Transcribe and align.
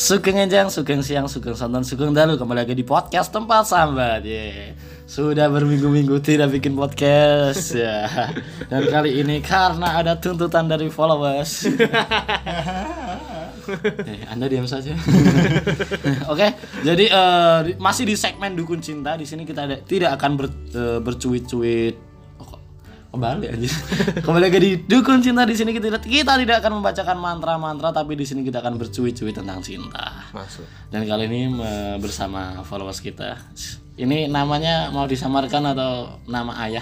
Sugeng 0.00 0.40
Enjang, 0.40 0.72
Sugeng 0.72 1.04
Siang, 1.04 1.28
Sugeng 1.28 1.52
Santan, 1.52 1.84
Sugeng 1.84 2.16
Dalu 2.16 2.40
Kembali 2.40 2.64
lagi 2.64 2.72
di 2.72 2.80
podcast 2.80 3.28
Tempat 3.28 3.68
Sambat 3.68 4.24
yeah. 4.24 4.72
Sudah 5.04 5.52
berminggu-minggu 5.52 6.24
tidak 6.24 6.56
bikin 6.56 6.72
podcast 6.72 7.76
ya. 7.76 8.08
Dan 8.72 8.88
kali 8.88 9.20
ini 9.20 9.44
karena 9.44 10.00
ada 10.00 10.16
tuntutan 10.16 10.72
dari 10.72 10.88
followers 10.88 11.68
eh, 14.08 14.24
Anda 14.32 14.48
diam 14.48 14.64
saja 14.64 14.96
Oke, 16.32 16.48
jadi 16.80 17.04
eh, 17.04 17.58
di- 17.68 17.76
masih 17.76 18.08
di 18.08 18.16
segmen 18.16 18.56
Dukun 18.56 18.80
Cinta 18.80 19.20
Di 19.20 19.28
sini 19.28 19.44
kita 19.44 19.68
ada- 19.68 19.84
tidak 19.84 20.16
akan 20.16 20.30
ber, 20.40 20.46
eh, 20.72 20.96
bercuit-cuit 21.04 22.08
kembali 23.10 23.46
aja. 23.50 23.68
Kembali 24.24 24.42
lagi 24.46 24.58
di 24.62 24.72
dukun 24.86 25.18
cinta. 25.18 25.42
Di 25.42 25.58
sini 25.58 25.74
kita 25.74 25.98
kita 25.98 26.38
tidak 26.38 26.62
akan 26.62 26.78
membacakan 26.78 27.16
mantra-mantra 27.18 27.90
tapi 27.90 28.14
di 28.14 28.22
sini 28.22 28.46
kita 28.46 28.62
akan 28.62 28.78
bercuit-cuit 28.78 29.34
tentang 29.34 29.58
cinta. 29.60 30.30
Masuk. 30.30 30.64
Dan 30.88 31.04
kali 31.04 31.26
ini 31.26 31.40
bersama 31.98 32.62
followers 32.62 33.02
kita 33.02 33.50
ini 34.00 34.32
namanya 34.32 34.88
mau 34.88 35.04
disamarkan 35.04 35.76
atau 35.76 36.16
nama 36.24 36.56
ayah? 36.64 36.80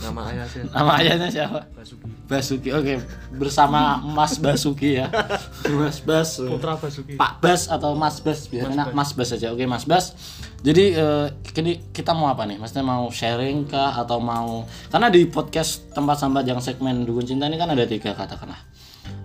Nama 0.00 0.20
ayah 0.32 0.46
sih. 0.48 0.64
Nama 0.74 0.92
ayahnya 1.04 1.28
siapa? 1.28 1.60
Basuki. 1.76 2.06
Basuki 2.24 2.70
oke. 2.72 2.94
Bersama 3.36 4.00
Mas 4.00 4.40
Basuki 4.40 4.96
ya. 4.96 5.12
Mas 5.80 6.00
Bas. 6.00 6.40
Putra 6.40 6.80
Basuki. 6.80 7.20
Pak 7.20 7.44
Bas 7.44 7.68
atau 7.68 7.92
Mas 7.92 8.24
Bas? 8.24 8.48
Biasanya 8.48 8.88
Mas 8.96 9.12
Bas. 9.12 9.28
Aja. 9.36 9.52
Oke 9.52 9.68
Mas 9.68 9.84
Bas. 9.84 10.16
Jadi 10.64 10.96
eh, 10.96 11.26
kini 11.52 11.92
kita 11.92 12.16
mau 12.16 12.32
apa 12.32 12.48
nih? 12.48 12.56
Maksudnya 12.56 12.84
mau 12.88 13.04
sharing 13.12 13.68
kah 13.68 13.92
atau 13.92 14.16
mau 14.16 14.64
karena 14.88 15.12
di 15.12 15.28
podcast 15.28 15.92
tempat 15.92 16.16
sambat 16.16 16.48
yang 16.48 16.60
segmen 16.64 17.04
dukun 17.04 17.28
cinta 17.28 17.52
ini 17.52 17.60
kan 17.60 17.68
ada 17.68 17.84
tiga 17.84 18.16
katakanlah. 18.16 18.64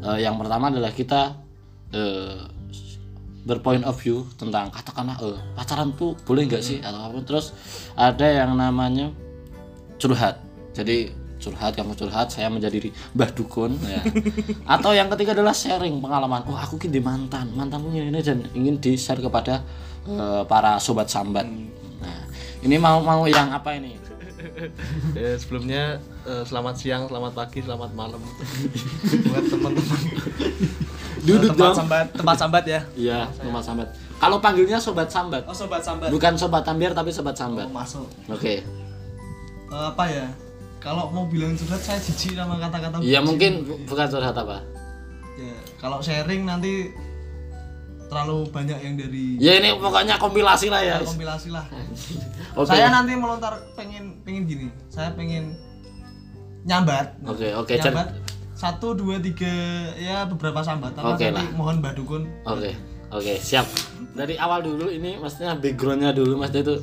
Eh, 0.03 0.20
yang 0.27 0.36
pertama 0.36 0.67
adalah 0.67 0.91
kita 0.91 1.39
eh, 1.95 2.60
berpoint 3.42 3.81
of 3.86 3.97
view 3.97 4.25
tentang 4.38 4.70
katakanlah 4.70 5.17
eh, 5.22 5.39
pacaran 5.58 5.94
tuh 5.97 6.14
boleh 6.25 6.45
nggak 6.45 6.61
sih 6.61 6.78
atau 6.81 7.09
apa 7.09 7.20
terus 7.25 7.53
ada 7.98 8.25
yang 8.25 8.53
namanya 8.53 9.09
curhat. 9.98 10.42
Jadi 10.72 11.11
curhat 11.42 11.73
kamu 11.73 11.98
curhat 11.98 12.30
saya 12.30 12.53
menjadi 12.53 12.94
mbah 13.17 13.33
dukun 13.33 13.73
ya. 13.81 14.02
Atau 14.78 14.94
yang 14.94 15.09
ketiga 15.09 15.33
adalah 15.33 15.58
sharing 15.58 15.98
pengalaman. 15.98 16.45
Oh 16.45 16.53
aku 16.53 16.78
kini 16.78 17.02
mantan. 17.02 17.50
Mantanku 17.58 17.89
ini 17.89 18.14
ini 18.14 18.22
dan 18.22 18.45
ingin 18.53 18.78
di 18.78 18.94
share 18.94 19.20
kepada 19.20 19.66
eh, 20.05 20.44
para 20.45 20.78
sobat 20.78 21.09
sambat. 21.09 21.50
Nah 22.02 22.22
ini 22.61 22.78
mau 22.78 23.02
mau 23.02 23.26
yang 23.26 23.50
apa 23.50 23.73
ini? 23.73 23.98
Ya, 25.17 25.38
sebelumnya 25.42 25.98
eh, 26.30 26.45
selamat 26.45 26.76
siang 26.78 27.09
selamat 27.09 27.33
pagi 27.33 27.66
selamat 27.66 27.89
malam. 27.98 28.22
Buat 29.30 29.45
teman-teman 29.50 30.02
duduk 31.22 31.52
tempat 31.52 31.61
dong 31.61 31.75
sambat 31.75 32.05
tempat 32.14 32.38
sambat 32.38 32.64
ya. 32.66 32.80
Iya 32.94 33.19
sobat 33.33 33.64
sambat. 33.64 33.88
Kalau 34.17 34.38
panggilnya 34.38 34.77
sobat 34.77 35.09
sambat. 35.09 35.44
Oh 35.45 35.53
sobat 35.53 35.81
sambat. 35.81 36.09
Bukan 36.09 36.33
sobat 36.38 36.61
tambiar 36.61 36.94
tapi 36.94 37.09
sobat 37.09 37.33
sambat. 37.33 37.66
Oh, 37.66 37.73
masuk. 37.73 38.05
Oke. 38.27 38.61
Eh, 38.61 39.86
apa 39.88 40.03
ya? 40.05 40.27
Kalau 40.77 41.09
mau 41.09 41.25
bilang 41.25 41.53
curhat 41.53 41.77
saya 41.77 42.02
jijik 42.02 42.33
sama 42.33 42.58
kata-kata 42.58 43.02
Iya 43.02 43.22
mungkin 43.22 43.66
bu- 43.66 43.81
bukan 43.86 44.08
curhat 44.09 44.33
apa? 44.33 44.66
Ya 45.38 45.58
kalau 45.77 46.02
sharing 46.02 46.45
nanti 46.45 46.89
terlalu 48.09 48.44
banyak 48.52 48.75
yang 48.83 48.94
dari 48.99 49.39
ya 49.39 49.55
ini 49.58 49.77
pokoknya 49.77 50.17
kompilasi 50.17 50.67
lah 50.67 50.81
ya. 50.81 50.97
Kompilasi 50.99 51.49
lah. 51.49 51.66
Oke. 52.59 52.67
Saya 52.67 52.89
nanti 52.89 53.14
melontar 53.14 53.61
pengen 53.73 54.19
pengen 54.22 54.44
gini. 54.44 54.67
Saya 54.89 55.14
pengen 55.14 55.53
nyambat. 56.61 57.17
Oke 57.25 57.49
oke 57.55 57.73
Jan. 57.73 57.89
nyambat 57.89 58.08
satu 58.62 58.94
dua 58.94 59.17
tiga 59.17 59.50
ya 59.98 60.23
beberapa 60.23 60.62
sambatan 60.62 61.02
nanti 61.02 61.28
lah. 61.28 61.42
mohon 61.52 61.81
mbak 61.81 61.98
dukun 61.98 62.30
Oke, 62.45 62.78
oke, 63.09 63.34
siap. 63.40 63.66
Dari 64.12 64.38
awal 64.38 64.62
dulu 64.62 64.86
ini 64.88 65.17
maksudnya 65.17 65.56
backgroundnya 65.56 66.12
dulu 66.12 66.38
maksudnya 66.38 66.64
itu 66.64 66.76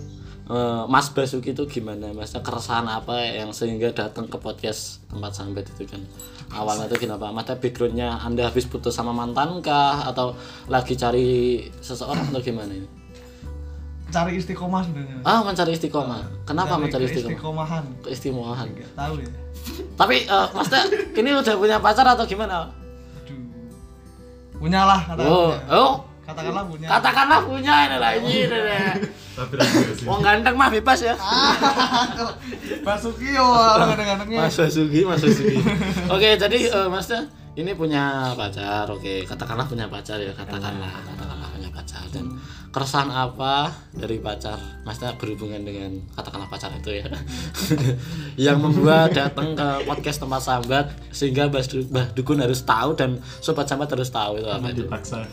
eh, 0.49 0.83
Mas 0.87 1.07
Basuki 1.09 1.53
itu 1.53 1.63
gimana? 1.65 2.11
Maksudnya 2.11 2.43
keresahan 2.43 2.83
apa 2.85 3.15
yang 3.23 3.53
sehingga 3.53 3.93
datang 3.93 4.27
ke 4.27 4.37
podcast 4.37 5.07
tempat 5.07 5.31
sambat 5.33 5.69
itu 5.69 5.87
kan? 5.87 6.03
Awalnya 6.51 6.89
itu 6.89 6.99
kenapa? 6.99 7.29
Maksudnya 7.29 7.57
backgroundnya 7.59 8.09
Anda 8.19 8.43
habis 8.45 8.65
putus 8.65 8.93
sama 8.93 9.13
mantan 9.13 9.61
kah? 9.61 10.03
Atau 10.03 10.35
lagi 10.67 10.97
cari 10.97 11.29
seseorang 11.79 12.27
atau 12.29 12.41
gimana 12.41 12.73
ini? 12.73 12.89
cari 14.09 14.41
istiqomah 14.41 14.81
sebenarnya 14.81 15.21
Ah, 15.21 15.45
mencari 15.45 15.77
istiqomah. 15.77 16.25
Kenapa 16.43 16.75
Cari 16.75 16.83
mencari 16.83 17.05
istiqomah? 17.05 17.29
keistiqomahan 17.29 17.85
Keistimewahan. 18.01 18.67
nggak 18.73 18.91
tahu 18.97 19.15
ya 19.21 19.29
Tapi 19.95 20.17
eh, 20.25 20.47
maksudnya 20.51 20.83
ini 21.13 21.31
udah 21.33 21.55
punya 21.55 21.77
pacar 21.79 22.07
atau 22.07 22.23
gimana? 22.25 22.71
aduh 23.15 23.39
punya 24.59 24.83
lah 24.83 25.01
katakanlah 25.05 25.31
Oh, 25.31 25.51
punya. 25.55 25.75
oh, 25.75 25.93
katakanlah 26.25 26.65
punya 26.67 26.87
katakanlah 26.89 27.41
punya 27.43 27.75
ini 27.85 27.97
lah 27.97 28.11
ini. 28.15 28.33
ini. 28.43 28.61
Wong 30.03 30.19
ganteng 30.19 30.55
mah 30.55 30.67
bebas 30.69 30.99
ya. 31.01 31.15
Basuki 32.83 33.29
yo 33.33 33.47
kadang-kadangnya 33.87 34.39
Mas 34.45 34.57
Basuki, 34.57 35.01
Mas 35.03 35.23
Basuki. 35.23 35.57
Oke, 36.11 36.29
jadi 36.35 36.59
eh, 36.69 36.87
Maksudnya 36.89 37.23
ini 37.55 37.71
punya 37.73 38.35
pacar. 38.35 38.87
Oke, 38.89 39.23
katakanlah 39.23 39.67
punya 39.67 39.87
pacar 39.87 40.19
ya, 40.19 40.31
katakanlah, 40.33 40.91
pacar 41.89 42.05
dan 42.13 42.37
keresahan 42.69 43.09
apa 43.09 43.73
dari 43.91 44.21
pacar? 44.21 44.61
Maksudnya 44.85 45.17
berhubungan 45.17 45.65
dengan 45.65 45.89
katakanlah 46.13 46.45
pacar 46.47 46.69
itu 46.75 46.93
ya. 46.95 47.09
yang 48.45 48.61
membuat 48.61 49.09
datang 49.11 49.57
ke 49.57 49.69
podcast 49.83 50.21
tempat 50.21 50.43
sambat 50.43 50.85
sehingga 51.11 51.49
Mbah 51.49 51.65
Du- 51.65 51.89
Mbah 51.89 52.07
Dukun 52.13 52.39
harus 52.39 52.61
tahu 52.63 52.93
dan 52.93 53.11
sobat 53.41 53.65
sambat 53.65 53.89
harus 53.89 54.09
tahu 54.09 54.37
itu 54.37 54.47
apa 54.47 54.69
itu. 54.69 54.85
dipaksa 54.85 55.25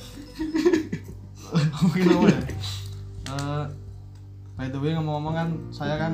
mungkin 1.81 2.07
apa 2.09 2.27
ya 2.29 2.39
Eh, 3.25 3.63
by 4.55 4.69
the 4.69 4.79
way 4.79 4.93
ngomong-ngomong 4.93 5.33
kan 5.33 5.49
saya 5.69 5.97
kan 5.97 6.13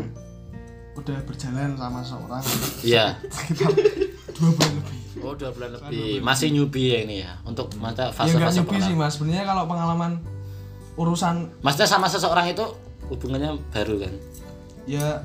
udah 0.93 1.21
berjalan 1.21 1.75
sama 1.75 2.01
seorang 2.01 2.41
Iya. 2.81 3.13
Dua 4.33 4.49
bulan 4.55 4.71
lebih. 4.79 4.97
Oh, 5.21 5.33
dua 5.35 5.49
bulan 5.51 5.69
lebih. 5.77 6.23
Masih 6.23 6.47
newbie 6.55 6.87
ya 6.95 6.99
ini 7.03 7.15
ya? 7.23 7.31
Untuk 7.43 7.71
mata 7.77 8.09
ya 8.09 8.31
nggak 8.31 8.51
fase-fase 8.51 8.57
newbie 8.63 8.81
sih 8.81 8.95
mas. 8.95 9.15
Sebenarnya 9.15 9.43
kalau 9.45 9.63
pengalaman 9.67 10.11
urusan 10.99 11.49
Maksudnya 11.63 11.89
sama 11.89 12.07
seseorang 12.11 12.51
itu 12.51 12.63
hubungannya 13.11 13.59
baru 13.71 14.07
kan? 14.07 14.13
ya 14.89 15.21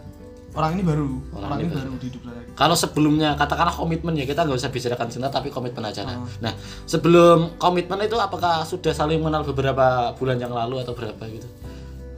orang 0.52 0.76
ini 0.76 0.82
baru. 0.84 1.08
Orang 1.32 1.48
orang, 1.48 1.58
ini 1.60 1.68
ini 1.68 1.76
baru. 1.76 1.90
di 1.96 2.06
hidup 2.12 2.22
saya. 2.28 2.40
Kalau 2.56 2.76
sebelumnya 2.76 3.28
katakanlah 3.36 3.72
komitmen 3.72 4.12
ya 4.16 4.24
kita 4.28 4.44
nggak 4.44 4.56
usah 4.56 4.72
bicarakan 4.72 5.08
cinta 5.08 5.28
tapi 5.32 5.48
komitmen 5.48 5.84
aja 5.84 6.04
lah. 6.04 6.20
Nah 6.44 6.52
sebelum 6.84 7.56
komitmen 7.56 8.00
itu 8.04 8.16
apakah 8.20 8.64
sudah 8.68 8.92
saling 8.92 9.20
mengenal 9.20 9.44
beberapa 9.48 10.12
bulan 10.16 10.36
yang 10.40 10.52
lalu 10.52 10.80
atau 10.84 10.92
berapa 10.92 11.20
gitu? 11.28 11.48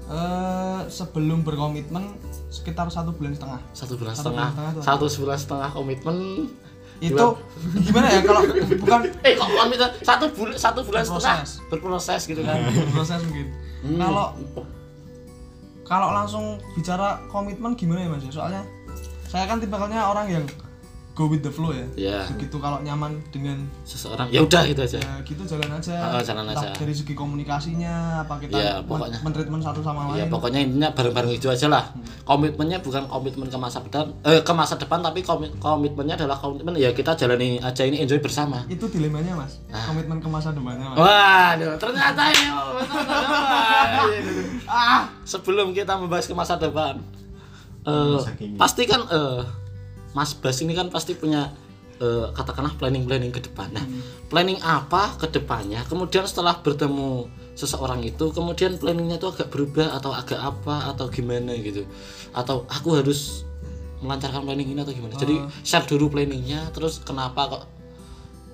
Eh, 0.08 0.80
sebelum 0.88 1.44
berkomitmen 1.44 2.16
sekitar 2.48 2.88
satu 2.88 3.12
bulan 3.12 3.36
setengah. 3.36 3.60
Satu 3.76 3.94
bulan 4.00 4.16
Satu 4.16 4.32
setengah, 4.32 4.48
bulan 4.48 4.72
setengah 4.72 4.86
satu 4.88 5.06
bulan 5.20 5.38
setengah 5.38 5.70
komitmen. 5.76 6.16
Itu 7.00 7.26
gimana 7.80 8.06
ya 8.08 8.20
kalau 8.20 8.42
bukan 8.74 9.00
Eh 9.20 9.32
kok 9.32 9.48
komitmen 9.48 9.90
satu 10.00 10.24
bulan 10.30 10.56
satu 10.56 10.80
bulan 10.82 11.02
setengah 11.02 11.38
Berproses. 11.38 11.50
berproses 11.70 12.22
gitu 12.24 12.42
kan? 12.42 12.58
proses 12.90 13.20
mungkin 13.22 13.46
Hmm. 13.78 13.94
kalau 13.96 14.26
kalau 15.84 16.10
langsung 16.10 16.44
bicara 16.74 17.22
komitmen 17.26 17.72
gimana 17.72 18.02
ya 18.02 18.08
mas 18.08 18.20
ya 18.20 18.32
soalnya 18.32 18.62
saya 19.24 19.46
kan 19.46 19.56
tipikalnya 19.56 20.02
orang 20.02 20.26
yang 20.28 20.44
go 21.18 21.26
with 21.26 21.42
the 21.42 21.50
flow 21.50 21.74
ya 21.74 21.82
Ya 21.98 22.18
begitu 22.30 22.54
kalau 22.56 22.78
nyaman 22.78 23.18
dengan 23.28 23.58
seseorang 23.82 24.30
ya 24.30 24.38
udah 24.38 24.62
gitu 24.64 24.78
aja. 24.80 24.98
ya 24.98 25.14
gitu 25.20 25.42
jalan 25.42 25.66
aja 25.72 25.98
Oh, 26.08 26.22
jalan 26.22 26.46
aja. 26.46 26.70
dari 26.70 26.94
segi 26.94 27.10
komunikasinya 27.12 28.22
apa 28.22 28.38
kita 28.38 28.54
Ya, 28.54 28.78
men- 28.78 28.86
pokoknya. 28.86 29.18
mentreatment 29.20 29.58
satu 29.60 29.82
sama 29.82 30.14
Ya 30.14 30.22
lain 30.22 30.30
pokoknya 30.30 30.60
intinya 30.60 30.88
bareng-bareng 30.92 31.32
itu 31.32 31.48
aja 31.48 31.66
lah. 31.66 31.84
Komitmennya 32.22 32.78
bukan 32.78 33.02
komitmen 33.04 33.48
ke 33.48 33.58
masa 33.58 33.80
depan, 33.80 34.14
eh 34.22 34.38
ke 34.38 34.52
masa 34.52 34.76
depan 34.76 35.00
tapi 35.00 35.20
komit 35.20 35.50
komitmennya 35.58 36.14
adalah 36.16 36.36
komitmen 36.36 36.76
ya 36.76 36.92
kita 36.92 37.16
jalani 37.16 37.58
aja 37.58 37.82
ini 37.82 37.98
enjoy 37.98 38.18
bersama. 38.18 38.62
itu 38.68 38.86
dilemanya 38.86 39.34
mas 39.34 39.58
Ah. 39.68 39.82
komitmen 39.84 40.18
ke 40.18 40.28
masa 40.28 40.52
depannya 40.52 40.86
mas 40.88 40.98
Waduh, 41.00 41.74
ternyata 41.76 42.22
ini 42.28 42.46
oh, 42.54 42.78
ah 44.66 45.10
sebelum 45.24 45.72
kita 45.72 45.94
membahas 45.94 46.24
ke 46.24 46.32
masa 46.32 46.54
depan, 46.54 47.00
eh, 47.82 48.14
Masa 48.14 48.32
kini. 48.34 48.54
Mas 50.16 50.32
Bas 50.36 50.58
ini 50.64 50.72
kan 50.72 50.88
pasti 50.88 51.16
punya 51.16 51.52
eh, 51.98 52.26
katakanlah 52.32 52.74
planning-planning 52.78 53.32
ke 53.34 53.42
depan. 53.44 53.74
Nah, 53.74 53.84
planning 54.30 54.58
apa 54.62 55.18
ke 55.18 55.26
depannya? 55.28 55.82
Kemudian 55.88 56.24
setelah 56.24 56.60
bertemu 56.62 57.26
seseorang 57.58 58.06
itu, 58.06 58.30
kemudian 58.30 58.78
planningnya 58.78 59.18
itu 59.18 59.28
agak 59.28 59.50
berubah 59.50 59.98
atau 59.98 60.14
agak 60.14 60.38
apa 60.38 60.94
atau 60.94 61.10
gimana 61.10 61.58
gitu? 61.58 61.82
Atau 62.30 62.64
aku 62.70 62.94
harus 62.94 63.42
melancarkan 63.98 64.46
planning 64.46 64.70
ini 64.70 64.80
atau 64.86 64.94
gimana? 64.94 65.18
Jadi 65.18 65.42
share 65.66 65.84
dulu 65.90 66.14
planningnya, 66.14 66.70
terus 66.70 67.02
kenapa 67.02 67.50
kok 67.50 67.64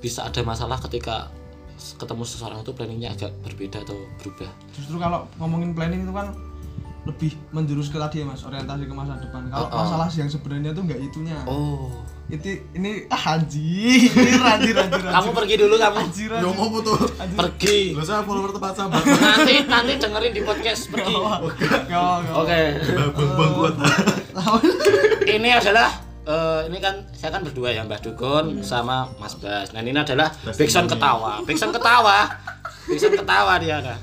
bisa 0.01 0.25
ada 0.25 0.41
masalah 0.41 0.81
ketika 0.81 1.29
ketemu 2.01 2.23
seseorang 2.25 2.65
itu 2.65 2.73
planningnya 2.73 3.12
agak 3.12 3.33
berbeda 3.45 3.83
atau 3.83 3.97
berubah? 4.23 4.49
justru 4.73 4.97
kalau 4.97 5.27
ngomongin 5.43 5.75
planning 5.75 6.06
itu 6.06 6.12
kan 6.15 6.33
lebih 7.05 7.37
menjurus 7.53 7.93
ke 7.93 8.01
tadi 8.01 8.25
ya 8.25 8.27
mas 8.27 8.41
orientasi 8.41 8.89
ke 8.89 8.95
masa 8.97 9.21
depan. 9.21 9.45
Kalau 9.53 9.69
Oh, 9.69 9.69
oh. 9.69 9.79
masalah 9.85 10.09
yang 10.09 10.29
sebenarnya 10.29 10.71
tuh 10.73 10.83
nggak 10.89 11.01
itunya. 11.05 11.37
Oh. 11.45 11.93
Itu 12.25 12.49
ini 12.73 13.05
ah 13.12 13.37
ini 13.45 14.33
ranjir 14.41 14.73
ranjir 14.73 15.03
kamu 15.05 15.31
pergi 15.37 15.55
dulu 15.61 15.77
kamu. 15.77 15.97
Anjir 16.01 16.31
Yo 16.41 16.51
mau 16.56 16.73
tuh. 16.81 16.97
pergi. 17.37 17.93
Gak 17.93 18.05
usah 18.09 18.25
follower 18.25 18.56
tempat 18.56 18.73
sahabat. 18.73 19.05
nanti 19.05 19.55
nanti 19.69 19.93
dengerin 20.01 20.33
di 20.33 20.41
podcast 20.41 20.89
pergi. 20.89 21.12
Oke. 22.33 22.61
Bang 23.12 23.31
bang 23.37 23.53
kuat. 23.53 23.75
ini 25.29 25.51
adalah 25.53 25.89
eh, 26.25 26.61
ini 26.73 26.79
kan 26.81 27.05
saya 27.12 27.37
kan 27.37 27.45
berdua 27.45 27.69
ya 27.69 27.85
Mbah 27.85 28.01
Dukun 28.01 28.65
sama 28.65 29.12
Mas 29.21 29.37
Bas. 29.37 29.77
Nah 29.77 29.85
ini 29.85 29.93
adalah 29.93 30.33
backsound 30.49 30.89
ketawa, 30.89 31.45
backsound 31.45 31.77
ketawa, 31.77 32.33
backsound 32.89 33.17
ketawa 33.21 33.53
dia 33.61 33.85
kan. 33.85 33.99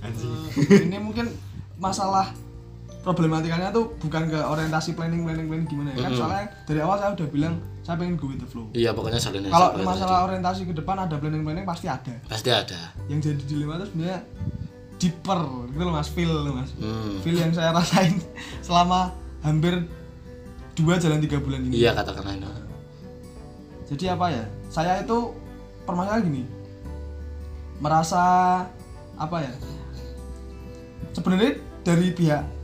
Anjing. 0.00 0.32
ini 0.88 0.96
mungkin 0.96 1.28
masalah 1.76 2.32
problematikanya 3.06 3.70
tuh 3.70 3.94
bukan 4.02 4.26
ke 4.26 4.34
orientasi 4.34 4.98
planning 4.98 5.22
planning 5.22 5.46
planning 5.46 5.68
gimana 5.70 5.94
ya 5.94 6.10
kan. 6.10 6.10
Soalnya 6.10 6.44
dari 6.66 6.80
awal 6.82 6.96
saya 6.98 7.10
udah 7.14 7.28
bilang 7.30 7.54
saya 7.86 7.94
pengen 8.02 8.18
go 8.18 8.26
with 8.26 8.42
the 8.42 8.48
flow. 8.50 8.66
Iya 8.74 8.90
pokoknya 8.90 9.22
saling 9.22 9.46
kalau 9.46 9.78
masalah 9.86 10.26
orientasi 10.26 10.66
ke 10.66 10.74
depan 10.74 10.98
ada 10.98 11.14
planning 11.22 11.46
planning 11.46 11.62
pasti 11.62 11.86
ada. 11.86 12.10
Pasti 12.26 12.50
ada. 12.50 12.90
yang 13.06 13.22
jadi 13.22 13.38
dilema 13.46 13.78
itu 13.78 13.94
sebenarnya 13.94 14.18
deeper 14.98 15.40
gitu 15.70 15.82
loh 15.86 15.94
mas. 15.94 16.08
Feel 16.10 16.32
loh 16.34 16.50
mas. 16.50 16.74
Hmm. 16.74 17.22
feel 17.22 17.38
yang 17.38 17.54
saya 17.54 17.70
rasain 17.70 18.18
selama 18.66 19.14
hampir 19.46 19.86
dua 20.74 20.98
jalan 20.98 21.22
tiga 21.22 21.38
bulan 21.38 21.62
ini. 21.62 21.86
Iya 21.86 21.94
katakanlah 21.94 22.34
itu. 22.34 22.50
jadi 23.94 24.18
apa 24.18 24.26
ya? 24.34 24.44
Saya 24.66 24.98
itu 24.98 25.30
permasalahan 25.86 26.26
gini. 26.26 26.42
Merasa 27.78 28.24
apa 29.14 29.36
ya? 29.46 29.54
Sebenarnya 31.14 31.62
dari 31.86 32.10
pihak 32.10 32.55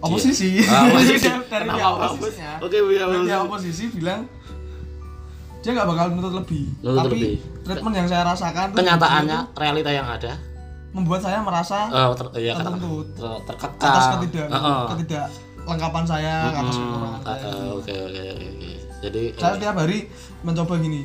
oposisi 0.00 0.64
Ah, 0.64 0.86
oposisi. 0.86 1.28
dari 1.52 1.66
Kenapa 1.66 2.08
oposisinya 2.08 2.52
Oke, 2.58 2.76
dari 2.76 2.88
pihak 2.88 3.06
oposisi. 3.06 3.36
oposisi 3.42 3.84
bilang 3.92 4.20
dia 5.60 5.70
nggak 5.70 5.86
bakal 5.86 6.06
menuntut 6.08 6.34
lebih 6.34 6.64
Menuntut 6.80 7.04
tapi 7.04 7.16
lebih. 7.18 7.36
treatment 7.62 7.94
yang 7.94 8.08
saya 8.08 8.22
rasakan 8.24 8.66
Kenyataannya 8.72 9.38
realita 9.54 9.90
yang 9.90 10.08
ada 10.08 10.32
membuat 10.90 11.20
saya 11.20 11.38
merasa 11.38 11.86
eh 11.86 12.02
ter, 12.14 12.26
ya 12.40 12.52
katakan 12.52 12.80
tertuntut 12.80 13.06
ter- 13.14 13.42
terkekang. 13.46 13.86
atas 13.86 14.04
ketidak 14.10 14.46
Heeh. 14.48 14.82
ketidak 14.90 15.26
lengkapan 15.62 16.04
saya 16.04 16.34
atas 16.50 16.74
Hmm, 16.74 16.86
kekurangan 16.88 17.20
saya. 17.20 17.38
eh, 17.46 17.70
Oke 17.70 17.92
oke 17.94 18.22
oke. 18.26 18.46
oke. 18.48 18.70
Jadi 19.00 19.22
saya 19.32 19.46
eh, 19.46 19.54
setiap 19.54 19.74
hari 19.76 19.98
mencoba 20.40 20.74
gini 20.76 21.00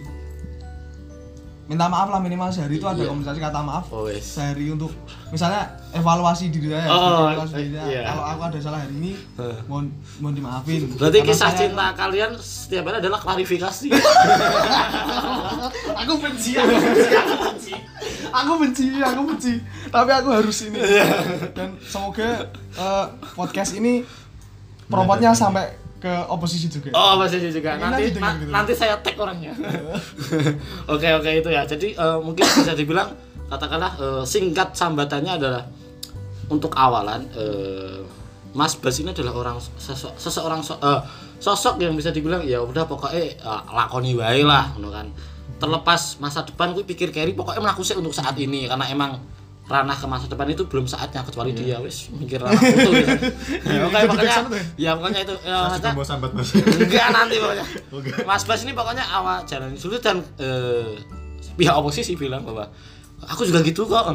minta 1.65 1.85
maaf 1.85 2.07
lah 2.07 2.19
minimal 2.19 2.45
sehari 2.47 2.77
itu 2.77 2.85
ada 2.85 2.93
Iya. 2.95 3.09
komunikasi 3.09 3.39
kata 3.39 3.59
maaf 3.59 3.89
oh, 3.89 4.05
sehari 4.11 4.69
untuk 4.69 4.93
misalnya 5.27 5.65
evaluasi 5.91 6.47
diri 6.47 6.69
saya 6.69 6.85
Oh, 6.87 7.25
evaluasi 7.25 7.53
diri 7.59 7.73
saya. 7.73 7.85
iya. 7.87 8.01
kalau 8.05 8.23
aku 8.23 8.41
ada 8.43 8.57
salah 8.59 8.79
hari 8.79 8.93
ini 8.95 9.11
mohon 9.65 9.89
mohon 10.19 10.33
dimaafin 10.33 10.85
Berarti 10.91 11.19
Karena 11.19 11.27
kisah 11.27 11.41
saya- 11.47 11.57
cinta 11.59 11.85
kalian 11.91 12.31
setiap 12.37 12.85
hari 12.85 12.97
adalah 12.99 13.17
klarifikasi. 13.17 13.87
aku 15.95 16.13
benci 16.17 16.51
aku 16.53 16.75
benci 16.75 17.09
aku 17.09 17.33
benci 17.41 17.73
aku 18.27 18.51
benci 18.57 18.85
aku 18.99 19.21
benci 19.25 19.53
tapi 19.87 20.11
aku 20.11 20.29
harus 20.31 20.57
ini 20.63 20.77
Iya. 20.77 21.05
dan 21.51 21.73
semoga 21.81 22.45
eh, 22.71 23.05
podcast 23.33 23.73
ini 23.73 24.05
promotnya 24.85 25.33
sampai 25.33 25.65
ke 25.95 26.11
oposisi 26.27 26.67
juga 26.67 26.91
Oh 26.91 27.15
masih 27.15 27.39
juga 27.49 27.79
nanti 27.79 28.11
nanti 28.11 28.19
na- 28.19 28.35
gitu. 28.35 28.51
nanti 28.51 28.73
saya 28.73 28.99
tag 28.99 29.15
orangnya. 29.15 29.55
oke 30.93 31.07
oke 31.15 31.29
itu 31.33 31.49
ya. 31.49 31.63
Jadi 31.63 31.93
eh, 31.93 32.17
mungkin 32.19 32.43
bisa 32.43 32.73
dibilang 32.73 33.09
katakanlah 33.47 33.91
eh, 33.97 34.23
singkat 34.23 34.73
sambatannya 34.73 35.33
adalah 35.35 35.63
untuk 36.47 36.75
awalan 36.75 37.25
eh, 37.33 37.99
Mas 38.51 38.75
Bas 38.75 38.95
ini 38.97 39.11
adalah 39.11 39.33
orang 39.33 39.57
sosok 39.59 40.15
seseorang 40.15 40.61
so- 40.61 40.79
eh, 40.79 41.01
sosok 41.37 41.75
yang 41.77 41.91
bisa 41.93 42.09
dibilang 42.09 42.43
ya 42.43 42.59
udah 42.59 42.85
pokoknya 42.85 43.21
eh, 43.35 43.61
lakoni 43.71 44.13
wae 44.13 44.43
lah 44.43 44.71
kan. 44.75 45.09
Terlepas 45.55 46.19
masa 46.19 46.43
depan 46.43 46.75
gue 46.75 46.83
pikir 46.83 47.09
carry 47.09 47.31
pokoknya 47.31 47.63
melakukan 47.63 47.95
untuk 47.97 48.11
saat 48.11 48.35
ini 48.35 48.67
karena 48.67 48.85
emang 48.87 49.23
ranah 49.65 49.97
ke 49.97 50.05
masa 50.05 50.29
depan 50.29 50.45
itu 50.45 50.69
belum 50.69 50.85
saatnya 50.85 51.25
kecuali 51.25 51.49
dia 51.49 51.81
wis 51.81 52.13
mikir 52.13 52.37
ranah 52.37 52.61
itu 52.69 52.89
gitu. 53.01 53.09
Ya, 53.65 53.81
oke, 53.81 53.97
Jadi 53.97 54.05
makanya 54.05 54.09
backsound 54.13 54.47
tuh 54.47 54.61
ya 54.77 54.91
pokoknya 54.93 55.19
itu 55.25 55.35
ya, 55.41 55.57
maksudnya- 55.65 55.93
mau 55.97 56.05
sambat 56.05 56.31
mas. 56.31 56.49
enggak 56.53 57.07
nanti 57.09 57.35
pokoknya. 57.37 57.65
Oke. 57.89 58.09
Mas 58.23 58.43
Bas 58.45 58.61
ini 58.61 58.73
pokoknya 58.73 59.03
awal 59.03 59.41
jalan 59.43 59.73
dulu 59.73 59.97
dan 59.97 60.21
eh, 60.37 60.93
pihak 61.55 61.73
oposisi 61.73 62.13
bilang 62.13 62.45
bahwa 62.45 62.69
aku 63.25 63.41
juga 63.41 63.65
gitu 63.65 63.89
kok. 63.89 64.05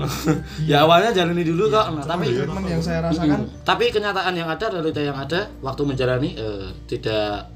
Ya 0.62 0.86
awalnya 0.86 1.10
jalani 1.10 1.42
dulu 1.42 1.66
kok. 1.66 1.98
Nah, 1.98 2.06
tapi 2.06 2.30
treatment 2.30 2.66
yang 2.70 2.82
saya 2.84 3.02
rasakan 3.02 3.50
tapi 3.66 3.90
kenyataan 3.90 4.34
yang 4.38 4.46
ada 4.46 4.70
realita 4.70 5.02
yang 5.02 5.18
ada 5.18 5.50
waktu 5.58 5.82
menjalani 5.82 6.38
eh, 6.38 6.70
tidak 6.86 7.50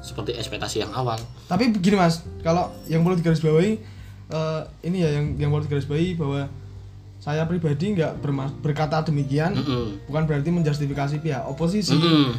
seperti 0.00 0.32
ekspektasi 0.32 0.80
yang 0.80 0.92
awal. 0.96 1.20
Tapi 1.44 1.76
begini 1.76 2.00
mas 2.00 2.24
kalau 2.40 2.72
yang 2.88 3.04
perlu 3.04 3.20
digarisbawahi 3.20 3.72
eh, 4.32 4.60
ini 4.80 5.04
ya 5.04 5.10
yang 5.12 5.36
yang 5.36 5.52
perlu 5.52 5.68
digarisbawahi 5.68 6.16
bahwa 6.16 6.48
saya 7.18 7.44
pribadi 7.44 7.92
nggak 7.92 8.22
berkata 8.56 9.02
demikian 9.02 9.52
Mm-mm. 9.52 10.06
bukan 10.06 10.22
berarti 10.24 10.50
menjustifikasi 10.50 11.18
pihak 11.18 11.42
oposisi 11.44 11.92
Mm-mm. 11.92 12.30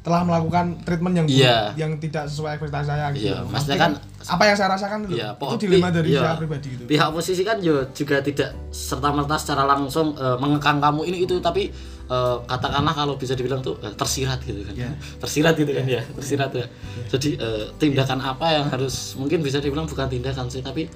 telah 0.00 0.22
melakukan 0.22 0.78
treatment 0.80 1.14
yang 1.16 1.26
Iya. 1.26 1.74
yang 1.76 1.98
tidak 1.98 2.30
sesuai 2.30 2.54
ekspektasi 2.54 2.86
saya 2.86 3.10
gitu. 3.10 3.26
Iya, 3.26 3.42
maksudnya 3.42 3.74
kan 3.76 3.92
apa 4.22 4.42
yang 4.44 4.54
saya 4.54 4.68
rasakan 4.70 4.98
itu, 5.02 5.18
Iya, 5.18 5.28
itu 5.28 5.38
po- 5.40 5.58
dilema 5.58 5.88
pi- 5.88 5.94
dari 5.96 6.08
iya. 6.08 6.20
saya 6.22 6.36
pribadi 6.36 6.66
gitu. 6.70 6.82
pihak 6.84 7.06
oposisi 7.08 7.42
kan 7.42 7.58
juga 7.58 8.16
tidak 8.20 8.54
serta 8.70 9.10
merta 9.10 9.34
secara 9.34 9.66
langsung 9.66 10.14
eh, 10.14 10.36
mengekang 10.36 10.78
kamu 10.78 11.00
ini 11.04 11.18
itu 11.20 11.34
tapi 11.40 11.74
eh, 12.06 12.36
katakanlah 12.40 12.94
kalau 12.94 13.14
bisa 13.14 13.34
dibilang 13.34 13.58
tuh 13.60 13.82
eh, 13.82 13.90
tersirat 13.92 14.38
gitu 14.40 14.62
kan 14.62 14.74
Iya. 14.78 14.90
tersirat 15.22 15.54
gitu 15.56 15.72
kan 15.72 15.84
ya 15.84 16.02
tersirat 16.14 16.50
ya 16.54 16.66
jadi 17.08 17.28
eh, 17.36 17.64
tindakan 17.74 18.18
apa 18.22 18.46
yang 18.52 18.66
harus 18.68 18.94
mungkin 19.16 19.42
bisa 19.42 19.58
dibilang 19.58 19.84
bukan 19.84 20.06
tindakan 20.06 20.46
sih 20.46 20.62
tapi 20.62 20.86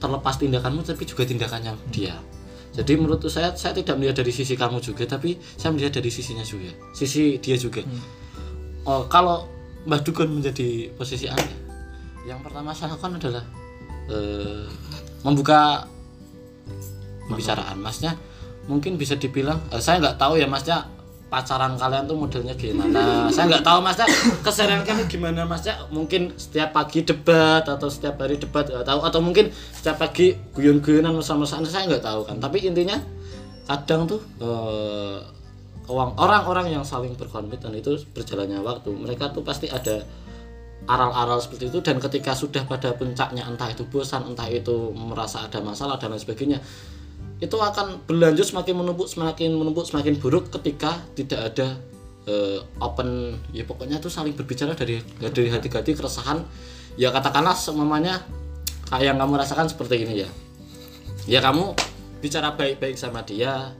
terlepas 0.00 0.40
tindakanmu 0.40 0.80
tapi 0.82 1.04
juga 1.04 1.28
tindakannya 1.28 1.76
dia. 1.92 2.16
Jadi 2.70 2.96
menurut 2.96 3.20
saya 3.28 3.52
saya 3.52 3.76
tidak 3.76 3.98
melihat 4.00 4.24
dari 4.24 4.32
sisi 4.32 4.56
kamu 4.56 4.80
juga 4.80 5.04
tapi 5.04 5.36
saya 5.58 5.74
melihat 5.74 6.00
dari 6.00 6.08
sisinya 6.08 6.42
juga 6.42 6.72
sisi 6.96 7.36
dia 7.38 7.54
juga. 7.60 7.84
Oh, 8.88 9.04
kalau 9.12 9.44
Mbah 9.84 10.00
Dukun 10.00 10.40
menjadi 10.40 10.88
posisi 10.96 11.28
anda 11.28 11.44
yang 12.24 12.40
pertama 12.40 12.72
saya 12.72 12.96
lakukan 12.96 13.20
adalah 13.20 13.44
eh, 14.08 14.64
membuka 15.26 15.84
pembicaraan. 17.28 17.76
Masnya 17.80 18.16
mungkin 18.70 18.96
bisa 18.96 19.18
dibilang 19.18 19.60
eh, 19.74 19.82
saya 19.82 20.00
nggak 20.00 20.16
tahu 20.16 20.38
ya 20.40 20.46
masnya 20.46 20.86
pacaran 21.30 21.78
kalian 21.78 22.10
tuh 22.10 22.18
modelnya 22.18 22.52
gimana? 22.58 23.30
Saya 23.30 23.46
nggak 23.46 23.62
tahu 23.62 23.78
masnya 23.80 24.06
keseharian 24.42 24.82
kalian 24.82 25.06
gimana 25.06 25.46
masnya 25.46 25.78
mungkin 25.94 26.34
setiap 26.34 26.74
pagi 26.74 27.06
debat 27.06 27.62
atau 27.62 27.86
setiap 27.86 28.18
hari 28.18 28.36
debat 28.36 28.66
nggak 28.66 28.82
tahu. 28.82 29.00
Atau 29.06 29.22
mungkin 29.22 29.54
setiap 29.54 30.02
pagi 30.02 30.34
guyon-guyonan 30.52 31.14
mesra-mesraan 31.14 31.62
saya 31.70 31.86
nggak 31.86 32.02
tahu 32.02 32.26
kan. 32.26 32.42
Tapi 32.42 32.66
intinya 32.66 32.98
kadang 33.70 34.10
tuh 34.10 34.18
eh, 34.42 35.18
orang- 35.86 36.18
orang-orang 36.18 36.74
yang 36.74 36.82
saling 36.82 37.14
berkomitmen 37.14 37.78
itu 37.78 37.94
berjalannya 38.10 38.58
waktu 38.66 38.90
mereka 38.90 39.30
tuh 39.30 39.46
pasti 39.46 39.70
ada 39.70 40.02
aral-aral 40.90 41.38
seperti 41.38 41.70
itu. 41.70 41.78
Dan 41.78 42.02
ketika 42.02 42.34
sudah 42.34 42.66
pada 42.66 42.90
puncaknya 42.98 43.46
entah 43.46 43.70
itu 43.70 43.86
bosan 43.86 44.26
entah 44.34 44.50
itu 44.50 44.90
merasa 44.98 45.46
ada 45.46 45.62
masalah 45.62 45.94
dan 45.94 46.10
lain 46.10 46.18
sebagainya 46.18 46.58
itu 47.40 47.56
akan 47.56 48.04
berlanjut 48.04 48.44
semakin 48.44 48.76
menumpuk 48.76 49.08
semakin 49.08 49.56
menumpuk 49.56 49.88
semakin 49.88 50.20
buruk 50.20 50.52
ketika 50.52 51.00
tidak 51.16 51.40
ada 51.52 51.80
eh, 52.28 52.60
open 52.84 53.40
ya 53.56 53.64
pokoknya 53.64 53.96
itu 53.96 54.12
saling 54.12 54.36
berbicara 54.36 54.76
dari 54.76 55.00
dari 55.18 55.48
hati 55.48 55.72
hati 55.72 55.96
keresahan. 55.96 56.44
Ya 57.00 57.08
katakanlah 57.08 57.56
semuanya 57.56 58.20
kayak 58.92 59.16
yang 59.16 59.16
kamu 59.16 59.40
rasakan 59.40 59.72
seperti 59.72 60.04
ini 60.04 60.28
ya. 60.28 60.28
Ya 61.24 61.40
kamu 61.40 61.72
bicara 62.20 62.52
baik-baik 62.52 63.00
sama 63.00 63.24
dia 63.24 63.72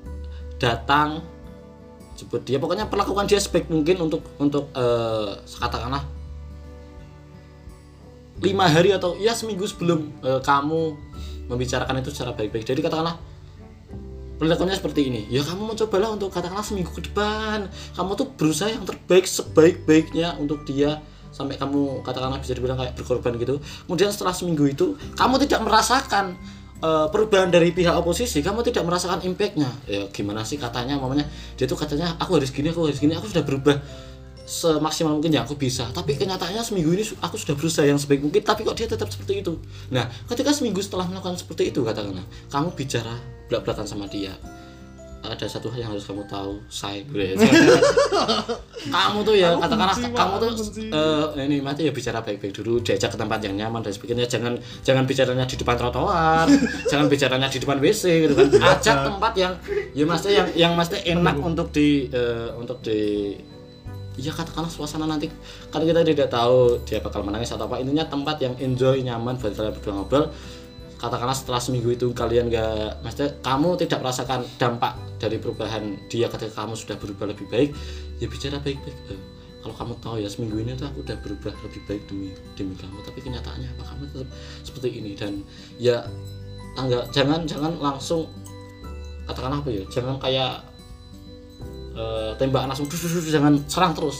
datang 0.57 1.21
jemput 2.17 2.45
dia 2.45 2.57
pokoknya 2.61 2.89
perlakukan 2.89 3.29
dia 3.29 3.41
sebaik 3.41 3.69
mungkin 3.69 4.01
untuk 4.01 4.25
untuk 4.41 4.73
eh, 4.73 5.37
katakanlah 5.61 6.05
lima 8.41 8.65
hari 8.73 8.97
atau 8.97 9.21
ya 9.21 9.37
seminggu 9.37 9.69
sebelum 9.69 10.09
eh, 10.25 10.41
kamu 10.41 10.97
membicarakan 11.53 12.01
itu 12.01 12.09
secara 12.09 12.33
baik-baik. 12.33 12.65
Jadi 12.65 12.81
katakanlah 12.81 13.21
perilakunya 14.41 14.73
seperti 14.73 15.13
ini. 15.13 15.29
Ya 15.29 15.45
kamu 15.45 15.77
mencobalah 15.77 16.17
untuk 16.17 16.33
katakanlah 16.33 16.65
seminggu 16.65 16.97
ke 16.97 17.13
depan. 17.13 17.69
Kamu 17.93 18.17
tuh 18.17 18.33
berusaha 18.33 18.73
yang 18.73 18.89
terbaik 18.89 19.29
sebaik-baiknya 19.29 20.41
untuk 20.41 20.65
dia 20.65 21.05
sampai 21.31 21.61
kamu 21.61 22.01
katakanlah 22.01 22.41
bisa 22.41 22.57
dibilang 22.57 22.81
kayak 22.81 22.97
berkorban 22.97 23.37
gitu. 23.37 23.61
Kemudian 23.85 24.09
setelah 24.09 24.33
seminggu 24.33 24.65
itu 24.65 24.97
kamu 25.21 25.45
tidak 25.45 25.61
merasakan 25.61 26.41
eh, 26.81 27.07
perubahan 27.13 27.53
dari 27.53 27.69
pihak 27.77 27.93
oposisi. 27.93 28.41
Kamu 28.41 28.65
tidak 28.65 28.89
merasakan 28.89 29.21
impactnya. 29.29 29.69
Ya 29.85 30.09
gimana 30.09 30.41
sih 30.49 30.57
katanya 30.57 30.97
mamanya 30.97 31.29
dia 31.61 31.69
tuh 31.69 31.77
katanya 31.77 32.17
aku 32.17 32.41
harus 32.41 32.49
gini 32.49 32.73
aku 32.73 32.89
harus 32.89 32.97
gini 32.97 33.13
aku 33.13 33.29
sudah 33.29 33.45
berubah 33.45 33.77
semaksimal 34.51 35.15
mungkin 35.15 35.31
yang 35.31 35.47
aku 35.47 35.55
bisa. 35.55 35.87
Tapi 35.95 36.19
kenyataannya 36.19 36.59
seminggu 36.67 36.91
ini 36.91 37.07
aku 37.23 37.39
sudah 37.39 37.55
berusaha 37.55 37.87
yang 37.87 38.03
sebaik 38.03 38.27
mungkin 38.27 38.43
tapi 38.43 38.67
kok 38.67 38.75
dia 38.75 38.91
tetap 38.91 39.07
seperti 39.07 39.47
itu? 39.47 39.55
Nah 39.95 40.11
ketika 40.27 40.51
seminggu 40.51 40.83
setelah 40.83 41.07
melakukan 41.07 41.39
seperti 41.39 41.71
itu 41.71 41.87
katakanlah 41.87 42.27
kamu 42.51 42.75
bicara 42.75 43.15
belak 43.47 43.63
belakan 43.63 43.87
sama 43.87 44.11
dia 44.11 44.35
ada 45.21 45.45
satu 45.45 45.69
hal 45.69 45.85
yang 45.85 45.91
harus 45.93 46.09
kamu 46.09 46.25
tahu 46.25 46.57
say 46.73 47.05
kamu 48.95 49.19
tuh 49.21 49.37
ya 49.37 49.53
katakanlah 49.61 49.93
kamu 49.93 50.35
tuh 50.41 50.51
eh, 50.81 51.45
ini 51.45 51.61
mati 51.61 51.85
ya 51.85 51.93
bicara 51.93 52.25
baik-baik 52.25 52.57
dulu 52.57 52.81
diajak 52.81 53.13
ke 53.13 53.19
tempat 53.21 53.45
yang 53.45 53.53
nyaman 53.53 53.85
dan 53.85 53.93
sebagainya. 53.93 54.25
Jangan 54.25 54.57
jangan 54.81 55.05
bicaranya 55.05 55.45
di 55.45 55.57
depan 55.61 55.77
trotoar 55.77 56.49
jangan 56.91 57.07
bicaranya 57.13 57.53
di 57.53 57.59
depan 57.61 57.77
WC 57.85 58.03
gitu 58.25 58.33
kan. 58.33 58.49
Ajak 58.81 58.97
tempat 59.13 59.33
yang 59.37 59.53
ya 59.93 60.05
maksudnya 60.09 60.35
yang 60.41 60.49
yang 60.57 60.73
maksudnya 60.73 61.03
enak 61.05 61.37
untuk 61.37 61.69
di 61.69 62.09
eh, 62.09 62.49
untuk 62.57 62.81
di 62.81 63.37
ya 64.21 64.37
katakanlah 64.37 64.69
suasana 64.69 65.09
nanti 65.09 65.33
kan 65.73 65.81
kita 65.81 66.05
tidak 66.05 66.29
tahu 66.29 66.77
dia 66.85 67.01
bakal 67.01 67.25
menangis 67.25 67.51
atau 67.51 67.65
apa 67.65 67.81
intinya 67.81 68.05
tempat 68.05 68.37
yang 68.45 68.55
enjoy 68.61 69.01
nyaman 69.01 69.41
buat 69.41 69.57
kalian 69.57 69.73
berdua 69.73 69.93
ngobrol 69.97 70.25
katakanlah 71.01 71.33
setelah 71.33 71.61
seminggu 71.65 71.97
itu 71.97 72.13
kalian 72.13 72.53
gak 72.53 73.01
maksudnya 73.01 73.33
kamu 73.41 73.81
tidak 73.81 74.05
merasakan 74.05 74.45
dampak 74.61 74.93
dari 75.17 75.41
perubahan 75.41 75.97
dia 76.13 76.29
ketika 76.29 76.65
kamu 76.65 76.77
sudah 76.77 76.97
berubah 77.01 77.33
lebih 77.33 77.49
baik 77.49 77.73
ya 78.21 78.27
bicara 78.29 78.61
baik-baik. 78.61 78.97
Eh, 79.09 79.21
kalau 79.61 79.77
kamu 79.77 79.93
tahu 80.01 80.17
ya 80.21 80.29
seminggu 80.29 80.57
ini 80.61 80.73
tuh 80.77 80.89
aku 80.89 81.05
udah 81.05 81.17
berubah 81.21 81.53
lebih 81.65 81.83
baik 81.85 82.03
demi 82.09 82.33
demi 82.57 82.73
kamu 82.77 83.01
tapi 83.05 83.21
kenyataannya 83.21 83.69
apa 83.77 83.83
kamu 83.93 84.03
tetap 84.13 84.29
seperti 84.65 84.89
ini. 85.01 85.13
Dan 85.17 85.45
ya 85.77 86.05
tangga 86.77 87.05
jangan 87.13 87.49
jangan 87.49 87.77
langsung 87.81 88.29
katakanlah 89.29 89.61
apa 89.61 89.69
ya 89.73 89.83
jangan 89.93 90.17
kayak 90.21 90.65
eh, 91.95 92.33
tembakan 92.39 92.73
langsung 92.73 92.89
dus, 92.89 93.01
dus, 93.01 93.13
dus, 93.19 93.31
jangan 93.31 93.61
serang 93.67 93.93
terus. 93.95 94.19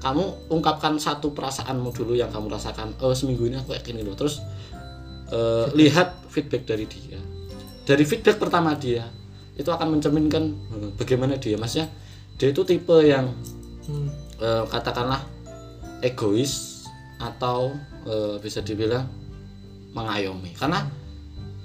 Kamu 0.00 0.48
ungkapkan 0.48 0.96
satu 0.96 1.36
perasaanmu 1.36 1.92
dulu 1.92 2.16
yang 2.16 2.32
kamu 2.32 2.48
rasakan 2.48 2.96
oh 3.04 3.12
seminggu 3.12 3.52
ini 3.52 3.60
aku 3.60 3.76
kayak 3.76 3.84
gini 3.84 4.00
loh 4.00 4.16
terus 4.16 4.40
eh, 5.28 5.66
lihat 5.76 6.24
feedback 6.32 6.64
dari 6.64 6.88
dia. 6.88 7.20
Dari 7.84 8.04
feedback 8.06 8.40
pertama 8.40 8.72
dia 8.76 9.04
itu 9.60 9.68
akan 9.68 9.98
mencerminkan 9.98 10.56
bagaimana 10.96 11.36
dia? 11.36 11.60
Maksudnya 11.60 11.92
dia 12.40 12.48
itu 12.48 12.64
tipe 12.64 12.96
yang 13.04 13.28
eh, 14.40 14.64
katakanlah 14.68 15.20
egois 16.00 16.84
atau 17.20 17.76
eh, 18.08 18.40
bisa 18.40 18.64
dibilang 18.64 19.04
mengayomi. 19.92 20.56
Karena 20.56 20.88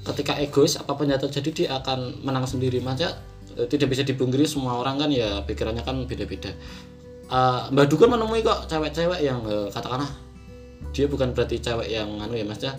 ketika 0.05 0.37
egois 0.37 0.77
apa 0.77 0.93
pun 0.93 1.09
yang 1.09 1.17
terjadi 1.17 1.49
dia 1.51 1.69
akan 1.81 2.21
menang 2.21 2.45
sendiri. 2.45 2.77
Maksudnya 2.83 3.15
eh, 3.15 3.17
tidak 3.71 3.87
bisa 3.95 4.03
dipungkiri 4.03 4.43
semua 4.43 4.75
orang 4.75 4.99
kan 4.99 5.09
ya 5.09 5.41
pikirannya 5.47 5.83
kan 5.87 6.03
beda-beda. 6.03 6.51
Eh, 7.25 7.61
Mbak 7.73 7.85
Dukun 7.89 8.13
menemui 8.13 8.45
kok 8.45 8.69
cewek-cewek 8.69 9.25
yang 9.25 9.41
eh, 9.49 9.67
katakanlah 9.73 10.09
dia 10.93 11.09
bukan 11.09 11.33
berarti 11.33 11.57
cewek 11.57 11.89
yang 11.89 12.07
anu 12.21 12.37
ya 12.37 12.45
maksudnya 12.45 12.77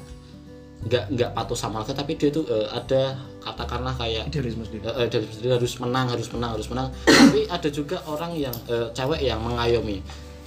nggak 0.87 1.05
nggak 1.19 1.31
patuh 1.35 1.59
sama 1.59 1.83
laki 1.83 1.99
tapi 1.99 2.15
dia 2.15 2.31
tuh 2.31 2.47
eh, 2.47 2.69
ada 2.71 3.19
katakanlah 3.43 3.99
kayak 3.99 4.31
idealisme 4.31 4.63
sendiri. 4.63 4.87
Eh, 4.87 5.11
eh, 5.11 5.27
sendiri 5.35 5.53
harus 5.59 5.75
menang 5.83 6.07
harus 6.15 6.29
menang 6.31 6.51
harus 6.55 6.69
menang. 6.71 6.89
Tapi 7.03 7.51
ada 7.51 7.69
juga 7.75 7.99
orang 8.07 8.39
yang 8.39 8.55
eh, 8.71 8.87
cewek 8.95 9.19
yang 9.19 9.43
mengayomi. 9.43 9.99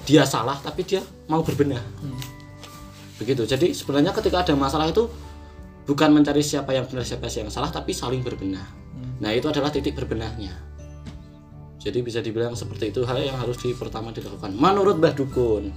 Dia 0.08 0.24
salah 0.24 0.56
tapi 0.64 0.88
dia 0.88 1.04
mau 1.28 1.44
berbenah. 1.44 1.84
Begitu. 3.20 3.44
Jadi 3.44 3.76
sebenarnya 3.76 4.16
ketika 4.16 4.48
ada 4.48 4.56
masalah 4.56 4.88
itu 4.88 5.12
bukan 5.84 6.16
mencari 6.16 6.40
siapa 6.40 6.72
yang 6.72 6.88
benar 6.88 7.04
siapa 7.04 7.28
yang 7.28 7.52
salah 7.52 7.68
tapi 7.68 7.92
saling 7.92 8.22
berbenah 8.22 8.89
nah 9.20 9.32
itu 9.32 9.48
adalah 9.48 9.70
titik 9.70 9.96
berbenahnya. 9.96 10.52
Jadi 11.80 12.04
bisa 12.04 12.20
dibilang 12.20 12.60
seperti 12.60 12.92
itu 12.92 13.08
hal 13.08 13.20
yang 13.24 13.40
harus 13.40 13.56
di 13.60 13.72
pertama 13.72 14.12
dilakukan. 14.12 14.52
Menurut 14.52 15.00
Mbah 15.00 15.16
Dukun. 15.16 15.72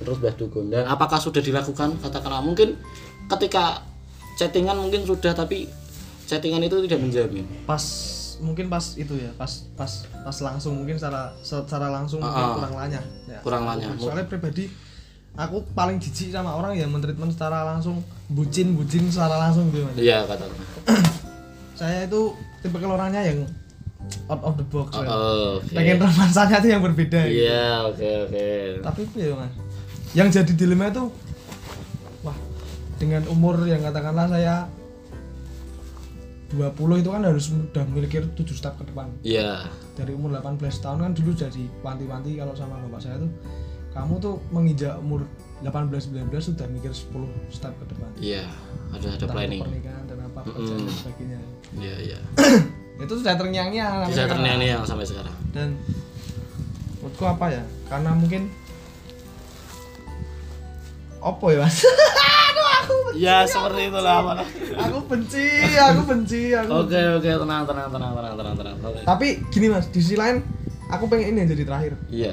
Menurut 0.00 0.18
Mbah 0.24 0.34
Dukun 0.40 0.72
dan 0.72 0.88
apakah 0.88 1.20
sudah 1.20 1.44
dilakukan? 1.44 2.00
Katakanlah 2.00 2.40
mungkin 2.40 2.80
ketika 3.28 3.84
chattingan 4.40 4.80
mungkin 4.80 5.04
sudah 5.04 5.36
tapi 5.36 5.68
chattingan 6.24 6.64
itu 6.64 6.80
tidak 6.88 7.04
menjamin. 7.04 7.44
Pas 7.68 7.84
mungkin 8.40 8.66
pas 8.66 8.96
itu 8.98 9.14
ya 9.14 9.30
pas 9.38 9.70
pas 9.78 10.08
pas 10.24 10.36
langsung 10.42 10.74
mungkin 10.74 10.98
secara 10.98 11.30
secara 11.46 11.92
langsung 11.92 12.18
mungkin 12.18 12.42
Ah, 12.42 12.48
ah. 12.50 12.56
kurang 12.58 12.74
lanyah. 12.74 13.04
Ya. 13.30 13.38
kurang 13.38 13.62
lanyah. 13.70 13.94
soalnya 14.02 14.26
pribadi 14.26 14.66
aku 15.38 15.62
paling 15.78 16.02
jijik 16.02 16.34
sama 16.34 16.58
orang 16.58 16.74
yang 16.74 16.90
mentreatment 16.90 17.30
secara 17.30 17.62
langsung 17.62 18.02
bucin 18.26 18.74
bucin 18.74 19.06
secara 19.14 19.38
langsung 19.46 19.70
gitu 19.70 19.86
iya 19.94 20.26
katakanlah 20.26 20.58
saya 21.74 22.04
itu 22.04 22.20
tipe 22.60 22.76
orangnya 22.78 23.22
yang 23.22 23.38
out 24.26 24.42
of 24.42 24.54
the 24.56 24.66
box 24.66 24.92
ya. 24.92 25.06
Oh, 25.06 25.58
oke. 25.58 25.70
pengen 25.70 25.98
romansanya 25.98 26.58
tuh 26.58 26.68
yang 26.68 26.82
berbeda 26.82 27.20
gitu. 27.24 27.42
Iya, 27.42 27.66
oke 27.86 28.08
oke. 28.26 28.46
tapi 28.82 29.00
itu 29.04 29.16
ya 29.18 29.34
mas 29.34 29.52
yang 30.12 30.28
jadi 30.28 30.52
dilema 30.52 30.88
itu 30.88 31.04
wah 32.20 32.36
dengan 32.98 33.22
umur 33.26 33.62
yang 33.64 33.80
katakanlah 33.80 34.28
saya 34.28 34.66
20 36.52 37.00
itu 37.00 37.08
kan 37.08 37.24
harus 37.24 37.48
sudah 37.48 37.80
memiliki 37.88 38.20
7 38.20 38.44
step 38.52 38.76
ke 38.76 38.84
depan 38.84 39.08
Iya. 39.24 39.64
dari 39.96 40.12
umur 40.12 40.36
18 40.36 40.60
tahun 40.78 40.98
kan 41.00 41.12
dulu 41.16 41.32
jadi 41.32 41.64
wanti-wanti 41.80 42.36
kalau 42.36 42.52
sama 42.52 42.76
bapak 42.84 43.00
saya 43.00 43.16
tuh 43.16 43.32
kamu 43.92 44.14
tuh 44.20 44.36
menginjak 44.48 44.96
umur 44.98 45.24
18-19 45.60 46.28
sudah 46.42 46.66
mikir 46.68 46.92
10 46.92 47.08
step 47.48 47.72
ke 47.72 47.84
depan 47.88 48.08
Iya, 48.18 48.44
ada 48.90 49.00
ada 49.00 49.16
Tentang 49.16 49.32
planning. 49.32 49.60
pernikahan 49.64 50.04
dan 50.04 50.18
apa 50.22 50.38
pekerjaan 50.44 50.80
dan 50.82 50.92
sebagainya 50.92 51.38
Iya, 51.74 51.96
iya. 52.02 52.18
itu 53.02 53.14
sudah 53.14 53.34
terngiang-ngiang 53.34 54.08
terniang 54.08 54.60
yang 54.60 54.82
sampai 54.82 55.02
sekarang. 55.02 55.34
dan 55.50 55.74
menurutku 56.96 57.24
apa 57.24 57.46
ya 57.50 57.62
karena 57.86 58.10
mungkin 58.12 58.46
apa 61.18 61.44
ya 61.48 61.58
mas 61.60 61.78
Ya, 63.14 63.44
seperti 63.44 63.92
itulah 63.92 64.24
apa. 64.24 64.32
aku 64.74 65.04
benci 65.04 65.44
aku 65.76 66.00
benci 66.02 66.50
aku 66.50 66.82
Oke, 66.82 66.96
oke, 67.14 67.30
tenang, 67.30 67.62
tenang, 67.62 67.88
tenang, 67.88 68.12
tenang, 68.16 68.34
tenang, 68.34 68.54
tenang. 68.56 68.76
Oke. 68.82 69.00
tapi 69.04 69.26
gini 69.48 69.68
mas 69.68 69.86
di 69.86 70.00
sisi 70.00 70.16
lain 70.16 70.40
aku 70.88 71.06
pengen 71.06 71.30
ini 71.30 71.44
yang 71.44 71.50
jadi 71.52 71.64
terakhir 71.64 71.92
Iya. 72.08 72.32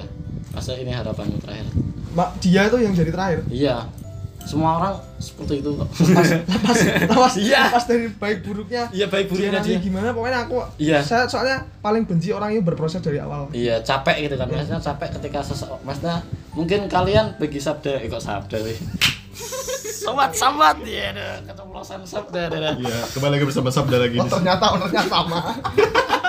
Masa 0.49 0.73
ini 0.73 0.89
harapanmu 0.89 1.37
terakhir? 1.37 1.67
mbak 2.09 2.29
dia 2.39 2.65
itu 2.65 2.77
yang 2.79 2.93
jadi 2.95 3.11
terakhir 3.11 3.39
Iya. 3.49 3.75
Semua 4.41 4.71
orang 4.75 4.93
seperti 5.17 5.59
itu 5.59 5.69
kok. 5.71 5.89
lepas 6.49 6.77
lepas 7.05 7.33
Iya. 7.35 7.69
lepas 7.69 7.85
dari 7.85 8.07
baik 8.09 8.37
buruknya 8.41 8.89
Iya, 8.89 9.05
baik 9.05 9.25
buruknya 9.27 9.51
nanti 9.55 9.71
dia. 9.71 9.79
gimana 9.79 10.09
pokoknya 10.09 10.39
aku 10.43 10.55
Iya. 10.75 10.99
saya 10.99 11.23
soalnya 11.25 11.63
paling 11.79 12.03
benci 12.03 12.29
orang 12.29 12.51
yang 12.51 12.63
berproses 12.63 12.97
dari 12.97 13.17
awal 13.17 13.45
Iya, 13.49 13.79
capek 13.79 14.25
gitu 14.25 14.35
kan. 14.35 14.47
Maksudnya 14.47 14.79
capek 14.79 15.09
ketika 15.15 15.39
seseorang 15.43 15.81
maksudnya 15.83 16.15
mungkin 16.51 16.85
kalian 16.85 17.35
bagi 17.35 17.57
sabda, 17.57 17.97
eh 17.97 18.07
kok 18.07 18.19
sabda 18.19 18.57
sih? 18.59 18.77
Sobat, 19.99 20.33
sobat 20.33 20.79
ya, 20.81 21.11
ada 21.11 21.43
keceplosan 21.43 22.01
sabda, 22.01 22.49
ada. 22.49 22.73
Iya, 22.73 22.97
kembali 23.13 23.31
lagi 23.31 23.45
bersama 23.45 23.69
Sabda 23.69 23.97
lagi. 23.99 24.17
oh 24.17 24.25
ternyata 24.25 24.65
ownernya 24.71 25.03
sama 25.05 25.39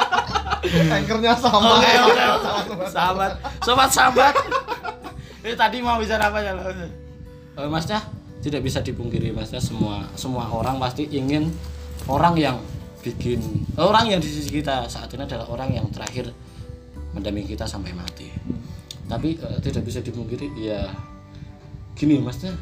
anchornya 0.93 1.33
sama 1.35 1.71
Oke, 1.79 1.93
oke, 2.05 2.25
oke. 2.29 2.87
Sahabat, 2.87 3.33
sobat 3.61 3.89
sahabat. 3.89 4.35
Ini 5.41 5.57
tadi 5.57 5.81
mau 5.81 5.97
bicara 5.97 6.29
apa 6.29 6.39
ya 6.39 6.53
lo? 6.53 6.69
Eh, 7.61 7.69
Masnya 7.69 8.01
tidak 8.41 8.65
bisa 8.65 8.81
dipungkiri 8.81 9.37
Masnya 9.37 9.61
semua 9.61 10.09
semua 10.17 10.49
orang 10.49 10.81
pasti 10.81 11.05
ingin 11.13 11.53
orang 12.09 12.33
yang 12.41 12.57
bikin 13.05 13.41
orang 13.77 14.09
yang 14.09 14.21
di 14.21 14.29
sisi 14.29 14.49
kita 14.49 14.89
saat 14.89 15.13
ini 15.13 15.29
adalah 15.29 15.45
orang 15.53 15.77
yang 15.77 15.85
terakhir 15.93 16.33
mendampingi 17.13 17.53
kita 17.53 17.69
sampai 17.69 17.93
mati. 17.93 18.33
Tapi 19.05 19.37
eh, 19.37 19.59
tidak 19.61 19.85
bisa 19.85 20.01
dipungkiri 20.01 20.57
ya 20.57 20.89
gini 21.93 22.17
Masnya 22.17 22.57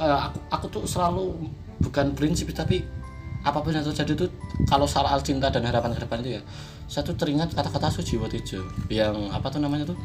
kayak 0.00 0.32
aku 0.32 0.38
aku 0.48 0.66
tuh 0.72 0.84
selalu 0.88 1.36
bukan 1.84 2.16
prinsip 2.16 2.48
tapi 2.56 2.80
apa 3.42 3.58
pun 3.60 3.74
yang 3.74 3.84
terjadi 3.84 4.16
tuh 4.16 4.30
kalau 4.64 4.88
soal 4.88 5.18
cinta 5.20 5.50
dan 5.52 5.66
harapan 5.66 5.92
ke 5.92 6.00
depan 6.06 6.22
itu 6.24 6.40
ya 6.40 6.42
saya 6.86 7.02
tuh 7.04 7.18
teringat 7.18 7.52
kata-kata 7.52 7.90
Sujiwo 7.90 8.30
Tejo 8.30 8.64
yang 8.88 9.28
apa 9.34 9.50
tuh 9.50 9.60
namanya 9.60 9.92
tuh 9.92 9.98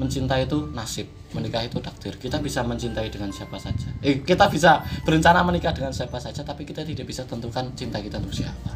mencintai 0.00 0.48
itu 0.48 0.72
nasib. 0.72 1.04
Menikah 1.36 1.60
itu 1.60 1.76
takdir. 1.84 2.16
Kita 2.16 2.40
bisa 2.40 2.64
mencintai 2.64 3.12
dengan 3.12 3.28
siapa 3.28 3.60
saja. 3.60 3.92
Eh 4.00 4.24
kita 4.24 4.48
bisa 4.48 4.80
berencana 5.04 5.44
menikah 5.44 5.76
dengan 5.76 5.92
siapa 5.92 6.16
saja 6.16 6.40
tapi 6.40 6.64
kita 6.64 6.80
tidak 6.82 7.04
bisa 7.04 7.28
tentukan 7.28 7.68
cinta 7.76 8.00
kita 8.00 8.16
untuk 8.16 8.32
siapa. 8.32 8.72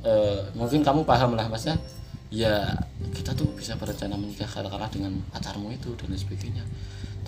Eh, 0.00 0.40
mungkin 0.56 0.80
kamu 0.80 1.04
paham 1.04 1.36
lah 1.36 1.46
masnya 1.52 1.76
ya. 2.32 2.72
Kita 3.12 3.36
tuh 3.36 3.52
bisa 3.52 3.76
berencana 3.76 4.16
menikah 4.16 4.48
katakanlah 4.48 4.88
dengan 4.88 5.20
pacarmu 5.28 5.68
itu 5.68 5.92
dan 6.00 6.16
sebagainya. 6.16 6.64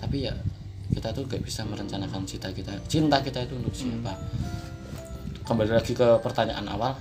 Tapi 0.01 0.25
ya 0.25 0.33
kita 0.89 1.13
tuh 1.13 1.29
gak 1.29 1.45
bisa 1.45 1.61
merencanakan 1.63 2.25
cinta 2.25 2.49
kita. 2.49 2.73
Cinta 2.89 3.21
kita 3.21 3.45
itu 3.45 3.53
untuk 3.55 3.71
siapa? 3.71 4.17
Kembali 5.45 5.71
lagi 5.71 5.93
ke 5.93 6.07
pertanyaan 6.19 6.65
awal. 6.67 6.97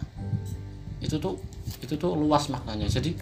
Itu 1.00 1.16
tuh 1.18 1.40
itu 1.82 1.98
tuh 1.98 2.14
luas 2.14 2.46
maknanya. 2.46 2.86
Jadi 2.86 3.16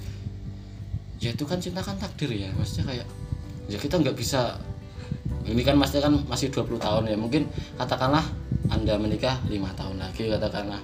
ya 1.21 1.31
itu 1.37 1.45
kan 1.45 1.61
cinta 1.61 1.85
kan 1.85 1.95
takdir 2.01 2.33
ya 2.33 2.49
maksudnya 2.57 2.97
kayak 2.97 3.07
ya 3.69 3.79
kita 3.79 4.01
nggak 4.01 4.17
bisa 4.17 4.57
ini 5.45 5.63
kan 5.65 5.77
maksudnya 5.77 6.09
kan 6.09 6.15
masih 6.29 6.49
20 6.53 6.81
tahun 6.81 7.05
ya 7.13 7.17
mungkin 7.17 7.49
katakanlah 7.77 8.25
anda 8.71 8.95
menikah 8.95 9.35
lima 9.51 9.75
tahun 9.75 9.99
lagi 9.99 10.31
katakanlah. 10.31 10.79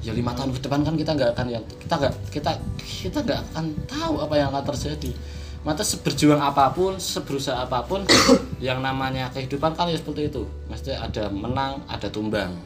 Ya 0.00 0.16
lima 0.16 0.32
tahun 0.32 0.56
ke 0.56 0.64
depan 0.64 0.80
kan 0.86 0.94
kita 0.96 1.12
nggak 1.12 1.30
akan 1.36 1.46
yang 1.50 1.64
kita 1.76 1.94
nggak 1.98 2.14
kita 2.32 2.50
kita 2.80 3.18
nggak 3.20 3.40
akan 3.52 3.64
tahu 3.84 4.14
apa 4.22 4.34
yang 4.38 4.48
akan 4.54 4.64
terjadi. 4.72 5.12
Maka 5.60 5.84
seberjuang 5.84 6.40
apa 6.40 6.72
pun 6.72 6.96
seberusaha 6.96 7.68
apa 7.68 7.84
pun 7.84 8.06
yang 8.64 8.80
namanya 8.80 9.28
kehidupan 9.34 9.76
kan 9.76 9.90
ya 9.92 9.98
seperti 10.00 10.32
itu. 10.32 10.48
Maksudnya 10.72 11.04
ada 11.04 11.28
menang 11.28 11.84
ada 11.90 12.08
tumbang. 12.08 12.56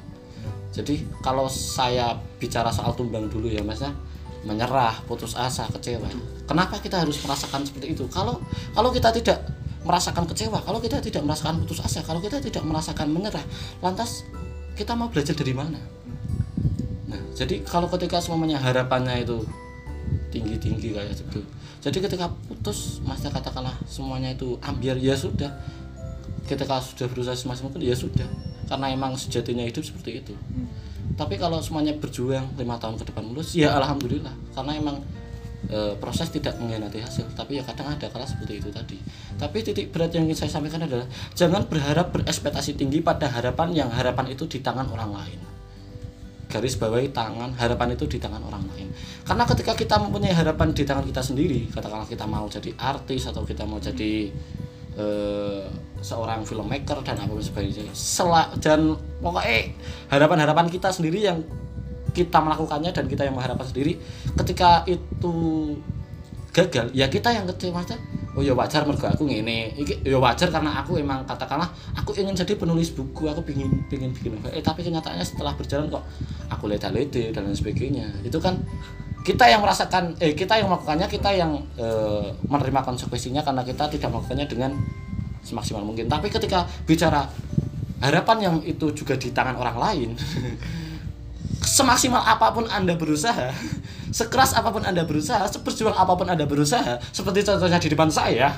Jadi 0.70 1.02
kalau 1.24 1.50
saya 1.50 2.14
bicara 2.38 2.70
soal 2.70 2.94
tumbang 2.94 3.26
dulu 3.32 3.50
ya 3.50 3.64
mas 3.64 3.82
ya 3.82 3.90
menyerah 4.44 5.00
putus 5.08 5.34
asa 5.34 5.66
kecewa. 5.72 6.08
Kenapa 6.44 6.76
kita 6.78 7.00
harus 7.00 7.20
merasakan 7.24 7.64
seperti 7.64 7.96
itu? 7.96 8.04
Kalau 8.12 8.40
kalau 8.76 8.92
kita 8.92 9.10
tidak 9.12 9.40
merasakan 9.84 10.24
kecewa 10.24 10.64
kalau 10.64 10.80
kita 10.80 10.96
tidak 11.04 11.20
merasakan 11.20 11.60
putus 11.60 11.84
asa 11.84 12.00
kalau 12.00 12.16
kita 12.24 12.40
tidak 12.40 12.64
merasakan 12.64 13.12
menyerah 13.12 13.44
lantas 13.84 14.24
kita 14.74 14.96
mau 14.96 15.12
belajar 15.12 15.36
dari 15.36 15.52
mana? 15.52 15.76
Nah 17.08 17.20
jadi 17.36 17.60
kalau 17.68 17.86
ketika 17.92 18.16
semuanya 18.18 18.56
harapannya 18.56 19.28
itu 19.28 19.44
tinggi 20.32 20.56
tinggi 20.56 20.96
kayak 20.96 21.14
gitu 21.14 21.44
jadi 21.84 22.00
ketika 22.00 22.32
putus 22.48 23.04
mas 23.04 23.20
katakanlah 23.20 23.76
semuanya 23.84 24.32
itu 24.32 24.56
ambiar 24.64 24.96
ya 24.96 25.12
sudah. 25.12 25.52
Ketika 26.48 26.80
sudah 26.80 27.08
berusaha 27.08 27.36
semaksimal 27.36 27.72
mungkin 27.72 27.88
ya 27.88 27.96
sudah. 27.96 28.28
Karena 28.68 28.88
emang 28.88 29.16
sejatinya 29.20 29.64
hidup 29.68 29.84
seperti 29.84 30.24
itu 30.24 30.32
tapi 31.14 31.38
kalau 31.38 31.62
semuanya 31.62 31.94
berjuang 31.94 32.58
lima 32.58 32.74
tahun 32.82 32.98
ke 32.98 33.14
depan 33.14 33.22
mulus 33.22 33.54
ya 33.54 33.70
alhamdulillah. 33.78 34.34
Karena 34.50 34.72
emang 34.74 34.96
e, 35.70 35.94
proses 36.02 36.26
tidak 36.34 36.58
mengkhianati 36.58 36.98
hasil. 36.98 37.30
Tapi 37.38 37.58
ya 37.58 37.62
kadang 37.62 37.94
ada 37.94 38.10
kalah 38.10 38.26
seperti 38.26 38.58
itu 38.58 38.68
tadi. 38.74 38.98
Tapi 39.38 39.62
titik 39.62 39.94
berat 39.94 40.10
yang 40.10 40.26
ingin 40.26 40.42
saya 40.44 40.58
sampaikan 40.58 40.82
adalah 40.82 41.06
jangan 41.38 41.70
berharap 41.70 42.10
berekspektasi 42.10 42.74
tinggi 42.74 42.98
pada 42.98 43.30
harapan 43.30 43.70
yang 43.70 43.88
harapan 43.94 44.34
itu 44.34 44.50
di 44.50 44.58
tangan 44.58 44.90
orang 44.90 45.14
lain. 45.14 45.40
Garis 46.50 46.78
bawahi 46.78 47.10
tangan 47.14 47.54
harapan 47.58 47.94
itu 47.94 48.10
di 48.10 48.18
tangan 48.18 48.42
orang 48.42 48.66
lain. 48.74 48.90
Karena 49.22 49.46
ketika 49.46 49.72
kita 49.78 50.02
mempunyai 50.02 50.34
harapan 50.34 50.74
di 50.74 50.82
tangan 50.82 51.06
kita 51.06 51.22
sendiri 51.22 51.70
katakanlah 51.70 52.10
kita 52.10 52.26
mau 52.26 52.46
jadi 52.50 52.74
artis 52.74 53.30
atau 53.30 53.46
kita 53.46 53.62
mau 53.66 53.78
jadi 53.78 54.34
eh, 54.98 55.66
seorang 56.04 56.44
filmmaker 56.44 57.00
dan 57.00 57.16
apa 57.16 57.32
sebagainya. 57.40 57.88
Sela, 57.96 58.52
dan 58.60 58.92
pokoknya 59.24 59.72
harapan-harapan 60.12 60.68
kita 60.68 60.92
sendiri 60.92 61.24
yang 61.24 61.40
kita 62.12 62.38
melakukannya 62.44 62.92
dan 62.92 63.08
kita 63.08 63.24
yang 63.24 63.34
mengharapkan 63.34 63.66
sendiri 63.66 63.98
ketika 64.38 64.84
itu 64.86 65.34
gagal 66.54 66.94
ya 66.94 67.10
kita 67.10 67.32
yang 67.32 67.48
kecewa 67.48 67.82
aja. 67.82 67.96
Oh 68.34 68.42
ya 68.42 68.54
wajar 68.54 68.86
mergo 68.86 69.08
aku 69.08 69.26
ngene. 69.26 69.74
Iki 69.74 70.06
ya 70.06 70.18
wajar 70.20 70.52
karena 70.52 70.78
aku 70.78 71.00
emang 71.00 71.26
katakanlah 71.26 71.66
aku 71.96 72.14
ingin 72.14 72.36
jadi 72.36 72.54
penulis 72.54 72.94
buku 72.94 73.26
aku 73.26 73.42
pingin 73.42 73.82
pingin 73.90 74.14
bikin 74.14 74.38
eh 74.52 74.62
tapi 74.62 74.86
kenyataannya 74.86 75.22
setelah 75.26 75.54
berjalan 75.58 75.90
kok 75.90 76.04
aku 76.50 76.70
leda-lede 76.70 77.34
dan 77.34 77.50
lain 77.50 77.58
sebagainya. 77.58 78.06
Itu 78.22 78.38
kan 78.38 78.62
kita 79.26 79.50
yang 79.50 79.64
merasakan 79.64 80.14
eh 80.22 80.36
kita 80.36 80.60
yang 80.60 80.70
melakukannya 80.70 81.06
kita 81.10 81.30
yang 81.34 81.58
eh, 81.74 82.30
menerima 82.46 82.80
konsekuensinya 82.86 83.42
karena 83.42 83.62
kita 83.66 83.90
tidak 83.90 84.14
melakukannya 84.14 84.46
dengan 84.46 84.70
semaksimal 85.44 85.84
mungkin. 85.84 86.10
Tapi 86.10 86.32
ketika 86.32 86.66
bicara 86.88 87.28
harapan 88.02 88.38
yang 88.40 88.56
itu 88.64 88.90
juga 88.92 89.16
di 89.16 89.30
tangan 89.30 89.56
orang 89.56 89.76
lain 89.80 90.10
semaksimal 91.64 92.20
apa 92.20 92.52
pun 92.52 92.68
anda 92.68 92.92
berusaha 92.92 93.48
sekeras 94.12 94.52
apa 94.52 94.68
pun 94.68 94.84
anda 94.84 95.00
berusaha 95.08 95.48
seberjuang 95.48 95.96
apa 95.96 96.12
pun 96.12 96.28
anda 96.28 96.44
berusaha 96.44 97.00
seperti 97.08 97.48
contohnya 97.48 97.80
di 97.80 97.88
depan 97.88 98.12
saya 98.12 98.52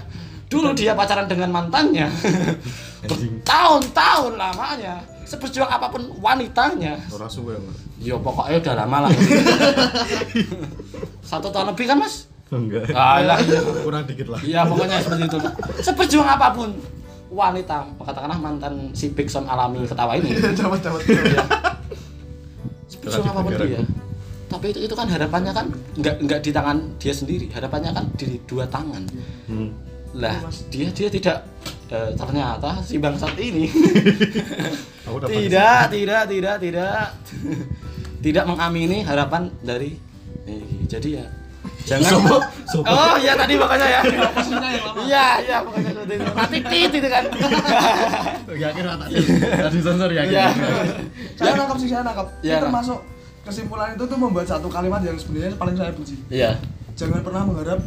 dulu 0.47 0.71
dia 0.79 0.95
pacaran 0.95 1.27
dengan 1.27 1.51
mantannya. 1.51 2.07
Bertahun-tahun 3.11 4.33
lamanya 4.39 5.03
seberjuang 5.27 5.67
apa 5.67 5.91
pun 5.91 6.07
wanitanya. 6.23 6.99
Ora 7.11 7.27
suwe, 7.27 7.59
ya 7.99 8.15
pokoknya 8.19 8.63
udah 8.63 8.75
lama 8.79 8.99
lah. 9.07 9.13
Satu 11.31 11.51
tahun 11.51 11.75
lebih 11.75 11.91
kan 11.91 11.99
mas 11.99 12.31
Enggak. 12.47 12.95
Alah, 12.95 13.43
iya. 13.43 13.61
Kurang 13.83 14.07
dikit 14.07 14.31
lah. 14.31 14.41
Iya 14.43 14.61
pokoknya 14.71 15.03
seperti 15.03 15.23
itu. 15.27 15.39
Seperjuang 15.83 16.29
apa 16.31 16.55
pun 16.55 16.71
wanita, 17.27 17.91
katakanlah 17.99 18.39
mantan 18.39 18.95
si 18.95 19.11
Bigson 19.11 19.51
alami 19.51 19.83
ketawa 19.83 20.15
ini. 20.15 20.31
Dapat 20.55 20.79
dapat. 20.79 21.01
ya. 21.11 21.45
Seperjuang 22.87 23.27
Jangan 23.27 23.35
apa 23.35 23.41
pun 23.43 23.53
dia. 23.67 23.83
Tapi 24.47 24.67
itu, 24.71 24.79
itu 24.87 24.95
kan 24.95 25.11
harapannya 25.11 25.51
kan 25.51 25.67
nggak 25.99 26.17
nggak 26.23 26.41
di 26.47 26.51
tangan 26.55 26.79
dia 27.03 27.11
sendiri, 27.11 27.51
harapannya 27.51 27.91
kan 27.91 28.07
di 28.15 28.39
dua 28.47 28.63
tangan. 28.71 29.03
Hmm. 29.51 29.75
Lah 30.15 30.39
dia 30.71 30.87
dia 30.95 31.11
tidak 31.11 31.43
eh, 31.91 32.11
ternyata 32.15 32.81
si 32.81 32.97
bangsat 32.97 33.35
ini 33.37 33.69
Aku 35.07 35.19
dapat 35.21 35.35
tidak 35.35 35.81
tidak 35.93 36.23
tidak 36.31 36.57
tidak 36.63 37.03
tidak 38.23 38.45
mengamini 38.49 39.05
harapan 39.05 39.51
dari 39.61 39.99
eh, 40.47 40.87
jadi 40.89 41.09
ya 41.21 41.27
jangan 41.87 42.11
Sopo? 42.11 42.37
Sopo? 42.67 42.91
Oh 42.91 43.15
iya 43.23 43.33
tadi 43.39 43.55
makanya 43.55 43.87
ya. 43.87 44.01
Lama. 44.03 45.03
Iya 45.07 45.27
iya 45.47 45.57
makanya 45.63 45.91
seperti 45.95 46.13
itu. 46.19 46.31
Nanti 46.35 46.59
tit 46.67 46.93
itu 46.99 47.09
kan. 47.09 47.25
Ya 48.57 48.69
kira 48.75 48.91
tak 48.99 49.09
tadi 49.71 49.79
sensor 49.79 50.11
ya. 50.11 50.23
Iya. 50.27 50.47
Saya 51.39 51.53
nangkap 51.55 51.77
sih 51.79 51.89
saya 51.89 52.03
nangkap. 52.03 52.27
Iya, 52.43 52.59
Ini 52.59 52.65
termasuk 52.67 52.99
kesimpulan 53.47 53.95
itu 53.95 54.05
tuh 54.11 54.19
membuat 54.19 54.47
satu 54.51 54.67
kalimat 54.67 55.01
yang 55.07 55.15
sebenarnya 55.15 55.55
paling 55.55 55.77
saya 55.79 55.95
benci. 55.95 56.19
Iya. 56.27 56.59
Jangan 56.99 57.23
pernah 57.23 57.43
mengharap 57.47 57.81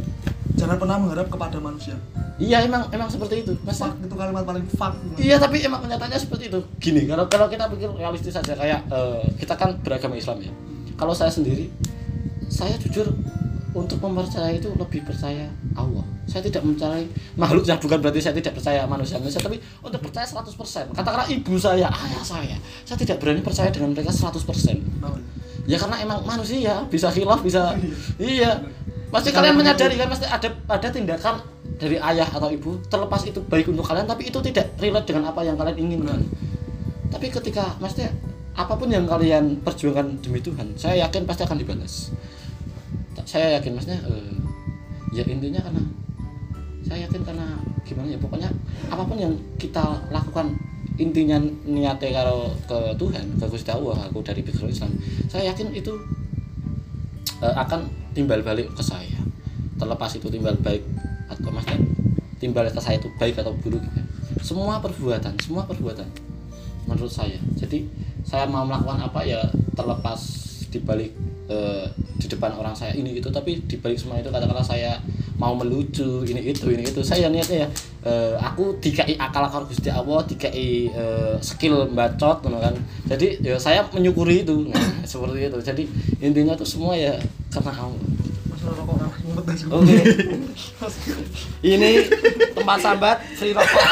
jangan 0.55 0.77
pernah 0.79 0.95
mengharap 0.99 1.27
kepada 1.27 1.57
manusia. 1.59 1.95
Iya 2.39 2.63
emang 2.63 2.87
emang 2.95 3.11
seperti 3.11 3.43
itu. 3.43 3.53
Mas. 3.67 3.75
Fuck 3.75 3.99
itu 3.99 4.15
kalimat 4.15 4.47
paling 4.47 4.63
fuck. 4.71 4.95
Iya 5.19 5.35
tapi 5.43 5.59
emang 5.59 5.83
kenyataannya 5.83 6.19
seperti 6.19 6.47
itu. 6.47 6.59
Gini 6.79 7.03
kalau 7.03 7.27
kalau 7.27 7.51
kita 7.51 7.67
pikir 7.67 7.91
realistis 7.99 8.31
saja 8.31 8.55
kayak 8.55 8.87
eh, 8.87 9.27
kita 9.35 9.59
kan 9.59 9.75
beragama 9.83 10.15
Islam 10.15 10.39
ya. 10.39 10.51
Kalau 10.95 11.11
saya 11.11 11.31
sendiri 11.31 11.67
saya 12.49 12.75
jujur 12.79 13.11
untuk 13.69 14.01
mempercayai 14.01 14.57
itu 14.57 14.69
lebih 14.73 15.05
percaya 15.05 15.45
Allah. 15.77 16.01
Saya 16.25 16.41
tidak 16.41 16.65
mempercayai 16.65 17.05
makhluk 17.37 17.65
yang 17.69 17.77
bukan 17.77 17.97
berarti 18.01 18.19
saya 18.21 18.33
tidak 18.33 18.57
percaya 18.57 18.81
manusia 18.89 19.21
manusia 19.21 19.37
tapi 19.37 19.61
untuk 19.85 20.01
percaya 20.01 20.25
100%. 20.25 20.97
Katakanlah 20.97 21.27
ibu 21.29 21.53
saya, 21.57 21.85
ayah 21.85 22.23
saya, 22.25 22.57
saya 22.85 22.97
tidak 22.97 23.21
berani 23.21 23.45
percaya 23.45 23.69
dengan 23.69 23.93
mereka 23.93 24.09
100%. 24.09 24.41
Kenapa? 24.41 25.17
Ya 25.69 25.77
karena 25.77 26.01
emang 26.01 26.25
manusia 26.25 26.81
bisa 26.89 27.13
khilaf 27.13 27.45
bisa 27.45 27.77
iya. 28.17 28.57
Pasti 29.09 29.33
kalian 29.33 29.57
menyadari 29.57 29.97
kan 29.97 30.09
pasti 30.09 30.25
ada 30.29 30.49
ada 30.69 30.87
tindakan 30.89 31.41
dari 31.77 31.97
ayah 31.97 32.25
atau 32.29 32.49
ibu 32.49 32.77
terlepas 32.89 33.25
itu 33.25 33.41
baik 33.41 33.69
untuk 33.69 33.85
kalian 33.85 34.05
tapi 34.05 34.29
itu 34.29 34.37
tidak 34.41 34.69
relate 34.81 35.09
dengan 35.09 35.29
apa 35.29 35.45
yang 35.45 35.57
kalian 35.57 35.77
inginkan. 35.77 36.21
Tapi 37.09 37.29
ketika 37.29 37.77
maksudnya 37.77 38.13
apa 38.53 38.73
pun 38.75 38.89
yang 38.89 39.05
kalian 39.05 39.61
perjuangkan 39.61 40.19
demi 40.21 40.41
Tuhan, 40.41 40.73
saya 40.77 41.05
yakin 41.05 41.25
pasti 41.25 41.45
akan 41.45 41.57
dibalas. 41.57 42.11
Saya 43.29 43.61
yakin 43.61 43.77
maksudnya 43.77 44.01
eh, 44.09 44.33
ya 45.13 45.21
intinya 45.29 45.61
karena 45.61 45.85
saya 46.81 47.05
yakin 47.05 47.21
karena 47.21 47.45
gimana 47.85 48.09
ya 48.09 48.17
pokoknya 48.17 48.49
apa 48.89 49.05
pun 49.05 49.17
yang 49.21 49.33
kita 49.61 50.01
lakukan 50.09 50.57
intinya 50.97 51.37
niatnya 51.69 52.09
kalau 52.09 52.49
ke 52.65 52.77
Tuhan 52.97 53.25
ke 53.37 53.45
Gusti 53.45 53.69
Allah 53.69 54.09
aku 54.09 54.25
dari 54.25 54.41
background 54.41 54.73
Islam 54.73 54.91
saya 55.29 55.53
yakin 55.53 55.77
itu 55.77 55.93
eh, 57.45 57.55
akan 57.55 57.85
timbal 58.17 58.41
balik 58.41 58.73
ke 58.73 58.81
saya 58.81 59.21
terlepas 59.77 60.11
itu 60.17 60.27
timbal 60.33 60.57
baik 60.59 60.81
atau 61.29 61.53
maksudnya 61.53 61.79
timbal 62.41 62.65
ke 62.65 62.81
saya 62.81 62.97
itu 62.97 63.07
baik 63.21 63.37
atau 63.37 63.53
buruk 63.53 63.79
ya. 63.79 64.03
semua 64.41 64.81
perbuatan 64.81 65.37
semua 65.37 65.63
perbuatan 65.69 66.09
menurut 66.89 67.13
saya 67.13 67.37
jadi 67.53 67.85
saya 68.25 68.49
mau 68.49 68.65
melakukan 68.65 69.05
apa 69.05 69.21
ya 69.23 69.39
terlepas 69.77 70.19
dibalik 70.73 71.13
eh, 71.49 71.85
di 72.21 72.27
depan 72.29 72.53
orang 72.55 72.71
saya 72.77 72.93
ini 72.93 73.17
itu 73.17 73.27
tapi 73.33 73.59
dibalik 73.65 73.97
semua 73.97 74.21
itu 74.21 74.29
katakanlah 74.29 74.63
saya 74.63 75.01
mau 75.39 75.55
melucu 75.55 76.23
ini 76.27 76.51
itu 76.51 76.67
ini 76.69 76.83
itu. 76.85 77.01
Saya 77.01 77.31
niatnya 77.31 77.65
ya 77.65 77.67
eh, 78.05 78.35
aku 78.37 78.77
dikai 78.79 79.15
akal 79.17 79.43
akal 79.43 79.63
gusti 79.65 79.89
allah 79.89 80.21
dikai 80.23 80.91
eh, 80.91 81.35
skill 81.41 81.89
bacot 81.91 82.45
gitu 82.45 82.57
kan. 82.59 82.75
Jadi 83.07 83.27
ya 83.41 83.55
saya 83.57 83.83
menyukuri 83.89 84.45
itu 84.45 84.69
nah, 84.69 85.03
seperti 85.09 85.49
itu. 85.49 85.59
Jadi 85.59 85.83
intinya 86.21 86.53
tuh 86.53 86.67
semua 86.67 86.93
ya 86.95 87.17
karena 87.49 87.71
allah. 87.73 87.97
Sih. 89.49 89.65
oke. 89.71 89.95
Ini 91.73 91.91
tempat 92.53 92.77
sambat 92.83 93.17
free 93.39 93.55
rokok. 93.55 93.85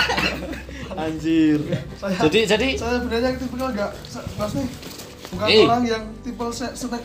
Anjir. 1.02 1.62
Saya- 1.98 2.26
jadi 2.26 2.40
jadi 2.58 2.68
saya 2.74 2.98
sebenarnya 2.98 3.38
tipe 3.38 3.56
enggak 3.56 3.92
maksudnya 4.36 4.66
bukan 5.28 5.48
Eh. 5.48 5.66
orang 5.68 5.84
yang 5.84 6.04
tipe 6.20 6.40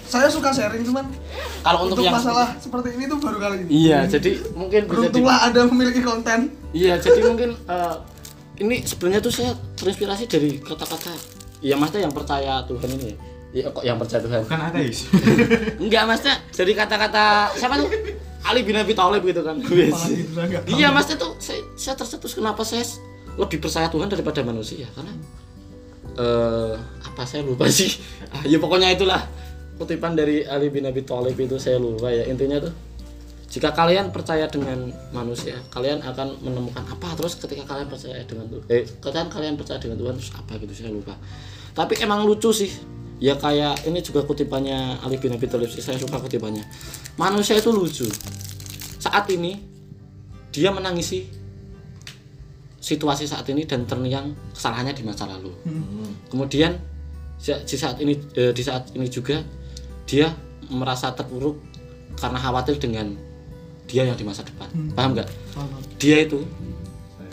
saya 0.04 0.28
suka 0.28 0.50
sharing 0.50 0.82
cuman 0.82 1.04
kalau 1.60 1.78
untuk, 1.84 1.98
untuk, 1.98 2.04
yang 2.06 2.14
masalah 2.14 2.54
seperti 2.56 2.94
ini 2.94 3.04
tuh 3.04 3.18
baru 3.18 3.38
kali 3.38 3.56
ini. 3.62 3.68
iya 3.68 4.06
jadi 4.06 4.30
mungkin 4.52 4.80
bisa 4.80 4.88
di- 4.88 4.90
Beruntunglah 4.90 5.38
Anda 5.42 5.60
memiliki 5.66 6.00
konten. 6.00 6.38
Iya, 6.72 6.96
jadi 6.96 7.20
mungkin 7.22 7.50
eh, 7.58 7.94
ini 8.58 8.80
sebenarnya 8.82 9.20
tuh 9.20 9.32
saya 9.32 9.52
terinspirasi 9.74 10.24
dari 10.26 10.56
kata-kata 10.56 11.12
ya 11.60 11.74
maksudnya 11.74 12.06
yang 12.06 12.14
percaya 12.14 12.62
Tuhan 12.64 12.88
ini. 12.94 13.06
ya. 13.08 13.16
Iya 13.52 13.66
kok 13.68 13.84
yang 13.84 14.00
percaya 14.00 14.20
Tuhan. 14.22 14.40
Kan 14.46 14.60
ateis. 14.64 15.04
Enggak, 15.82 16.02
maksudnya 16.06 16.40
dari 16.48 16.72
kata-kata 16.72 17.24
siapa 17.52 17.76
tuh? 17.76 17.88
Ali 18.42 18.64
bin 18.64 18.74
Abi 18.74 18.90
Thalib 18.90 19.22
gitu 19.22 19.44
kan. 19.44 19.60
Iya, 20.66 20.88
maksudnya 20.88 21.18
tuh 21.20 21.32
saya, 21.36 21.60
saya 21.74 21.94
tercetus 21.94 22.32
kenapa 22.32 22.64
saya 22.64 22.80
lebih 23.36 23.60
percaya 23.60 23.88
Tuhan 23.88 24.08
daripada 24.08 24.40
manusia 24.40 24.88
karena 24.92 25.12
eh 26.18 26.74
apa 26.78 27.22
saya 27.24 27.44
lupa 27.44 27.68
sih. 27.78 27.92
Ah, 28.32 28.44
ya 28.44 28.56
pokoknya 28.60 28.92
itulah 28.92 29.20
kutipan 29.76 30.16
dari 30.16 30.44
Ali 30.46 30.68
bin 30.68 30.84
Abi 30.88 31.02
Thalib 31.04 31.36
itu 31.36 31.56
saya 31.56 31.76
lupa 31.80 32.08
ya 32.12 32.28
intinya 32.28 32.62
tuh 32.62 32.72
jika 33.52 33.68
kalian 33.76 34.08
percaya 34.08 34.48
dengan 34.48 34.88
manusia, 35.12 35.52
kalian 35.68 36.00
akan 36.00 36.40
menemukan 36.40 36.88
apa 36.88 37.12
terus 37.20 37.36
ketika 37.36 37.68
kalian 37.68 37.84
percaya 37.84 38.24
dengan 38.24 38.48
Tuhan. 38.48 38.64
Eh, 38.72 38.88
kalian 39.04 39.28
kalian 39.28 39.54
percaya 39.60 39.76
dengan 39.76 40.00
Tuhan 40.00 40.14
terus 40.16 40.32
apa 40.32 40.56
gitu 40.56 40.72
saya 40.72 40.88
lupa. 40.88 41.12
Tapi 41.76 42.00
emang 42.00 42.24
lucu 42.24 42.48
sih. 42.52 42.72
ya 43.22 43.38
kayak 43.38 43.86
ini 43.86 44.02
juga 44.02 44.26
kutipannya 44.26 44.98
Ali 45.06 45.14
bin 45.14 45.30
Abi 45.30 45.46
Thalib 45.46 45.70
saya 45.70 45.94
suka 45.94 46.18
kutipannya 46.18 46.66
manusia 47.14 47.54
itu 47.54 47.70
lucu 47.70 48.10
saat 48.98 49.30
ini 49.30 49.62
dia 50.50 50.74
menangisi 50.74 51.30
situasi 52.82 53.24
saat 53.24 53.46
ini 53.46 53.62
dan 53.62 53.86
terngiang 53.86 54.34
kesalahannya 54.52 54.92
di 54.92 55.06
masa 55.06 55.30
lalu. 55.30 55.54
Kemudian 56.26 56.74
sa- 57.38 57.62
di 57.62 57.76
saat 57.78 57.96
ini 58.02 58.18
eh, 58.34 58.50
di 58.50 58.60
saat 58.60 58.90
ini 58.92 59.06
juga 59.06 59.38
dia 60.02 60.34
merasa 60.66 61.14
terpuruk 61.14 61.62
karena 62.18 62.36
khawatir 62.36 62.76
dengan 62.76 63.14
dia 63.86 64.02
yang 64.02 64.18
di 64.18 64.26
masa 64.26 64.42
depan. 64.42 64.66
Paham 64.92 65.14
nggak? 65.14 65.28
Paham. 65.54 65.78
dia 65.96 66.20
itu 66.20 66.42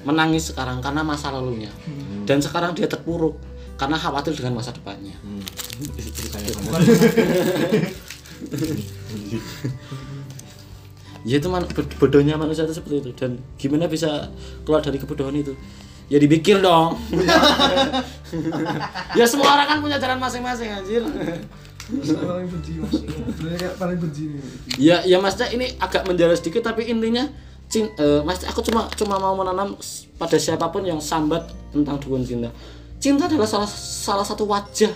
menangis 0.06 0.54
sekarang 0.54 0.80
karena 0.80 1.02
masa 1.02 1.34
lalunya. 1.34 1.74
Dan 2.30 2.40
sekarang 2.40 2.78
dia 2.78 2.86
terpuruk 2.86 3.42
karena 3.74 3.96
khawatir 3.96 4.36
dengan 4.36 4.60
masa 4.60 4.76
depannya 4.76 5.16
ya 11.28 11.36
itu 11.40 11.48
man, 11.52 11.64
bod- 11.68 11.96
bodohnya 12.00 12.40
manusia 12.40 12.64
itu 12.64 12.76
seperti 12.76 13.04
itu. 13.04 13.12
Dan 13.16 13.40
gimana 13.60 13.88
bisa 13.88 14.32
keluar 14.64 14.84
dari 14.84 15.00
kebodohan 15.00 15.36
itu? 15.36 15.56
Ya 16.10 16.18
dipikir 16.18 16.60
dong. 16.60 16.98
Ya 19.18 19.26
semua 19.26 19.58
orang 19.58 19.66
kan 19.66 19.78
punya 19.82 19.98
jalan 19.98 20.22
masing-masing 20.22 20.70
anjir. 20.70 21.02
Paling 21.90 22.46
benci 22.46 22.78
mas 22.78 22.94
sebenarnya 22.94 23.58
kayak 23.58 23.76
paling 23.82 23.98
benci 23.98 24.30
nih 24.30 24.42
ya 24.78 25.02
ya 25.10 25.18
maksudnya 25.18 25.50
ini 25.58 25.74
agak 25.82 26.06
menjala 26.06 26.38
sedikit 26.38 26.62
tapi 26.62 26.86
intinya 26.86 27.26
cin, 27.66 27.90
eh, 27.98 28.22
maksudnya 28.22 28.54
aku 28.54 28.62
cuma 28.62 28.86
cuma 28.94 29.18
mau 29.18 29.34
menanam 29.34 29.74
pada 30.22 30.38
siapa 30.38 30.70
pun 30.70 30.86
yang 30.86 31.02
sambat 31.02 31.50
tentang 31.74 31.98
dukun 31.98 32.22
cinta. 32.22 32.54
Cinta 33.02 33.26
adalah 33.26 33.50
salah 33.50 33.70
salah 33.74 34.22
satu 34.22 34.46
wajah 34.46 34.94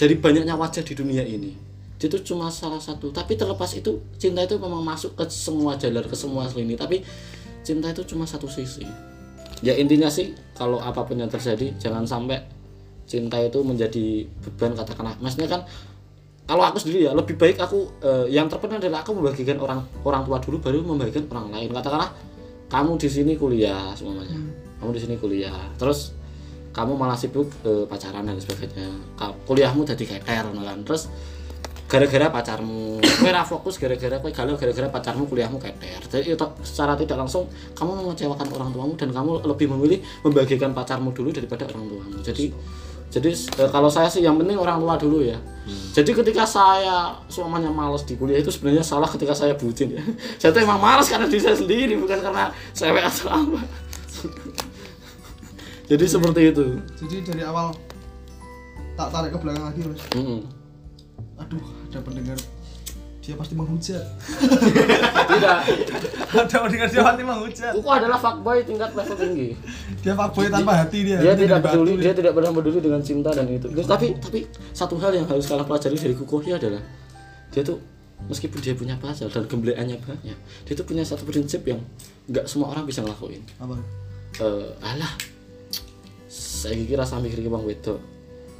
dari 0.00 0.16
banyaknya 0.16 0.56
wajah 0.56 0.80
di 0.80 0.96
dunia 0.96 1.20
ini 1.20 1.69
itu 2.08 2.18
cuma 2.32 2.48
salah 2.48 2.80
satu. 2.80 3.12
Tapi 3.12 3.36
terlepas 3.36 3.76
itu 3.76 4.00
cinta 4.16 4.40
itu 4.40 4.56
memang 4.56 4.80
masuk 4.80 5.12
ke 5.18 5.28
semua 5.28 5.76
jalur 5.76 6.04
ke 6.08 6.16
semua 6.16 6.48
lini. 6.56 6.78
Tapi 6.78 7.04
cinta 7.60 7.92
itu 7.92 8.06
cuma 8.08 8.24
satu 8.24 8.48
sisi. 8.48 8.88
Ya 9.60 9.76
intinya 9.76 10.08
sih 10.08 10.32
kalau 10.56 10.80
apa 10.80 11.04
pun 11.04 11.20
yang 11.20 11.28
terjadi 11.28 11.76
jangan 11.76 12.08
sampai 12.08 12.40
cinta 13.04 13.36
itu 13.36 13.60
menjadi 13.60 14.24
beban 14.40 14.72
katakanlah. 14.72 15.20
Maksudnya 15.20 15.50
kan 15.52 15.60
kalau 16.48 16.64
aku 16.64 16.80
sendiri 16.80 17.06
ya 17.06 17.12
lebih 17.12 17.36
baik 17.36 17.60
aku 17.60 17.92
eh, 18.00 18.26
yang 18.32 18.48
terpenting 18.48 18.80
adalah 18.80 19.04
aku 19.04 19.14
membagikan 19.14 19.60
orang 19.60 19.84
orang 20.02 20.24
tua 20.24 20.38
dulu 20.40 20.56
baru 20.58 20.78
membagikan 20.80 21.28
orang 21.28 21.52
lain. 21.52 21.68
Katakanlah 21.76 22.10
kamu 22.72 22.96
di 22.96 23.08
sini 23.12 23.32
kuliah 23.36 23.92
semuanya. 23.92 24.40
Kamu 24.80 24.90
di 24.96 25.00
sini 25.04 25.14
kuliah. 25.20 25.60
Terus 25.76 26.16
kamu 26.72 26.96
malah 26.96 27.18
sibuk 27.18 27.50
eh, 27.68 27.84
pacaran 27.84 28.24
dan 28.24 28.40
sebagainya. 28.40 28.88
Kuliahmu 29.44 29.84
jadi 29.84 30.04
keter 30.16 30.48
ngono 30.48 30.64
kan. 30.64 30.80
Terus 30.88 31.12
gara-gara 31.90 32.30
pacarmu. 32.30 33.02
Kowe 33.02 33.30
ra 33.34 33.42
fokus 33.42 33.74
gara-gara 33.82 34.22
kowe 34.22 34.30
galau 34.30 34.54
gara-gara 34.54 34.86
pacarmu 34.86 35.26
kuliahmu 35.26 35.58
keter 35.58 36.06
jadi 36.06 36.38
itu 36.38 36.46
secara 36.62 36.94
tidak 36.94 37.18
langsung 37.18 37.50
kamu 37.74 38.06
mengecewakan 38.06 38.46
orang 38.54 38.70
tuamu 38.70 38.94
dan 38.94 39.10
kamu 39.10 39.32
lebih 39.42 39.66
memilih 39.74 39.98
membagikan 40.22 40.70
pacarmu 40.70 41.10
dulu 41.10 41.34
daripada 41.34 41.66
orang 41.66 41.90
tuamu. 41.90 42.22
Jadi 42.22 42.54
jadi 43.10 43.34
eh, 43.34 43.70
kalau 43.74 43.90
saya 43.90 44.06
sih 44.06 44.22
yang 44.22 44.38
penting 44.38 44.54
orang 44.54 44.78
tua 44.78 44.94
dulu 44.94 45.18
ya. 45.26 45.34
Jadi 45.90 46.14
ketika 46.14 46.46
saya 46.46 47.18
semuanya 47.26 47.74
malas 47.74 48.06
di 48.06 48.14
kuliah 48.14 48.38
itu 48.38 48.54
sebenarnya 48.54 48.86
salah 48.86 49.10
ketika 49.10 49.34
saya 49.34 49.58
bucin 49.58 49.98
ya. 49.98 50.02
Saya 50.40 50.54
tuh 50.54 50.62
emang 50.62 50.78
malas 50.78 51.10
karena 51.10 51.26
diri 51.26 51.42
saya 51.42 51.58
sendiri 51.58 51.98
bukan 51.98 52.22
karena 52.22 52.54
cewek 52.74 53.02
atau 53.02 53.34
apa. 53.34 53.60
Jadi 55.90 56.04
seperti 56.06 56.54
itu. 56.54 56.78
jadi 57.02 57.16
dari 57.26 57.42
awal 57.42 57.74
tak 58.94 59.10
tarik 59.10 59.34
ke 59.34 59.38
belakang 59.42 59.74
lagi 59.74 59.80
mas. 59.82 60.02
Mm-mm. 60.14 60.40
aduh 61.34 61.79
ada 61.90 61.98
pendengar 62.06 62.38
dia 63.20 63.36
pasti 63.36 63.52
menghujat. 63.52 64.00
Tidak. 65.30 65.58
Ada 66.30 66.56
pendengar 66.56 66.88
dia 66.88 67.02
pasti 67.04 67.22
menghujat. 67.22 67.72
Kuku 67.76 67.90
adalah 67.92 68.18
fuckboy 68.18 68.64
tingkat 68.64 68.90
level 68.96 69.16
tinggi. 69.18 69.48
Dia 70.00 70.14
fuckboy 70.16 70.48
tanpa 70.48 70.72
hati 70.82 71.04
dia 71.04 71.20
dia 71.20 71.34
tidak 71.36 71.60
peduli 71.60 72.00
dia. 72.00 72.10
dia. 72.10 72.12
tidak 72.16 72.32
pernah 72.32 72.50
peduli 72.50 72.78
dengan 72.80 73.02
cinta 73.04 73.30
dan 73.30 73.46
itu. 73.46 73.68
Terus, 73.68 73.86
tapi 73.86 74.16
tapi 74.16 74.48
satu 74.72 74.96
hal 74.98 75.12
yang 75.14 75.26
harus 75.28 75.44
kalian 75.44 75.68
pelajari 75.68 75.96
dari 76.00 76.14
Kukohya 76.16 76.56
adalah 76.56 76.82
dia 77.52 77.62
tuh 77.62 77.78
meskipun 78.24 78.58
dia 78.64 78.72
punya 78.72 78.96
pacar 78.96 79.28
dan 79.28 79.44
gembleannya 79.48 79.96
banyak 80.00 80.38
dia 80.64 80.74
tuh 80.76 80.84
punya 80.84 81.04
satu 81.04 81.24
prinsip 81.28 81.64
yang 81.68 81.80
nggak 82.26 82.48
semua 82.48 82.72
orang 82.72 82.88
bisa 82.88 83.04
ngelakuin. 83.04 83.44
Apa? 83.60 83.76
Eh 84.40 84.70
alah 84.80 85.12
saya 86.30 86.78
kira 86.88 87.04
sampai 87.04 87.28
kiri 87.28 87.52
bang 87.52 87.64
wedok 87.64 88.00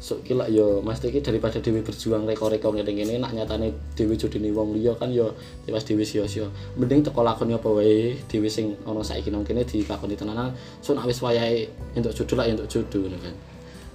so 0.00 0.16
kila 0.24 0.48
yo 0.48 0.80
mas 0.80 0.96
iki 1.04 1.20
daripada 1.20 1.60
dewi 1.60 1.84
berjuang 1.84 2.24
reko-reko 2.24 2.72
ngene 2.72 2.88
ngene 2.88 3.20
nak 3.20 3.36
nyatane 3.36 3.68
dewi 3.92 4.16
jodine 4.16 4.48
wong 4.50 4.72
liya 4.72 4.96
kan 4.96 5.12
yo 5.12 5.36
tewas 5.68 5.84
dewi 5.84 6.08
sia-sia 6.08 6.48
mending 6.80 7.04
teko 7.04 7.20
lakoni 7.20 7.52
apa 7.52 7.68
wae 7.68 8.16
dewi 8.24 8.48
sing 8.48 8.72
ana 8.88 9.04
saiki 9.04 9.28
nang 9.28 9.44
kene 9.44 9.60
dilakoni 9.62 10.16
tenanan 10.16 10.56
so 10.80 10.96
nak 10.96 11.04
wis 11.04 11.20
wayahe 11.20 11.68
entuk 11.92 12.16
jodoh 12.16 12.40
lah 12.40 12.48
entuk 12.48 12.64
jodoh 12.66 13.04
ngono 13.04 13.20
kan 13.20 13.36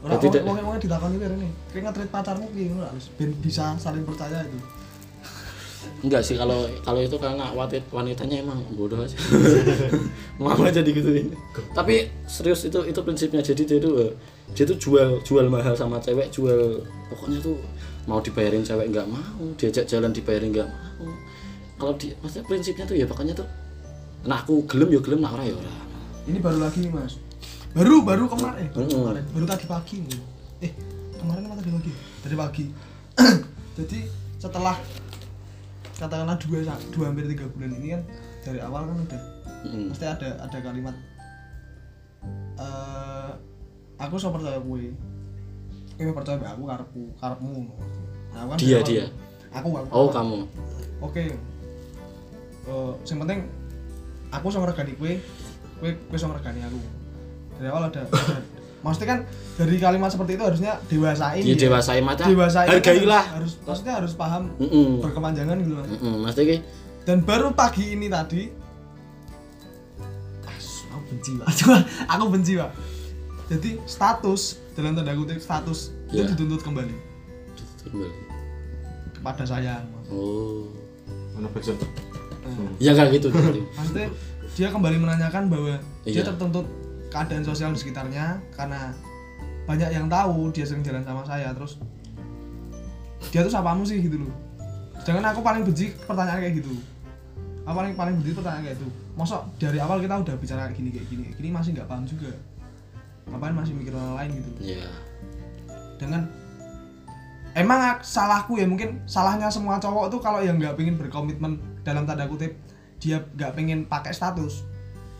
Ora 0.06 0.22
Jadi 0.22 0.26
wong 0.30 0.34
tidak- 0.38 0.46
wong 0.46 0.58
wong 0.70 0.78
ditakoni 0.78 1.15
kene 1.18 1.36
nih. 1.41 1.52
Nge-treat 1.82 2.10
pacarmu 2.13 2.46
piye 2.54 2.70
ngono. 2.70 2.86
Ben 3.18 3.34
bisa 3.41 3.74
saling 3.82 4.06
percaya 4.06 4.46
itu. 4.46 4.85
Enggak 6.03 6.21
sih 6.25 6.36
kalau 6.36 6.67
kalau 6.84 6.99
itu 6.99 7.15
karena 7.15 7.47
wanit 7.55 7.84
wanitanya 7.93 8.43
emang 8.43 8.60
bodoh 8.75 8.99
aja. 8.99 9.15
Mau 10.41 10.51
aja 10.60 10.84
digituin. 10.84 11.31
Tapi 11.71 12.12
serius 12.27 12.67
itu 12.67 12.79
itu 12.84 12.99
prinsipnya. 12.99 13.39
Jadi 13.39 13.63
dia 13.63 13.79
tuh 13.79 13.93
eh, 14.03 14.12
dia 14.51 14.65
tuh 14.67 14.77
jual 14.77 15.23
jual 15.23 15.45
mahal 15.47 15.73
sama 15.73 15.97
cewek 16.03 16.29
jual 16.29 16.84
pokoknya 17.10 17.39
tuh 17.41 17.58
mau 18.05 18.21
dibayarin 18.21 18.62
cewek 18.62 18.93
nggak 18.93 19.08
mau 19.10 19.45
diajak 19.58 19.89
jalan 19.89 20.13
dibayarin 20.13 20.53
nggak 20.53 20.67
mau. 20.69 21.13
Kalau 21.75 21.93
di 21.97 22.13
maksudnya 22.21 22.45
prinsipnya 22.45 22.86
tuh 22.86 22.95
ya 22.95 23.05
pokoknya 23.10 23.34
tuh 23.34 23.47
nah 24.25 24.41
aku 24.41 24.65
gelem 24.65 24.89
ya 24.93 24.99
gelem 25.01 25.19
nak 25.21 25.38
ora 25.38 25.43
ya 25.47 25.55
ora. 25.58 25.73
Ini 26.25 26.38
baru 26.41 26.58
lagi 26.62 26.81
nih 26.81 26.91
Mas. 26.93 27.21
Baru 27.75 28.08
baru 28.08 28.25
kemarin, 28.31 28.71
baru 28.71 28.88
kemarin, 28.88 29.23
baru 29.36 29.45
tadi 29.45 29.65
pagi 29.67 29.95
nih. 29.99 30.21
Eh, 30.63 30.71
kemarin 31.19 31.43
apa 31.43 31.55
tadi 31.60 31.69
pagi? 31.75 31.91
Tadi 32.23 32.36
pagi. 32.39 32.65
Jadi 33.77 33.99
setelah 34.39 34.79
katakanlah 35.95 36.36
dua 36.43 36.60
dua 36.91 37.05
hampir 37.08 37.25
tiga 37.31 37.47
bulan 37.55 37.71
ini 37.79 37.88
kan 37.95 38.01
dari 38.43 38.60
awal 38.60 38.84
kan 38.88 38.97
udah 38.99 39.21
Mm-mm. 39.65 39.89
pasti 39.95 40.05
ada 40.05 40.29
ada 40.43 40.58
kalimat 40.62 40.95
eh 42.60 43.29
aku 43.95 44.15
so 44.19 44.31
percaya 44.31 44.60
kue 44.60 44.91
kue 45.95 46.12
percaya 46.12 46.43
aku 46.51 46.63
karepku 46.67 47.03
karepmu. 47.15 47.71
Nah, 48.36 48.39
aku 48.43 48.49
kan 48.51 48.58
Dia, 48.60 48.79
dia. 48.84 49.05
aku 49.55 49.67
aku 49.71 49.88
oh 49.95 50.12
kamu. 50.12 50.38
Oke. 50.99 51.23
Eh, 52.65 52.91
yang 53.08 53.19
penting 53.23 53.47
aku 54.36 54.47
sama 54.51 54.67
regani 54.67 54.93
kue 54.99 55.23
kue 55.79 55.95
kue 56.12 56.17
sama 56.19 56.36
regani 56.36 56.60
aku. 56.67 56.75
Dari 57.55 57.71
awal 57.71 57.88
ada, 57.88 58.03
ada 58.03 58.55
maksudnya 58.86 59.10
kan 59.10 59.19
dari 59.56 59.76
kalimat 59.76 60.13
seperti 60.13 60.38
itu 60.38 60.43
harusnya 60.45 60.78
dewasain 60.86 61.41
dia 61.41 61.52
ya. 61.52 61.58
dewasai 61.58 62.00
macam 62.00 62.26
dewasain 62.30 62.69
kan 62.69 62.78
hargailah 62.78 63.24
harus, 63.26 63.58
harus 63.58 63.65
maksudnya 63.65 63.93
harus 63.98 64.13
paham 64.13 64.43
Mm-mm. 64.56 65.02
berkepanjangan 65.02 65.58
gitu 65.58 65.74
mas 65.74 65.89
Mm-mm. 65.89 66.15
maksudnya 66.21 66.62
dan 67.02 67.17
baru 67.19 67.50
pagi 67.52 67.91
ini 67.91 68.06
tadi 68.06 68.54
As, 70.45 70.86
aku 70.88 71.04
benci 71.10 71.32
pak 71.36 71.48
Cuma 71.60 71.78
aku 72.06 72.26
benci 72.30 72.54
pak 72.56 72.71
jadi 73.45 73.69
status 73.86 74.41
dalam 74.74 74.93
tanda 74.93 75.13
kutip 75.13 75.38
status 75.38 75.89
Ya. 76.08 76.21
itu 76.21 76.38
dituntut 76.38 76.62
kembali 76.62 76.93
kembali 77.84 78.13
kepada 79.12 79.43
saya 79.43 79.82
Mas. 79.84 80.06
oh 80.08 80.69
Mana 81.34 81.50
backsound? 81.50 81.82
Nah, 82.45 82.71
ya 82.78 82.93
kayak 82.93 83.17
gitu 83.17 83.28
tadi 83.28 83.65
maksudnya 83.67 84.08
dia 84.54 84.67
kembali 84.69 84.95
menanyakan 84.95 85.50
bahwa 85.50 85.76
dia 86.04 86.13
Iya. 86.13 86.24
tertuntut 86.24 86.63
keadaan 87.15 87.47
sosial 87.47 87.71
di 87.71 87.80
sekitarnya 87.80 88.43
karena 88.51 88.91
banyak 89.63 89.88
yang 89.95 90.12
tahu 90.12 90.51
dia 90.51 90.67
sering 90.67 90.84
jalan 90.84 90.99
sama 91.08 91.23
saya 91.23 91.56
terus 91.56 91.80
dia 93.32 93.39
tuh 93.39 93.49
siapamu 93.49 93.88
sih 93.88 94.04
gitu 94.04 94.19
loh. 94.19 94.34
Jangan 95.08 95.32
aku 95.32 95.39
paling 95.39 95.63
benci 95.63 95.95
pertanyaan 96.04 96.43
kayak 96.43 96.60
gitu. 96.60 96.75
Aku 97.63 97.73
paling 97.73 97.95
paling 97.95 98.19
benci 98.19 98.36
pertanyaan 98.36 98.67
kayak 98.67 98.78
itu 98.84 98.88
masa 99.15 99.47
dari 99.56 99.80
awal 99.80 100.04
kita 100.04 100.19
udah 100.19 100.36
bicara 100.36 100.67
kayak 100.67 100.75
gini 100.75 100.89
kayak 100.91 101.08
gini 101.08 101.21
kayak 101.32 101.38
gini 101.39 101.49
masih 101.56 101.71
nggak 101.71 101.88
paham 101.88 102.04
juga. 102.04 102.36
Ngapain 103.32 103.56
masih 103.56 103.73
mikir 103.73 103.95
orang 103.95 104.15
lain 104.19 104.30
gitu. 104.43 104.51
Ya 104.75 104.86
dengan 105.95 106.28
emang 107.56 108.04
salahku 108.04 108.60
ya 108.60 108.67
mungkin 108.67 108.99
salahnya 109.08 109.47
semua 109.47 109.80
cowok 109.80 110.12
tuh 110.12 110.19
kalau 110.19 110.43
yang 110.43 110.60
nggak 110.60 110.75
pengen 110.75 110.99
berkomitmen 110.99 111.58
dalam 111.88 112.04
tanda 112.04 112.28
kutip 112.28 112.60
dia 112.99 113.23
nggak 113.23 113.56
pengen 113.56 113.88
pakai 113.88 114.12
status. 114.12 114.67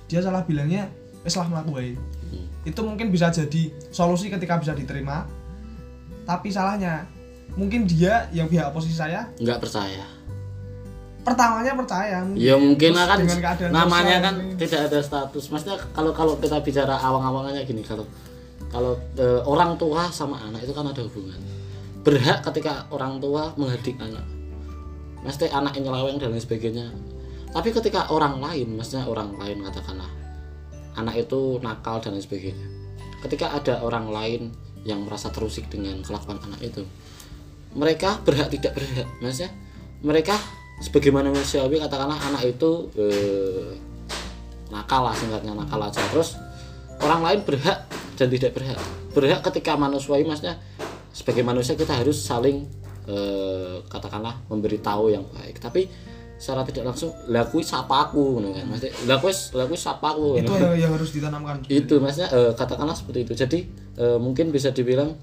Dia 0.06 0.22
salah 0.22 0.46
bilangnya 0.46 0.92
"Wes 1.26 1.36
lah 1.36 1.50
melaku 1.50 1.72
wae." 1.76 1.98
Hmm. 2.30 2.46
itu 2.64 2.80
mungkin 2.86 3.10
bisa 3.10 3.34
jadi 3.34 3.74
solusi 3.90 4.30
ketika 4.30 4.62
bisa 4.62 4.78
diterima 4.78 5.26
tapi 6.26 6.50
salahnya 6.54 7.06
mungkin 7.54 7.86
dia 7.86 8.30
yang 8.34 8.46
pihak 8.46 8.70
posisi 8.70 8.94
saya 8.94 9.30
nggak 9.42 9.60
percaya 9.62 10.06
pertamanya 11.26 11.74
percaya 11.74 12.22
mungkin. 12.22 12.38
Ya 12.38 12.54
mungkin 12.54 12.94
Terus 12.94 13.10
kan 13.42 13.74
namanya 13.74 14.22
kan 14.22 14.36
ini. 14.46 14.62
tidak 14.62 14.94
ada 14.94 15.02
status. 15.02 15.50
Maksudnya 15.50 15.82
kalau 15.90 16.14
kalau 16.14 16.38
kita 16.38 16.62
bicara 16.62 17.02
awang-awangannya 17.02 17.66
gini 17.66 17.82
kalau 17.82 18.06
kalau 18.70 18.94
eh, 19.18 19.42
orang 19.50 19.74
tua 19.82 20.06
sama 20.14 20.38
anak 20.46 20.62
itu 20.62 20.74
kan 20.78 20.86
ada 20.86 21.02
hubungan. 21.02 21.42
berhak 22.06 22.46
ketika 22.46 22.86
orang 22.94 23.18
tua 23.18 23.58
menghadik 23.58 23.98
anak 23.98 24.22
mesti 25.26 25.50
anak 25.50 25.74
yang 25.74 25.90
nyeleweng 25.90 26.22
dan 26.22 26.30
lain 26.30 26.38
sebagainya 26.38 26.94
tapi 27.50 27.74
ketika 27.74 28.14
orang 28.14 28.38
lain 28.38 28.78
maksudnya 28.78 29.10
orang 29.10 29.34
lain 29.42 29.66
katakanlah 29.66 30.06
anak 30.96 31.28
itu 31.28 31.60
nakal 31.60 32.00
dan 32.00 32.16
lain 32.16 32.24
sebagainya. 32.24 32.68
Ketika 33.24 33.52
ada 33.56 33.82
orang 33.84 34.12
lain 34.12 34.42
yang 34.86 35.02
merasa 35.04 35.34
terusik 35.34 35.68
dengan 35.68 36.00
kelakuan 36.06 36.38
anak 36.46 36.62
itu 36.62 36.86
mereka 37.76 38.22
berhak 38.24 38.48
tidak 38.54 38.78
berhak. 38.78 39.08
Maksudnya 39.20 39.52
mereka 40.06 40.36
sebagaimana 40.80 41.34
manusiawi 41.34 41.82
katakanlah 41.82 42.20
anak 42.32 42.56
itu 42.56 42.88
eh, 42.96 43.76
nakal 44.72 45.10
lah 45.10 45.16
singkatnya 45.18 45.52
nakal 45.58 45.82
aja. 45.84 46.00
Terus 46.14 46.40
orang 47.04 47.22
lain 47.26 47.40
berhak 47.44 47.90
dan 48.16 48.28
tidak 48.32 48.56
berhak. 48.56 48.80
Berhak 49.12 49.42
ketika 49.52 49.76
manusiawi 49.76 50.24
maksudnya 50.24 50.62
sebagai 51.12 51.44
manusia 51.44 51.76
kita 51.76 51.98
harus 51.98 52.22
saling 52.22 52.64
eh, 53.10 53.84
katakanlah 53.92 54.40
memberitahu 54.48 55.12
yang 55.12 55.26
baik. 55.34 55.60
Tapi 55.60 55.90
secara 56.36 56.68
tidak 56.68 56.92
langsung 56.92 57.16
lakui 57.32 57.64
sapa 57.64 58.12
aku 58.12 58.38
ngono 58.38 58.52
kan 58.52 58.68
maksudnya 58.68 58.92
lakui 59.08 59.32
lakui 59.56 59.78
sapa 59.80 60.08
aku 60.12 60.36
itu 60.36 60.52
ngono. 60.52 60.76
yang, 60.76 60.76
yang 60.88 60.92
harus 60.92 61.10
ditanamkan 61.16 61.56
itu 61.72 61.96
maksudnya 62.04 62.30
eh, 62.36 62.52
katakanlah 62.52 62.96
seperti 62.96 63.20
itu 63.24 63.34
jadi 63.40 63.60
eh, 64.04 64.18
mungkin 64.20 64.52
bisa 64.52 64.76
dibilang 64.76 65.16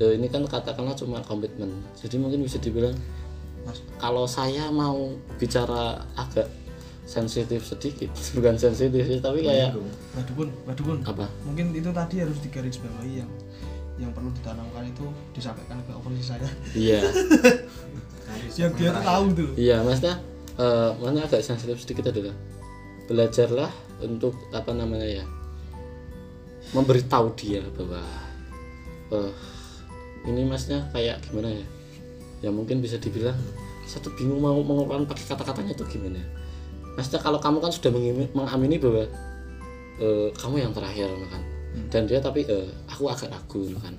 eh, 0.00 0.16
ini 0.16 0.32
kan 0.32 0.40
katakanlah 0.48 0.96
cuma 0.96 1.20
komitmen 1.20 1.68
jadi 2.00 2.16
mungkin 2.16 2.40
bisa 2.40 2.56
dibilang 2.56 2.96
Mas. 3.68 3.84
kalau 4.00 4.24
saya 4.24 4.72
mau 4.72 5.12
bicara 5.36 6.00
agak 6.16 6.48
sensitif 7.04 7.68
sedikit 7.68 8.08
bukan 8.36 8.56
sensitif 8.56 9.04
sih 9.04 9.20
tapi 9.20 9.44
kayak 9.44 9.76
Mbak 10.16 10.24
Dukun, 10.32 10.48
Mbak 10.64 10.74
Dukun. 10.80 10.98
apa 11.04 11.26
Mungkin 11.44 11.76
itu 11.76 11.90
tadi 11.92 12.24
harus 12.24 12.38
digarisbawahi 12.40 13.12
yang 13.20 13.30
yang 14.02 14.12
perlu 14.12 14.30
ditanamkan 14.34 14.82
itu 14.84 15.06
disampaikan 15.32 15.78
ke 15.86 15.90
oposisi 15.94 16.34
saya. 16.34 16.48
iya. 16.74 17.00
Yang 18.56 18.72
dia 18.80 18.90
tuh 18.96 19.04
tahu 19.04 19.24
tuh. 19.36 19.50
iya 19.60 19.76
maksudnya 19.84 20.16
eh 20.56 20.90
maksudnya 20.96 21.24
agak 21.28 21.42
sensitif 21.44 21.76
sedikit 21.84 22.08
adalah 22.08 22.32
belajarlah 23.04 23.70
untuk 24.00 24.32
apa 24.56 24.72
namanya 24.72 25.20
ya 25.20 25.24
memberitahu 26.72 27.36
dia 27.36 27.60
bahwa 27.76 28.00
eh 29.12 29.32
ini 30.32 30.48
masnya 30.48 30.86
kayak 30.94 31.20
gimana 31.28 31.50
ya? 31.50 31.66
Ya 32.42 32.50
mungkin 32.50 32.80
bisa 32.80 32.96
dibilang 32.96 33.36
satu 33.86 34.14
bingung 34.16 34.40
mau 34.40 34.56
mengeluarkan 34.62 35.04
pakai 35.04 35.24
kata-katanya 35.28 35.76
itu 35.76 35.84
gimana 35.98 36.22
maksudnya 36.96 37.20
kalau 37.20 37.38
kamu 37.40 37.58
kan 37.60 37.72
sudah 37.72 37.90
mengamini 38.32 38.76
bahwa 38.80 39.04
eh, 40.00 40.28
kamu 40.36 40.56
yang 40.62 40.72
terakhir 40.72 41.08
kan 41.28 41.42
dan 41.88 42.04
dia 42.04 42.18
tapi 42.18 42.44
eh, 42.44 42.68
aku 42.86 43.08
agak 43.08 43.28
ragu 43.28 43.64
kan 43.78 43.94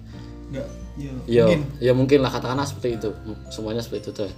Enggak, 0.49 0.67
ya 0.95 1.09
ya 1.25 1.43
mungkin. 1.49 1.61
ya 1.81 1.91
mungkin 1.93 2.19
lah 2.21 2.29
katakanlah 2.29 2.65
seperti 2.65 2.97
itu 2.97 3.09
semuanya 3.49 3.81
seperti 3.81 4.09
itu 4.09 4.11
tuh 4.13 4.29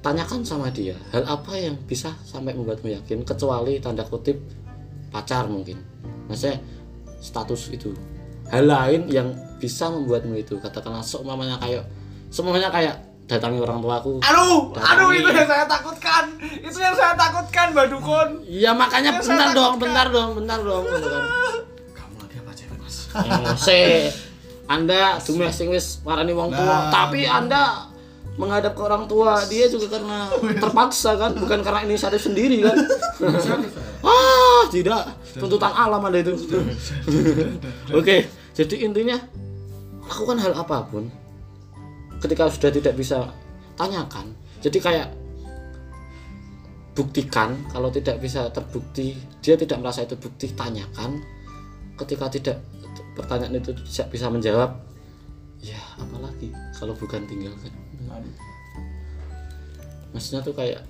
tanyakan 0.00 0.44
sama 0.44 0.68
dia 0.68 0.94
hal 1.10 1.24
apa 1.24 1.56
yang 1.56 1.74
bisa 1.82 2.12
sampai 2.22 2.52
membuatmu 2.52 2.92
yakin 2.92 3.24
kecuali 3.24 3.80
tanda 3.80 4.04
kutip 4.04 4.38
pacar 5.10 5.48
mungkin 5.48 5.80
maksudnya 6.28 6.60
status 7.18 7.72
itu 7.72 7.90
hal 8.52 8.64
lain 8.64 9.08
yang 9.08 9.32
bisa 9.56 9.88
membuatmu 9.88 10.36
itu 10.36 10.60
katakanlah 10.60 11.00
seumpamanya 11.00 11.56
kayak 11.56 11.82
semuanya 12.28 12.68
kayak 12.68 13.00
datangi 13.24 13.56
orang 13.56 13.80
tuaku 13.80 14.20
Aduh, 14.20 14.68
Datangi. 14.76 14.92
aduh 14.92 15.08
itu 15.16 15.28
yang 15.32 15.48
saya 15.48 15.64
takutkan. 15.64 16.24
Itu 16.60 16.76
yang 16.76 16.92
saya 16.92 17.16
takutkan, 17.16 17.72
Mbak 17.72 17.86
Dukun. 17.96 18.28
iya 18.44 18.76
makanya 18.76 19.16
Yang 19.16 19.24
saya 19.24 19.32
bentar 19.32 19.48
dong 19.56 19.74
bentar 19.80 20.06
dong 20.12 20.30
bentar 20.36 20.60
dong 20.68 20.84
se 23.58 24.10
anda 24.64 25.20
domestik 25.20 25.68
wis 25.70 26.00
warani 26.02 26.32
wong 26.32 26.50
tua. 26.50 26.64
Nah. 26.64 26.90
tapi 26.90 27.28
anda 27.28 27.88
menghadap 28.34 28.74
ke 28.74 28.82
orang 28.82 29.06
tua 29.06 29.44
dia 29.46 29.70
juga 29.70 29.94
karena 29.94 30.26
terpaksa 30.62 31.14
kan 31.14 31.38
bukan 31.38 31.60
karena 31.62 31.86
inisiatif 31.86 32.26
sendiri 32.30 32.64
kan. 32.64 32.76
Ah 34.04 34.68
tidak. 34.68 35.16
Tuntutan 35.32 35.72
alam 35.72 36.04
ada 36.04 36.20
itu. 36.20 36.36
Oke 37.98 38.28
jadi 38.54 38.86
intinya 38.86 39.18
lakukan 40.06 40.38
hal 40.38 40.52
apa 40.54 40.86
pun 40.86 41.10
ketika 42.22 42.46
sudah 42.48 42.70
tidak 42.70 42.94
bisa 42.94 43.34
tanyakan. 43.74 44.30
Jadi 44.62 44.78
kayak 44.78 45.08
buktikan 46.94 47.58
kalau 47.74 47.90
tidak 47.90 48.22
bisa 48.22 48.46
terbukti 48.54 49.18
dia 49.42 49.58
tidak 49.58 49.82
merasa 49.82 50.06
itu 50.06 50.14
bukti 50.14 50.54
tanyakan. 50.54 51.18
Ketika 51.98 52.26
tidak 52.30 52.58
pertanyaan 53.14 53.58
itu 53.58 53.72
tidak 53.72 54.08
bisa 54.12 54.26
menjawab. 54.28 54.70
Ya 55.64 55.80
apalagi 55.96 56.52
kalau 56.76 56.92
bukan 56.98 57.24
tinggalkan 57.24 57.72
maksudnya 60.14 60.40
tuh 60.46 60.54
kayak 60.54 60.80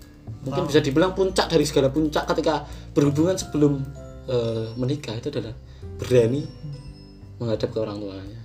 mungkin 0.45 0.69
bisa 0.69 0.85
dibilang 0.85 1.17
puncak 1.17 1.49
dari 1.49 1.65
segala 1.65 1.89
puncak 1.89 2.29
ketika 2.37 2.69
berhubungan 2.93 3.35
sebelum 3.41 3.81
eh, 4.29 4.69
menikah 4.77 5.17
itu 5.17 5.33
adalah 5.33 5.57
berani 5.97 6.45
menghadap 7.41 7.73
ke 7.73 7.79
orang 7.81 7.99
tuanya. 7.99 8.41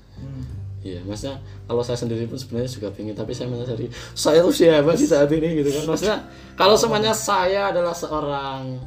Iya, 0.80 1.04
maksudnya 1.04 1.44
kalau 1.68 1.84
saya 1.84 2.00
sendiri 2.00 2.24
pun 2.24 2.39
sebenarnya 2.39 2.72
juga 2.72 2.88
pengen, 2.96 3.12
tapi 3.12 3.36
saya 3.36 3.52
menyadari 3.52 3.92
saya 4.15 4.39
tuh 4.39 4.56
siapa 4.56 4.96
sih 4.96 5.12
saat 5.12 5.28
ini 5.28 5.60
gitu 5.60 5.76
kan. 5.76 5.84
Maksudnya 5.92 6.18
kalau 6.56 6.80
semuanya 6.80 7.12
saya 7.12 7.68
adalah 7.68 7.92
seorang, 7.92 8.80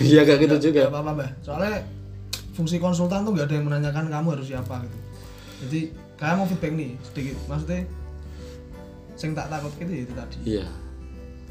iya 0.00 0.24
gak 0.24 0.40
gitu 0.40 0.72
juga. 0.72 0.88
Gak 0.88 0.96
apa-apa. 0.96 1.28
Soalnya 1.44 1.84
fungsi 2.56 2.80
konsultan 2.80 3.28
tuh 3.28 3.36
nggak 3.36 3.52
ada 3.52 3.54
yang 3.60 3.66
menanyakan 3.68 4.08
kamu 4.08 4.28
harus 4.32 4.48
siapa 4.48 4.80
gitu. 4.80 4.98
Jadi 5.68 5.80
kayak 6.16 6.34
mau 6.40 6.46
feedback 6.48 6.72
nih 6.72 6.90
sedikit. 7.04 7.36
Maksudnya 7.46 7.80
sing 9.16 9.30
tak 9.36 9.52
takut 9.52 9.72
gitu 9.76 9.92
ya 9.92 10.02
itu 10.08 10.14
tadi. 10.16 10.36
Iya, 10.44 10.66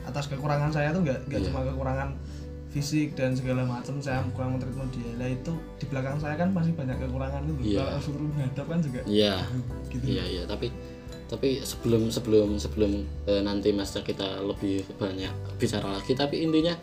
Atas 0.06 0.26
kekurangan 0.30 0.70
saya 0.74 0.94
tuh 0.94 1.02
nggak 1.06 1.30
nggak 1.30 1.40
Iya. 1.42 1.48
cuma 1.50 1.66
kekurangan 1.66 2.10
fisik 2.70 3.16
dan 3.16 3.32
segala 3.32 3.64
macam 3.64 3.98
saya 4.04 4.20
kurang 4.36 4.58
mentreatment 4.58 4.92
dia. 4.92 5.10
Lah 5.16 5.30
itu 5.32 5.54
di 5.80 5.86
belakang 5.88 6.18
saya 6.20 6.36
kan 6.36 6.50
masih 6.52 6.74
banyak 6.74 6.98
kekurangan 6.98 7.42
gitu. 7.48 7.62
Iya. 7.78 7.86
Kalau 7.86 8.02
suruh 8.02 8.30
ngadap 8.36 8.66
kan 8.68 8.80
juga 8.82 9.00
iya, 9.06 9.46
gitu. 9.90 10.04
iya, 10.06 10.24
iya. 10.26 10.44
Tapi 10.46 10.70
tapi 11.26 11.58
sebelum 11.66 12.14
sebelum 12.14 12.62
sebelum 12.62 13.02
eh, 13.26 13.42
nanti 13.42 13.74
masa 13.74 14.06
kita 14.06 14.46
lebih 14.46 14.86
banyak 15.02 15.34
bicara 15.58 15.98
lagi, 15.98 16.14
tapi 16.14 16.46
intinya 16.46 16.78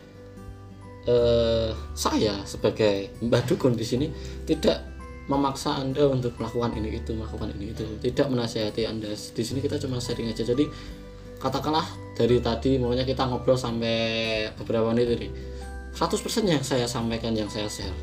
eh, 1.07 1.71
saya 1.95 2.43
sebagai 2.47 3.11
Mbah 3.23 3.43
Dukun 3.47 3.75
di 3.75 3.87
sini 3.87 4.07
tidak 4.47 4.93
memaksa 5.31 5.79
anda 5.79 6.11
untuk 6.11 6.35
melakukan 6.35 6.75
ini 6.75 6.99
itu 6.99 7.15
melakukan 7.15 7.55
ini 7.55 7.73
itu. 7.73 7.87
Tidak 8.03 8.27
menasihati 8.27 8.83
anda. 8.85 9.11
Di 9.15 9.43
sini 9.43 9.63
kita 9.63 9.79
cuma 9.79 10.03
sharing 10.03 10.31
aja. 10.31 10.43
Jadi 10.43 10.67
katakanlah 11.39 11.87
dari 12.19 12.43
tadi 12.43 12.79
maunya 12.79 13.07
kita 13.07 13.27
ngobrol 13.27 13.55
sampai 13.55 14.51
beberapa 14.59 14.91
menit 14.91 15.15
ini. 15.15 15.29
100% 15.93 16.19
yang 16.49 16.63
saya 16.65 16.89
sampaikan 16.89 17.37
yang 17.37 17.47
saya 17.47 17.69
share. 17.69 17.95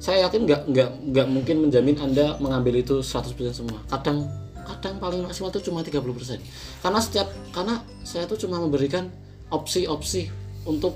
Saya 0.00 0.24
yakin 0.24 0.48
nggak 0.48 0.62
nggak 0.72 0.90
nggak 1.12 1.26
mungkin 1.28 1.56
menjamin 1.68 1.96
anda 2.00 2.40
mengambil 2.40 2.80
itu 2.80 3.04
100% 3.04 3.36
semua. 3.52 3.84
Kadang 3.92 4.24
kadang 4.64 5.02
paling 5.02 5.26
maksimal 5.26 5.50
itu 5.50 5.66
cuma 5.66 5.82
30% 5.82 5.98
karena 6.84 7.00
setiap 7.02 7.26
karena 7.50 7.82
saya 8.06 8.30
tuh 8.30 8.38
cuma 8.38 8.62
memberikan 8.62 9.10
opsi-opsi 9.50 10.30
untuk 10.62 10.94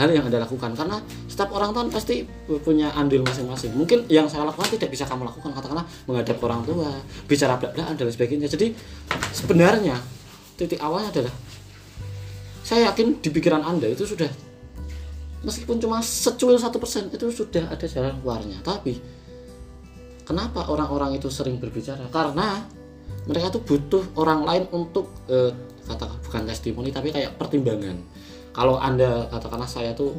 hal 0.00 0.08
yang 0.08 0.24
anda 0.24 0.40
lakukan. 0.40 0.72
Karena 0.72 0.96
setiap 1.28 1.52
orang 1.52 1.76
kan 1.76 1.86
pasti 1.92 2.24
punya 2.64 2.88
andil 2.96 3.20
masing-masing. 3.20 3.76
Mungkin 3.76 4.08
yang 4.08 4.24
saya 4.32 4.48
lakukan 4.48 4.72
tidak 4.72 4.88
bisa 4.88 5.04
kamu 5.04 5.28
lakukan 5.28 5.52
katakanlah 5.52 5.84
menghadap 6.08 6.40
orang 6.40 6.64
tua 6.64 6.88
bicara 7.28 7.60
belak-belakan 7.60 7.94
dan 8.00 8.08
sebagainya. 8.08 8.48
Jadi 8.48 8.72
sebenarnya 9.36 10.00
titik 10.56 10.80
awalnya 10.80 11.12
adalah 11.12 11.34
saya 12.64 12.88
yakin 12.88 13.20
di 13.20 13.28
pikiran 13.28 13.60
anda 13.60 13.84
itu 13.90 14.08
sudah 14.08 14.30
meskipun 15.44 15.80
cuma 15.80 16.04
secuil 16.04 16.56
satu 16.56 16.80
persen 16.80 17.08
itu 17.12 17.28
sudah 17.28 17.68
ada 17.68 17.84
jalan 17.84 18.16
keluarnya. 18.24 18.64
Tapi 18.64 18.96
kenapa 20.24 20.72
orang-orang 20.72 21.20
itu 21.20 21.28
sering 21.28 21.60
berbicara? 21.60 22.08
Karena 22.08 22.64
mereka 23.28 23.52
tuh 23.52 23.62
butuh 23.62 24.16
orang 24.16 24.48
lain 24.48 24.64
untuk 24.72 25.12
eh, 25.28 25.52
katakan 25.84 26.18
bukan 26.22 26.42
testimoni 26.46 26.90
tapi 26.94 27.10
kayak 27.10 27.34
pertimbangan 27.36 27.98
kalau 28.50 28.76
anda 28.76 29.26
katakanlah 29.30 29.68
saya 29.68 29.94
tuh 29.94 30.10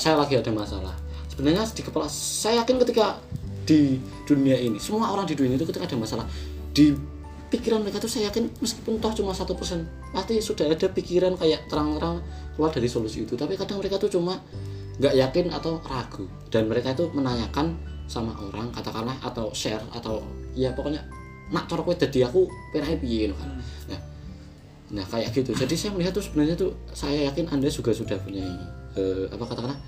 saya 0.00 0.16
lagi 0.16 0.40
ada 0.40 0.48
masalah. 0.52 0.94
Sebenarnya 1.28 1.68
di 1.72 1.82
kepala 1.84 2.08
saya 2.08 2.64
yakin 2.64 2.80
ketika 2.80 3.20
di 3.66 4.00
dunia 4.24 4.56
ini 4.56 4.78
semua 4.78 5.10
orang 5.12 5.26
di 5.26 5.34
dunia 5.34 5.58
itu 5.58 5.66
ketika 5.68 5.84
ada 5.84 5.98
masalah 5.98 6.24
di 6.70 6.94
pikiran 7.50 7.82
mereka 7.82 7.98
tuh 7.98 8.10
saya 8.10 8.30
yakin 8.30 8.48
meskipun 8.62 8.98
toh 9.02 9.12
cuma 9.12 9.34
satu 9.34 9.54
persen 9.58 9.86
pasti 10.14 10.38
sudah 10.40 10.70
ada 10.70 10.86
pikiran 10.90 11.34
kayak 11.36 11.66
terang-terang 11.68 12.24
keluar 12.56 12.72
dari 12.72 12.88
solusi 12.88 13.28
itu. 13.28 13.36
Tapi 13.36 13.54
kadang 13.60 13.78
mereka 13.84 14.00
tuh 14.00 14.08
cuma 14.08 14.40
nggak 14.96 15.14
yakin 15.14 15.52
atau 15.52 15.78
ragu. 15.84 16.24
Dan 16.48 16.72
mereka 16.72 16.96
itu 16.96 17.12
menanyakan 17.12 17.76
sama 18.06 18.32
orang 18.38 18.70
katakanlah 18.70 19.18
atau 19.20 19.50
share 19.50 19.82
atau 19.90 20.22
ya 20.54 20.70
pokoknya 20.72 21.02
nak 21.50 21.66
cara 21.66 21.82
kowe 21.82 21.94
dadi 21.94 22.22
aku 22.22 22.46
penae 22.72 22.96
piye? 22.96 23.30
ngono 23.30 23.36
kan. 23.38 23.50
Nah 23.92 24.00
nah 24.86 25.02
kayak 25.02 25.34
gitu. 25.34 25.50
Jadi 25.50 25.74
saya 25.74 25.90
melihat 25.94 26.14
tuh 26.14 26.22
sebenarnya 26.22 26.54
tuh 26.54 26.70
saya 26.94 27.26
yakin 27.30 27.50
anda 27.50 27.66
juga 27.66 27.90
sudah 27.90 28.14
punya 28.22 28.46
eh, 28.94 29.26
apa 29.26 29.42
katakanlah 29.42 29.78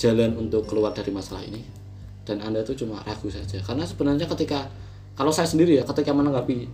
jalan 0.00 0.30
untuk 0.40 0.64
keluar 0.64 0.96
dari 0.96 1.12
masalah 1.12 1.44
ini. 1.44 1.60
Dan 2.22 2.38
anda 2.40 2.62
tuh 2.62 2.78
cuma 2.78 3.02
ragu 3.02 3.28
saja. 3.28 3.58
Karena 3.60 3.84
sebenarnya 3.84 4.24
ketika 4.30 4.70
kalau 5.12 5.34
saya 5.34 5.44
sendiri 5.44 5.76
ya 5.76 5.84
ketika 5.84 6.14
menanggapi 6.16 6.70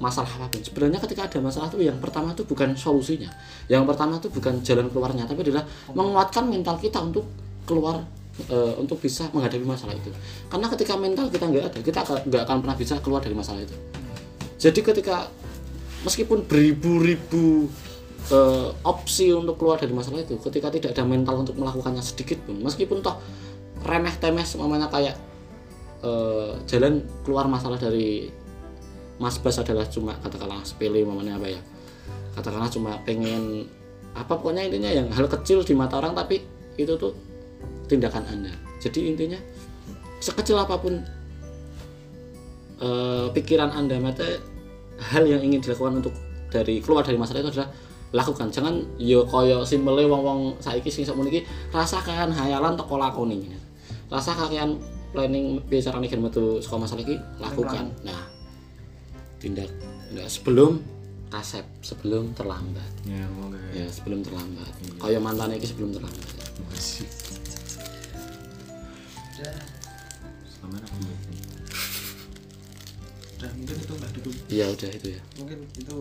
masalah 0.00 0.32
apa 0.40 0.48
pun 0.48 0.64
sebenarnya 0.64 0.96
ketika 1.04 1.28
ada 1.28 1.38
masalah 1.44 1.68
tuh 1.68 1.84
yang 1.84 2.00
pertama 2.00 2.32
tuh 2.34 2.48
bukan 2.48 2.74
solusinya. 2.74 3.28
Yang 3.68 3.84
pertama 3.94 4.18
tuh 4.18 4.32
bukan 4.32 4.58
jalan 4.64 4.88
keluarnya 4.90 5.28
tapi 5.28 5.46
adalah 5.46 5.62
menguatkan 5.92 6.48
mental 6.48 6.80
kita 6.80 6.98
untuk 6.98 7.28
keluar 7.68 8.02
eh, 8.48 8.74
untuk 8.80 8.98
bisa 8.98 9.28
menghadapi 9.30 9.62
masalah 9.62 9.94
itu. 9.94 10.10
Karena 10.48 10.66
ketika 10.72 10.96
mental 10.96 11.28
kita 11.28 11.44
nggak 11.46 11.64
ada 11.70 11.78
kita 11.84 12.00
nggak 12.26 12.42
akan 12.48 12.56
pernah 12.64 12.76
bisa 12.80 12.94
keluar 12.98 13.20
dari 13.20 13.36
masalah 13.36 13.60
itu. 13.62 13.76
Jadi 14.60 14.80
ketika 14.80 15.28
meskipun 16.06 16.44
beribu-ribu 16.48 17.68
eh, 18.32 18.68
opsi 18.84 19.32
untuk 19.32 19.60
keluar 19.60 19.80
dari 19.80 19.92
masalah 19.92 20.24
itu 20.24 20.40
ketika 20.40 20.72
tidak 20.72 20.90
ada 20.96 21.04
mental 21.04 21.44
untuk 21.44 21.56
melakukannya 21.56 22.00
sedikit 22.00 22.40
pun 22.44 22.60
meskipun 22.60 23.04
toh 23.04 23.16
remeh 23.84 24.12
temeh 24.20 24.44
semuanya 24.44 24.88
kayak 24.88 25.16
eh, 26.04 26.52
jalan 26.68 27.04
keluar 27.24 27.48
masalah 27.48 27.76
dari 27.76 28.32
Mas 29.20 29.36
Bas 29.36 29.60
adalah 29.60 29.84
cuma 29.84 30.16
katakanlah 30.24 30.64
sepele 30.64 31.04
momennya 31.04 31.36
apa 31.36 31.48
ya 31.52 31.60
katakanlah 32.40 32.72
cuma 32.72 32.96
pengen 33.04 33.68
apa 34.16 34.32
pokoknya 34.34 34.66
intinya 34.66 34.90
yang 34.90 35.08
hal 35.12 35.30
kecil 35.30 35.62
di 35.62 35.76
mata 35.76 36.00
orang 36.00 36.16
tapi 36.16 36.42
itu 36.74 36.96
tuh 36.96 37.14
tindakan 37.86 38.24
anda. 38.26 38.52
Jadi 38.80 39.12
intinya 39.12 39.38
sekecil 40.22 40.56
apa 40.58 40.78
pun 40.80 41.04
eh, 42.80 43.26
pikiran 43.34 43.70
anda 43.70 44.00
mata 44.00 44.24
hal 45.00 45.24
yang 45.24 45.40
ingin 45.40 45.64
dilakukan 45.64 46.04
untuk 46.04 46.14
dari 46.52 46.84
keluar 46.84 47.00
dari 47.00 47.16
masalah 47.16 47.40
itu 47.40 47.50
adalah 47.56 47.70
lakukan. 48.10 48.50
Jangan 48.52 48.74
yo 48.98 49.24
koyo 49.24 49.64
simpele 49.64 50.04
wong 50.04 50.22
wong 50.22 50.40
saiki 50.60 50.90
sing 50.90 51.06
sakmono 51.06 51.30
iki 51.30 51.46
rasakan 51.70 52.34
hayalan 52.34 52.74
teko 52.74 52.98
lakoni 52.98 53.54
rasa 54.10 54.34
kalian 54.34 54.82
planning 55.14 55.62
biasa 55.70 55.94
nih 55.94 56.18
metu 56.18 56.58
sekolah 56.58 56.86
masalah 56.86 57.02
iki? 57.06 57.16
Lakukan. 57.38 57.94
Nah 58.02 58.26
tindak 59.38 59.70
tindak 60.10 60.26
sebelum 60.26 60.82
kasep 61.30 61.62
sebelum 61.80 62.34
terlambat. 62.34 62.90
Ya, 63.06 63.22
semoga 63.30 63.60
ya 63.70 63.86
sebelum 63.86 64.20
terlambat. 64.26 64.72
Kaya 64.98 65.18
mantan 65.22 65.54
iki 65.54 65.70
sebelum 65.70 65.94
terlambat. 65.94 66.26
Masih. 66.66 67.06
Aku. 70.60 71.19
Udah 73.40 73.50
mungkin 73.56 73.76
itu 73.80 73.92
mbak 73.96 74.10
dulu. 74.20 74.30
Iya 74.52 74.66
udah 74.68 74.90
itu 74.92 75.08
ya. 75.16 75.20
Mungkin 75.40 75.58
itu 75.80 75.96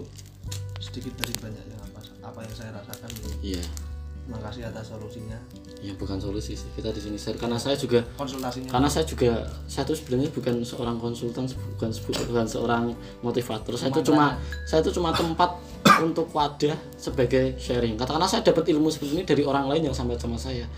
sedikit 0.84 1.13
dari 1.15 1.34
banyak 1.39 1.63
yang 1.71 1.82
apa 1.88 1.99
apa 2.19 2.39
yang 2.43 2.54
saya 2.56 2.69
rasakan 2.75 3.08
gitu. 3.15 3.56
iya. 3.56 3.63
Terima 4.30 4.45
kasih 4.45 4.62
atas 4.69 4.93
solusinya. 4.93 5.39
Ya 5.82 5.89
bukan 5.97 6.21
solusi 6.21 6.54
sih. 6.54 6.69
Kita 6.78 6.93
di 6.93 7.02
sini 7.02 7.17
share. 7.17 7.39
Karena 7.41 7.58
saya 7.58 7.73
juga 7.73 8.06
konsultasinya. 8.13 8.69
karena 8.69 8.86
saya 8.86 9.02
juga 9.10 9.49
saya 9.65 9.89
tuh 9.89 9.97
sebenarnya 9.97 10.30
bukan 10.30 10.62
seorang 10.62 11.02
konsultan 11.02 11.49
bukan 11.49 11.89
bukan 12.30 12.45
seorang 12.45 12.84
motivator. 13.25 13.73
Saya 13.73 13.89
itu 13.89 14.06
cuma 14.06 14.38
saya 14.69 14.86
itu 14.86 14.93
cuma 14.93 15.10
tempat 15.17 15.58
untuk 16.06 16.30
wadah 16.30 16.78
sebagai 16.93 17.58
sharing. 17.58 17.97
Katakanlah 17.97 18.30
saya 18.30 18.45
dapat 18.45 18.69
ilmu 18.69 18.93
seperti 18.93 19.17
ini 19.17 19.23
dari 19.25 19.41
orang 19.41 19.65
lain 19.65 19.89
yang 19.89 19.95
sampai 19.97 20.19
sama 20.21 20.38
saya 20.38 20.69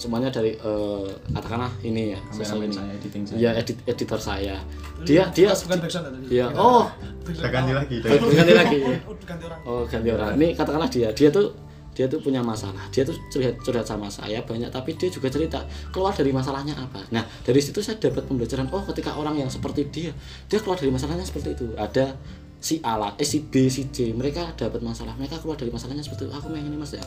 semuanya 0.00 0.32
dari 0.32 0.56
eh, 0.56 1.08
katakanlah 1.36 1.68
ini 1.84 2.16
ya 2.16 2.20
sosial 2.32 2.64
Kameramen 2.64 2.72
ini 2.72 2.76
saya, 2.80 2.92
editing 2.96 3.22
saya. 3.28 3.36
ya 3.36 3.50
edit 3.52 3.76
editor 3.84 4.20
saya. 4.20 4.56
Dia 5.04 5.22
dia 5.28 5.52
bukan 5.52 5.78
backsound 5.84 6.04
ya 6.08 6.10
tadi 6.16 6.26
ya 6.32 6.46
oh! 6.56 6.88
Kita 7.20 7.48
ganti 7.52 7.72
lagi. 7.76 7.96
ganti 8.08 8.54
lagi. 8.56 8.78
Oh 9.04 9.14
ganti 9.28 9.44
orang. 9.44 9.60
Oh 9.68 9.82
ganti 9.84 10.08
orang. 10.08 10.30
Ini 10.40 10.48
katakanlah 10.56 10.88
dia 10.88 11.12
dia 11.12 11.28
tuh 11.28 11.52
dia 11.92 12.08
tuh 12.08 12.16
punya 12.24 12.40
masalah. 12.40 12.88
Dia 12.88 13.04
tuh 13.04 13.12
curhat 13.28 13.60
curhat 13.60 13.84
sama 13.84 14.08
saya 14.08 14.40
banyak 14.40 14.72
tapi 14.72 14.96
dia 14.96 15.12
juga 15.12 15.28
cerita 15.28 15.68
keluar 15.92 16.16
dari 16.16 16.32
masalahnya 16.32 16.72
apa? 16.80 17.04
Nah 17.12 17.28
dari 17.44 17.60
situ 17.60 17.84
saya 17.84 18.00
dapat 18.00 18.24
pembelajaran 18.24 18.72
oh 18.72 18.80
ketika 18.88 19.20
orang 19.20 19.36
yang 19.36 19.52
seperti 19.52 19.84
dia 19.92 20.16
dia 20.48 20.58
keluar 20.64 20.80
dari 20.80 20.88
masalahnya 20.88 21.28
seperti 21.28 21.60
itu. 21.60 21.76
Ada 21.76 22.16
si 22.60 22.78
A 22.84 23.00
lah, 23.00 23.16
eh 23.16 23.24
si 23.24 23.40
B 23.40 23.72
si 23.72 23.88
C. 23.88 24.12
Mereka 24.12 24.54
dapat 24.54 24.84
masalah. 24.84 25.16
Mereka 25.16 25.40
keluar 25.40 25.56
dari 25.56 25.72
masalahnya 25.72 26.04
seperti 26.04 26.28
itu. 26.28 26.34
Aku 26.36 26.52
pengen 26.52 26.70
ini 26.70 26.76
mas 26.76 26.92
ya. 26.92 27.02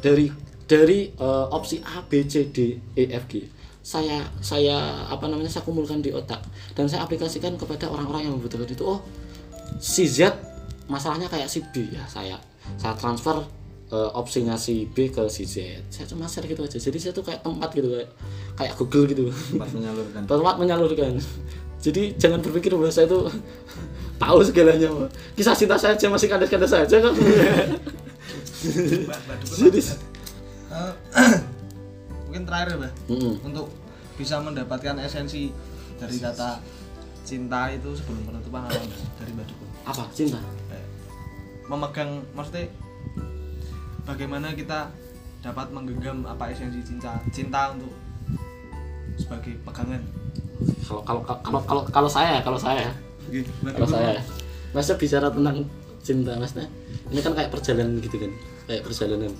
Dari 0.00 0.32
dari 0.66 1.12
eh, 1.12 1.46
opsi 1.52 1.84
A 1.84 2.02
B 2.02 2.24
C 2.24 2.48
D 2.48 2.80
E 2.96 3.04
F 3.12 3.28
G. 3.28 3.44
Saya 3.86 4.24
saya 4.42 5.06
apa 5.06 5.30
namanya 5.30 5.52
saya 5.52 5.62
kumpulkan 5.62 6.00
di 6.00 6.10
otak. 6.10 6.42
Dan 6.72 6.88
saya 6.88 7.04
aplikasikan 7.04 7.54
kepada 7.54 7.86
orang-orang 7.92 8.26
yang 8.26 8.34
membutuhkan 8.40 8.66
itu. 8.66 8.82
Oh 8.82 9.04
si 9.78 10.08
Z 10.08 10.32
masalahnya 10.88 11.28
kayak 11.28 11.46
si 11.46 11.60
B. 11.60 11.92
Ya 11.92 12.02
saya 12.08 12.40
saya 12.80 12.96
transfer 12.96 13.44
eh, 13.92 14.10
opsinya 14.16 14.56
si 14.56 14.88
B 14.88 15.12
ke 15.12 15.28
si 15.28 15.44
Z. 15.44 15.86
Saya 15.92 16.08
cuma 16.08 16.24
share 16.24 16.48
gitu 16.48 16.64
aja. 16.64 16.80
Jadi 16.80 16.98
saya 16.98 17.12
tuh 17.12 17.22
kayak 17.22 17.44
tempat 17.44 17.68
gitu 17.76 17.92
kayak 17.92 18.10
kayak 18.56 18.72
Google 18.80 19.04
gitu. 19.12 19.24
Tempat 19.30 19.70
menyalurkan. 19.76 20.22
tempat 20.32 20.54
menyalurkan. 20.56 21.12
Jadi 21.84 22.02
jangan 22.18 22.40
berpikir 22.42 22.74
bahwa 22.74 22.90
saya 22.90 23.06
tuh 23.06 23.30
tahu 24.16 24.38
segalanya 24.44 24.88
Pak. 24.88 25.08
kisah 25.36 25.56
cinta 25.56 25.76
saya 25.76 25.96
aja 25.96 26.08
masih 26.08 26.28
kandas-kandas 26.28 26.72
saja 26.72 26.96
kan 27.00 27.14
jadi 29.46 29.80
mungkin 32.26 32.42
terakhir 32.44 32.76
ya 32.80 32.90
untuk 33.44 33.66
bisa 34.16 34.40
mendapatkan 34.40 34.96
esensi 35.04 35.52
dari 36.00 36.16
kata 36.20 36.60
cinta 37.26 37.68
itu 37.72 37.90
sebelum 37.96 38.32
penutupan 38.32 38.64
apa 38.64 38.80
dari 39.20 39.32
mbak 39.34 39.46
Dukun 39.50 39.68
apa? 39.86 40.02
Cinta? 40.10 40.38
Eh, 40.74 40.86
memegang 41.70 42.22
maksudnya 42.34 42.66
bagaimana 44.02 44.50
kita 44.54 44.90
dapat 45.42 45.70
menggenggam 45.70 46.26
apa 46.26 46.50
esensi 46.50 46.82
cinta 46.82 47.22
cinta 47.30 47.70
untuk 47.74 47.94
sebagai 49.14 49.54
pegangan? 49.62 50.02
Kalau 50.86 51.02
kalau 51.06 51.22
kalau 51.22 51.60
kalau 51.62 51.82
kalau 51.86 52.10
saya 52.10 52.42
kalau 52.42 52.58
saya 52.58 52.90
kalau 53.62 53.88
saya 53.88 54.22
masa 54.74 54.94
bicara 54.98 55.28
tentang 55.32 55.66
cinta 56.04 56.38
maksudnya 56.38 56.70
ini 57.10 57.20
kan 57.22 57.32
kayak 57.34 57.50
perjalanan 57.50 57.98
gitu 58.02 58.16
kan 58.18 58.32
kayak 58.66 58.82
perjalanan. 58.82 59.32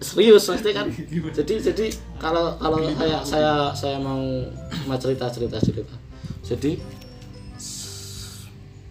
Serius 0.00 0.48
maksudnya 0.48 0.74
kan? 0.74 0.86
Jadi 1.38 1.54
jadi 1.60 1.86
kalau 2.16 2.56
kalau 2.56 2.80
saya 2.96 3.20
saya 3.22 3.52
saya 3.76 3.96
mau 4.00 4.18
mau 4.88 4.96
cerita 4.96 5.28
cerita 5.28 5.60
cerita. 5.60 5.94
Jadi 6.40 6.80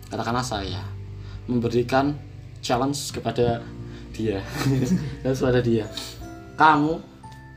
katakanlah 0.10 0.46
saya 0.46 0.82
memberikan 1.50 2.14
challenge 2.62 3.12
kepada 3.12 3.60
dia. 4.14 4.40
Dan 5.26 5.34
kepada 5.34 5.60
dia. 5.60 5.90
Kamu 6.56 7.02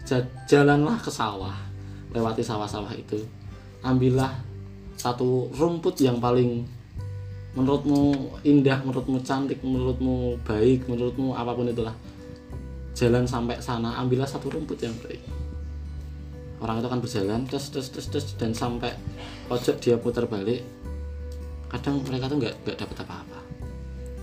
ja- 0.09 0.31
jalanlah 0.49 0.97
ke 0.99 1.11
sawah 1.13 1.55
lewati 2.11 2.43
sawah-sawah 2.43 2.93
itu. 2.97 3.21
Ambillah 3.85 4.52
satu 5.03 5.51
rumput 5.59 5.99
yang 5.99 6.23
paling 6.23 6.63
menurutmu 7.59 8.39
indah, 8.47 8.79
menurutmu 8.87 9.19
cantik, 9.27 9.59
menurutmu 9.67 10.39
baik, 10.47 10.87
menurutmu 10.87 11.35
apa 11.35 11.51
pun 11.59 11.67
itulah. 11.67 11.97
Jalan 12.95 13.27
sampai 13.27 13.59
sana 13.59 13.99
ambillah 13.99 14.31
satu 14.31 14.47
rumput 14.47 14.79
yang 14.79 14.95
baik. 15.03 15.19
Orang 16.63 16.79
itu 16.79 16.87
akan 16.87 17.03
berjalan 17.03 17.41
terus 17.51 17.75
terus 17.75 17.91
terus 17.91 18.07
terus 18.07 18.27
dan 18.39 18.55
sampai 18.55 18.95
pojok 19.51 19.83
dia 19.83 19.99
putar 19.99 20.31
balik 20.31 20.63
kadang 21.67 21.99
mereka 22.07 22.31
tuh 22.31 22.39
nggak 22.39 22.55
nggak 22.63 22.79
dapat 22.79 22.97
apa-apa. 23.03 23.41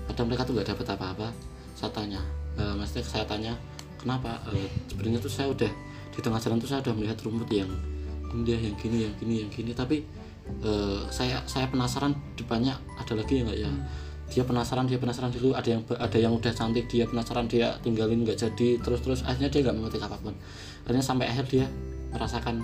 Kadang 0.08 0.26
mereka 0.32 0.48
tuh 0.48 0.54
nggak 0.56 0.70
dapat 0.72 0.88
apa-apa. 0.96 1.28
Saya 1.76 1.92
tanya 1.92 2.22
e, 2.56 2.64
maksudnya 2.80 3.04
saya 3.04 3.26
tanya 3.28 3.54
kenapa? 4.00 4.40
E, 4.54 4.72
sebenarnya 4.88 5.20
tuh 5.20 5.34
saya 5.34 5.52
udah 5.52 5.72
di 6.16 6.20
tengah 6.24 6.40
jalan 6.40 6.58
tuh 6.64 6.70
saya 6.72 6.80
udah 6.88 6.94
melihat 6.96 7.18
rumput 7.26 7.50
yang 7.52 7.68
indah 8.32 8.60
yang 8.62 8.76
gini 8.80 8.98
yang 9.10 9.14
gini 9.20 9.36
yang 9.44 9.52
gini. 9.52 9.72
Tapi 9.76 9.98
eh, 10.64 11.02
saya 11.10 11.42
saya 11.46 11.70
penasaran 11.70 12.16
depannya 12.36 12.76
ada 12.98 13.14
lagi 13.16 13.40
ya 13.40 13.42
nggak 13.48 13.60
ya? 13.60 13.72
Dia 14.30 14.44
penasaran 14.46 14.86
dia 14.86 15.02
penasaran 15.02 15.34
dulu. 15.34 15.58
Ada 15.58 15.70
yang 15.78 15.82
ada 15.86 16.18
yang 16.18 16.34
udah 16.36 16.54
cantik 16.54 16.86
dia 16.90 17.06
penasaran 17.10 17.50
dia 17.50 17.76
tinggalin 17.82 18.22
nggak 18.26 18.38
jadi 18.38 18.78
terus 18.82 19.00
terus. 19.02 19.20
Akhirnya 19.26 19.50
dia 19.50 19.62
nggak 19.66 19.76
mengerti 19.76 19.98
apa 20.02 20.18
pun. 20.22 20.34
Akhirnya 20.86 21.04
sampai 21.06 21.26
akhir 21.30 21.46
dia 21.50 21.66
merasakan 22.14 22.62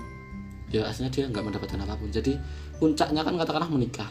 ya 0.73 0.81
akhirnya 0.85 1.09
dia 1.13 1.23
nggak 1.29 1.43
mendapatkan 1.43 1.79
apa 1.81 1.93
pun. 1.97 2.09
Jadi 2.13 2.33
puncaknya 2.77 3.21
kan 3.25 3.33
katakanlah 3.37 3.69
menikah. 3.71 4.09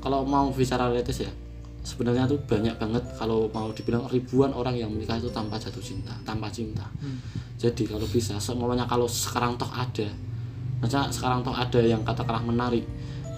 Kalau 0.00 0.24
mau 0.24 0.48
bicara 0.50 0.88
realitis 0.88 1.28
ya 1.28 1.32
sebenarnya 1.80 2.28
tuh 2.28 2.36
banyak 2.44 2.76
banget 2.76 3.04
kalau 3.16 3.48
mau 3.52 3.72
dibilang 3.72 4.04
ribuan 4.12 4.52
orang 4.52 4.76
yang 4.76 4.92
menikah 4.92 5.16
itu 5.16 5.32
tanpa 5.32 5.56
jatuh 5.56 5.80
cinta 5.80 6.12
tanpa 6.28 6.52
cinta. 6.52 6.84
Jadi 7.56 7.88
kalau 7.88 8.04
bisa 8.08 8.36
semuanya 8.40 8.84
kalau 8.84 9.08
sekarang 9.08 9.56
toh 9.56 9.68
ada 9.72 10.08
Maksudnya 10.80 11.12
sekarang 11.12 11.44
toh 11.44 11.52
ada 11.52 11.80
yang 11.80 12.00
katakanlah 12.02 12.44
menarik 12.44 12.84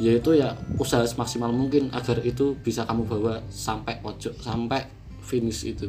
yaitu 0.02 0.34
ya 0.34 0.56
usaha 0.80 1.04
semaksimal 1.04 1.52
mungkin 1.54 1.86
agar 1.94 2.18
itu 2.26 2.58
bisa 2.58 2.82
kamu 2.88 3.06
bawa 3.06 3.38
sampai 3.52 4.02
pojok 4.02 4.34
sampai 4.40 4.82
finish 5.22 5.62
itu. 5.68 5.86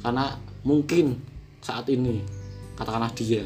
Karena 0.00 0.32
mungkin 0.64 1.20
saat 1.60 1.88
ini 1.92 2.22
katakanlah 2.78 3.12
dia 3.12 3.44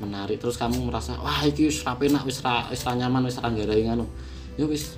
menarik 0.00 0.40
terus 0.40 0.56
kamu 0.56 0.88
merasa 0.88 1.16
wah 1.20 1.44
iki 1.44 1.68
wis 1.68 1.84
ra 1.84 1.94
penak 1.94 2.24
wis 2.24 2.40
ra 2.40 2.64
wis 2.72 2.82
ra 2.84 2.96
nyaman 2.96 3.28
wis 3.28 3.36
ra 3.40 3.48
ngono. 3.52 4.06
Ya 4.56 4.64
wis 4.64 4.96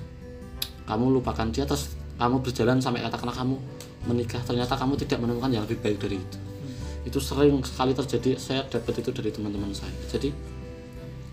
kamu 0.87 1.19
lupakan 1.19 1.51
dia 1.51 1.67
terus 1.67 1.95
kamu 2.15 2.43
berjalan 2.43 2.79
sampai 2.79 3.03
katakanlah 3.03 3.35
kamu 3.35 3.55
menikah 4.07 4.39
ternyata 4.47 4.79
kamu 4.79 4.95
tidak 4.99 5.19
menemukan 5.19 5.51
yang 5.51 5.63
lebih 5.67 5.79
baik 5.83 5.99
dari 5.99 6.17
itu. 6.19 6.37
Itu 7.07 7.19
sering 7.19 7.59
sekali 7.63 7.91
terjadi 7.91 8.39
saya 8.39 8.61
dapat 8.67 9.03
itu 9.03 9.11
dari 9.11 9.31
teman-teman 9.31 9.71
saya. 9.75 9.91
Jadi 10.07 10.31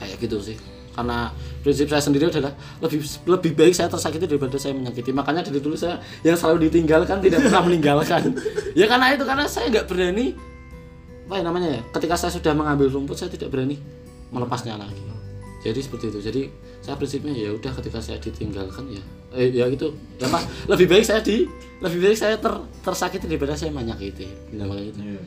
kayak 0.01 0.17
gitu 0.21 0.39
sih. 0.41 0.57
Karena 0.97 1.29
prinsip 1.61 1.93
saya 1.93 2.01
sendiri 2.01 2.33
adalah 2.33 2.57
lebih 2.81 3.05
lebih 3.29 3.53
baik 3.53 3.75
saya 3.77 3.93
tersakiti 3.93 4.25
daripada 4.25 4.57
saya 4.57 4.73
menyakiti. 4.73 5.13
Makanya 5.13 5.45
dari 5.45 5.61
dulu 5.61 5.77
saya 5.77 6.01
yang 6.25 6.41
selalu 6.41 6.73
ditinggalkan 6.73 7.21
tidak 7.21 7.45
pernah 7.45 7.63
meninggalkan. 7.69 8.33
Ya 8.73 8.89
karena 8.89 9.13
itu 9.13 9.25
karena 9.29 9.45
saya 9.45 9.69
nggak 9.69 9.87
berani 9.93 10.33
apa 11.27 11.35
ya 11.37 11.43
namanya 11.43 11.69
ya 11.75 11.83
ketika 11.91 12.15
saya 12.15 12.33
sudah 12.33 12.55
mengambil 12.55 12.87
rumput 12.87 13.19
saya 13.19 13.29
tidak 13.29 13.53
berani 13.53 13.77
melepasnya 14.33 14.81
lagi. 14.81 15.05
Jadi 15.61 15.81
seperti 15.83 16.05
itu. 16.09 16.19
Jadi 16.23 16.43
saya 16.81 16.97
prinsipnya 16.97 17.35
ya 17.35 17.51
udah 17.53 17.73
ketika 17.77 17.99
saya 18.01 18.17
ditinggalkan 18.23 18.87
ya 18.89 19.03
eh, 19.35 19.51
ya 19.51 19.67
gitu 19.67 19.91
ya 20.23 20.31
pak 20.31 20.71
lebih 20.71 20.87
baik 20.87 21.03
saya 21.03 21.19
di 21.19 21.45
lebih 21.83 21.99
baik 22.09 22.17
saya 22.17 22.39
ter, 22.39 22.55
tersakiti 22.81 23.29
daripada 23.29 23.53
saya 23.53 23.69
menyakiti. 23.69 24.33
Kayak 24.55 24.97
gitu. 24.97 25.01
Iya. 25.03 25.23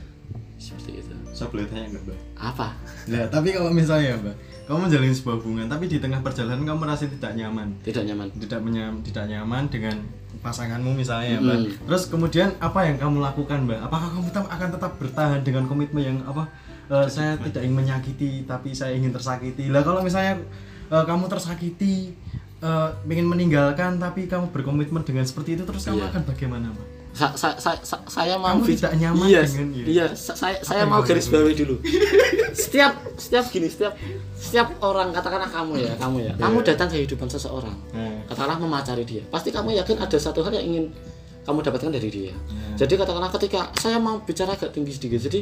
seperti 0.59 0.91
itu. 0.99 1.13
Saya 1.31 1.47
boleh 1.55 1.65
tanya 1.71 1.87
nggak, 1.93 2.03
Mbak? 2.03 2.19
apa? 2.35 2.67
Nah, 3.07 3.23
tapi 3.31 3.55
kalau 3.55 3.71
misalnya, 3.71 4.19
Mbak, 4.19 4.35
kamu 4.69 4.85
menjalin 4.85 5.17
sebuah 5.17 5.35
hubungan, 5.41 5.65
tapi 5.65 5.89
di 5.89 5.97
tengah 5.97 6.21
perjalanan 6.21 6.61
kamu 6.61 6.77
merasa 6.85 7.09
tidak 7.09 7.33
nyaman, 7.33 7.73
tidak 7.81 8.05
nyaman 8.05 8.29
tidak 8.37 8.59
menyam, 8.61 8.93
tidak 9.01 9.25
nyaman 9.25 9.65
dengan 9.65 9.97
pasanganmu 10.45 10.93
misalnya, 10.93 11.35
ya, 11.35 11.39
Mbak. 11.41 11.89
Terus 11.89 12.03
kemudian 12.05 12.53
apa 12.61 12.85
yang 12.85 13.01
kamu 13.01 13.17
lakukan, 13.17 13.65
Mbak? 13.65 13.79
Apakah 13.89 14.07
kamu 14.13 14.25
tetap 14.29 14.45
akan 14.45 14.69
tetap 14.69 14.91
bertahan 15.01 15.39
dengan 15.41 15.63
komitmen 15.65 16.03
yang 16.05 16.17
apa? 16.21 16.45
eh, 16.89 17.07
saya 17.09 17.37
tidak 17.37 17.61
ingin 17.65 17.77
menyakiti, 17.85 18.45
tapi 18.49 18.73
saya 18.73 18.97
ingin 18.97 19.13
tersakiti. 19.13 19.69
Lah 19.69 19.85
kalau 19.85 20.01
misalnya 20.05 20.41
eh, 20.89 21.03
kamu 21.05 21.25
tersakiti, 21.29 22.13
eh, 22.61 22.89
ingin 23.09 23.25
meninggalkan, 23.25 23.97
tapi 23.97 24.25
kamu 24.29 24.53
berkomitmen 24.53 25.01
dengan 25.05 25.25
seperti 25.25 25.57
itu, 25.57 25.63
terus 25.65 25.85
kamu 25.85 26.01
Iya. 26.01 26.09
akan 26.13 26.21
bagaimana, 26.29 26.67
Mbak? 26.73 26.98
Sa, 27.09 27.33
sa, 27.33 27.57
sa, 27.57 27.73
sa- 27.81 28.05
saya 28.05 28.37
mau 28.37 28.53
Kamu 28.55 28.69
tidak 28.69 28.93
nyaman 28.95 29.27
iya, 29.27 29.41
dengan- 29.43 29.71
iya. 29.73 29.85
iya 29.85 30.05
sa- 30.13 30.37
saya 30.37 30.55
saya 30.61 30.85
mau 30.85 31.01
garis 31.01 31.27
bawahi 31.27 31.55
dulu. 31.57 31.75
Setiap 32.53 32.91
setiap 33.17 33.43
gini 33.49 33.67
setiap 33.67 33.93
setiap 34.33 34.67
orang 34.79 35.09
katakanlah 35.09 35.49
kamu 35.49 35.73
ya 35.79 35.93
kamu 35.97 36.17
ya. 36.23 36.33
Kamu 36.37 36.57
datang 36.61 36.87
ke 36.87 37.01
kehidupan 37.01 37.27
seseorang. 37.27 37.75
Nah, 37.91 38.23
katakanlah 38.25 38.57
memacari 38.57 39.03
dia. 39.03 39.23
Pasti 39.27 39.49
kamu 39.49 39.75
yakin 39.77 39.97
ada 39.97 40.17
satu 40.17 40.41
hal 40.41 40.53
yang 40.53 40.65
ingin 40.65 40.85
kamu 41.43 41.65
dapatkan 41.65 41.89
dari 41.89 42.09
dia. 42.09 42.29
Ya. 42.29 42.35
jadi 42.77 42.93
katakanlah 42.95 43.31
ketika 43.33 43.73
saya 43.75 43.97
mau 43.97 44.21
bicara 44.21 44.53
agak 44.53 44.69
tinggi 44.69 44.93
sedikit 44.93 45.17
jadi 45.25 45.41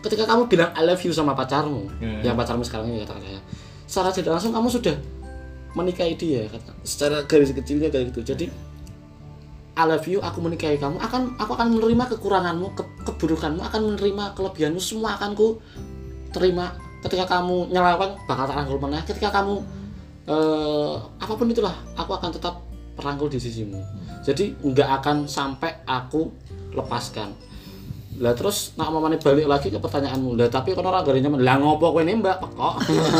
ketika 0.00 0.24
kamu 0.24 0.46
bilang 0.46 0.70
I 0.72 0.86
love 0.86 1.02
you 1.02 1.10
sama 1.10 1.34
pacarmu 1.34 1.90
Ya. 1.98 2.30
yang 2.30 2.36
pacarmu 2.38 2.62
sekarang 2.62 2.86
ini 2.88 3.02
katakanlah 3.02 3.34
ya 3.34 3.42
secara 3.84 4.14
tidak 4.14 4.38
langsung 4.38 4.54
kamu 4.54 4.68
sudah 4.70 4.94
menikahi 5.74 6.14
dia 6.14 6.46
kata 6.46 6.70
secara 6.82 7.16
garis 7.26 7.50
kecilnya 7.50 7.90
kayak 7.90 8.14
gitu. 8.14 8.22
Jadi 8.22 8.46
I 9.78 9.84
love 9.86 10.04
you, 10.10 10.18
aku 10.18 10.42
menikahi 10.42 10.76
kamu, 10.76 10.98
akan 10.98 11.38
aku 11.38 11.54
akan 11.54 11.78
menerima 11.78 12.04
kekuranganmu, 12.16 12.74
ke- 12.74 12.90
keburukanmu, 13.06 13.62
akan 13.62 13.80
menerima 13.94 14.34
kelebihanmu, 14.34 14.82
semua 14.82 15.14
akan 15.16 15.32
ku 15.38 15.62
terima. 16.34 16.74
Ketika 17.00 17.24
kamu 17.24 17.72
nyeleweng, 17.72 18.12
bakal 18.28 18.44
tak 18.44 18.56
rangkul 18.60 18.76
meneh. 18.76 19.00
Ketika 19.08 19.32
kamu 19.32 19.56
eh, 20.28 20.94
apa 21.16 21.32
pun 21.32 21.48
itulah, 21.48 21.72
aku 21.96 22.12
akan 22.12 22.30
tetap 22.34 22.60
merangkul 23.00 23.32
di 23.32 23.40
sisimu. 23.40 23.80
Jadi 24.20 24.52
nggak 24.60 25.00
akan 25.00 25.24
sampai 25.24 25.80
aku 25.88 26.28
lepaskan. 26.76 27.32
Lah 28.20 28.36
terus 28.36 28.76
nak 28.76 28.92
mamane 28.92 29.16
balik 29.16 29.48
lagi 29.48 29.72
ke 29.72 29.80
pertanyaanmu. 29.80 30.36
Lah 30.36 30.52
tapi 30.52 30.76
orang 30.76 31.00
gari 31.08 31.24
nyaman. 31.24 31.40
Lah 31.40 31.56
ngopo 31.56 31.96
kowe 31.96 32.04
ini 32.04 32.20
Mbak 32.20 32.36
pekok? 32.36 32.74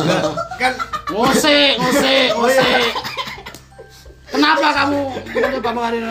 kan 0.60 0.72
Ngusik, 1.10 1.74
ngusik, 1.80 2.28
ngusik. 2.36 2.84
Kenapa 4.30 4.68
kamu 4.70 5.00
mencoba 5.34 5.70
mengadil? 5.74 6.04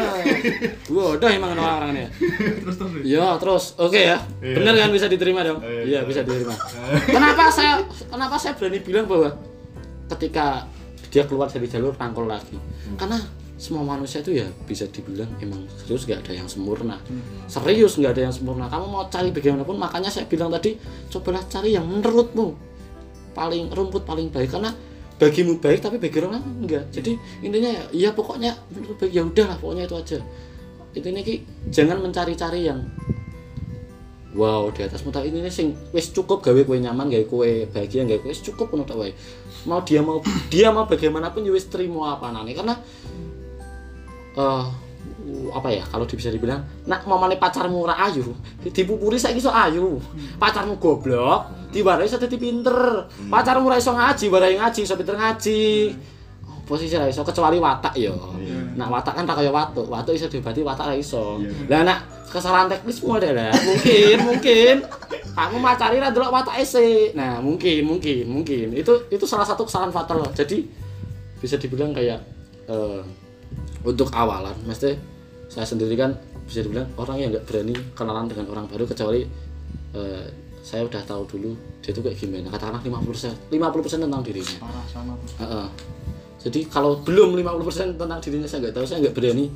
Waduh 0.92 1.30
emang 1.32 1.56
orang 1.56 1.68
orangnya. 1.80 2.08
terus 2.64 2.76
terus 2.76 2.92
Ya 3.08 3.40
terus, 3.40 3.66
oke 3.80 3.96
ya, 3.96 4.20
bener 4.44 4.76
kan 4.76 4.92
bisa 4.92 5.08
diterima 5.08 5.40
dong? 5.48 5.64
Iya, 5.64 5.82
Iya 5.88 6.00
bisa 6.04 6.22
diterima. 6.28 6.56
Kenapa 7.16 7.48
saya, 7.48 7.80
kenapa 8.12 8.36
saya 8.36 8.60
berani 8.60 8.80
bilang 8.84 9.08
bahwa 9.08 9.32
ketika 10.12 10.68
dia 11.10 11.24
keluar 11.26 11.48
dari 11.48 11.66
jalur 11.72 11.96
rangkul 11.96 12.28
lagi? 12.28 12.60
Karena 13.00 13.18
semua 13.60 13.84
manusia 13.84 14.24
itu 14.24 14.40
ya 14.40 14.48
bisa 14.64 14.88
dibilang 14.88 15.28
emang 15.44 15.68
serius 15.84 16.08
nggak 16.08 16.24
ada 16.28 16.34
yang 16.44 16.48
sempurna. 16.48 16.96
Serius 17.48 17.96
nggak 18.00 18.12
ada 18.16 18.22
yang 18.28 18.36
sempurna. 18.36 18.68
Kamu 18.68 18.86
mau 18.88 19.04
cari 19.08 19.32
bagaimanapun, 19.32 19.76
makanya 19.76 20.12
saya 20.12 20.28
bilang 20.28 20.52
tadi, 20.52 20.76
cobalah 21.12 21.44
cari 21.48 21.76
yang 21.76 21.88
menurutmu 21.88 22.56
paling 23.36 23.72
rumput 23.72 24.04
paling 24.04 24.28
baik 24.34 24.52
karena 24.52 24.74
bagimu 25.20 25.60
baik 25.60 25.84
tapi 25.84 26.00
bagi 26.00 26.18
orang 26.24 26.42
enggak. 26.64 26.88
Jadi 26.96 27.20
intinya 27.44 27.70
ya, 27.70 27.84
ya 27.92 28.10
pokoknya 28.16 28.56
baik 28.98 29.12
ya 29.12 29.22
udahlah 29.28 29.60
pokoknya 29.60 29.84
itu 29.86 29.96
aja. 30.00 30.20
Intinya 30.96 31.22
ki 31.22 31.36
jangan 31.70 32.00
mencari-cari 32.00 32.66
yang 32.66 32.88
wow 34.34 34.72
di 34.72 34.86
atasmu 34.86 35.12
tapi 35.12 35.34
ini 35.36 35.52
sing 35.52 35.76
wis 35.92 36.16
cukup 36.16 36.40
gawe 36.40 36.62
kue 36.64 36.80
nyaman 36.80 37.12
gawe 37.12 37.26
kue 37.28 37.68
bahagia 37.68 38.08
gawe 38.08 38.20
kue 38.24 38.32
cukup 38.32 38.72
menurut 38.74 38.96
wae. 38.96 39.14
Mau 39.68 39.84
dia 39.84 40.00
mau 40.00 40.24
dia 40.48 40.72
mau 40.72 40.88
bagaimanapun 40.88 41.44
ya 41.44 41.52
wis 41.52 41.68
terima 41.68 42.16
apa 42.16 42.32
nane 42.32 42.56
karena 42.56 42.80
eh 44.40 44.66
apa 45.50 45.70
ya 45.74 45.84
kalau 45.88 46.06
bisa 46.06 46.30
dibilang 46.30 46.62
nak 46.86 47.06
mamane 47.10 47.36
pacarmu 47.36 47.86
ora 47.86 47.98
ayu 48.06 48.36
dipupuri 48.62 49.18
saiki 49.18 49.42
iso 49.42 49.50
ayu. 49.50 49.98
Pacarmu 50.38 50.78
goblok 50.78 51.72
diwarai 51.74 52.10
dadi 52.10 52.38
pinter. 52.38 53.10
Pacarmu 53.30 53.70
ora 53.70 53.78
iso 53.78 53.94
ngaji 53.94 54.26
warai 54.30 54.56
ngaji 54.58 54.80
iso 54.86 54.96
pinter 55.00 55.16
ngaji. 55.18 55.94
Posisi 56.70 56.94
ra 56.94 57.10
iso 57.10 57.26
kecuali 57.26 57.58
watak 57.58 57.98
ya. 57.98 58.14
Nak 58.78 58.88
watak 58.94 59.18
kan 59.18 59.26
ra 59.26 59.34
kaya 59.34 59.50
watuk 59.50 59.90
watuk 59.90 60.14
iso 60.14 60.30
diobati 60.30 60.62
watak 60.62 60.86
ra 60.92 60.96
iso. 60.96 61.42
Lah 61.66 61.82
nak 61.82 62.30
kesalahan 62.30 62.70
teknismu 62.70 63.18
adalah 63.18 63.50
mungkin 63.66 64.16
mungkin. 64.30 64.76
Kamu 65.34 65.58
macari 65.58 65.98
ra 65.98 66.14
delok 66.14 66.30
watak 66.30 66.62
sik 66.62 67.18
nah 67.18 67.42
mungkin 67.42 67.88
mungkin 67.90 68.30
mungkin. 68.30 68.78
Itu 68.78 69.10
itu 69.10 69.26
salah 69.26 69.48
satu 69.48 69.66
kesalahan 69.66 69.90
fatal 69.90 70.22
jadi 70.36 70.62
bisa 71.40 71.56
dibilang 71.56 71.96
kayak 71.96 72.20
eh, 72.68 73.02
untuk 73.84 74.12
awalan 74.12 74.56
mesti 74.68 75.00
saya 75.50 75.66
sendiri 75.66 75.98
kan 75.98 76.14
bisa 76.46 76.62
dibilang 76.62 76.88
orang 76.96 77.18
yang 77.18 77.30
nggak 77.34 77.46
berani 77.50 77.76
kenalan 77.98 78.30
dengan 78.30 78.46
orang 78.54 78.66
baru 78.70 78.86
kecuali 78.86 79.26
eh, 79.98 80.26
saya 80.62 80.86
udah 80.86 81.02
tahu 81.02 81.26
dulu 81.26 81.52
dia 81.82 81.90
itu 81.90 82.02
kayak 82.06 82.18
gimana. 82.22 82.48
Katakanlah 82.54 82.82
50% 82.86 83.50
50% 83.50 84.06
tentang 84.06 84.22
dirinya. 84.22 84.58
Parah 84.62 84.86
sama 84.86 85.14
tuh. 85.26 85.36
Heeh. 85.42 85.68
jadi 86.40 86.60
kalau 86.72 87.04
belum 87.04 87.36
50% 87.36 88.00
tentang 88.00 88.20
dirinya 88.22 88.48
saya 88.48 88.60
nggak 88.64 88.76
tahu 88.78 88.86
saya 88.86 88.98
nggak 89.04 89.16
berani 89.18 89.52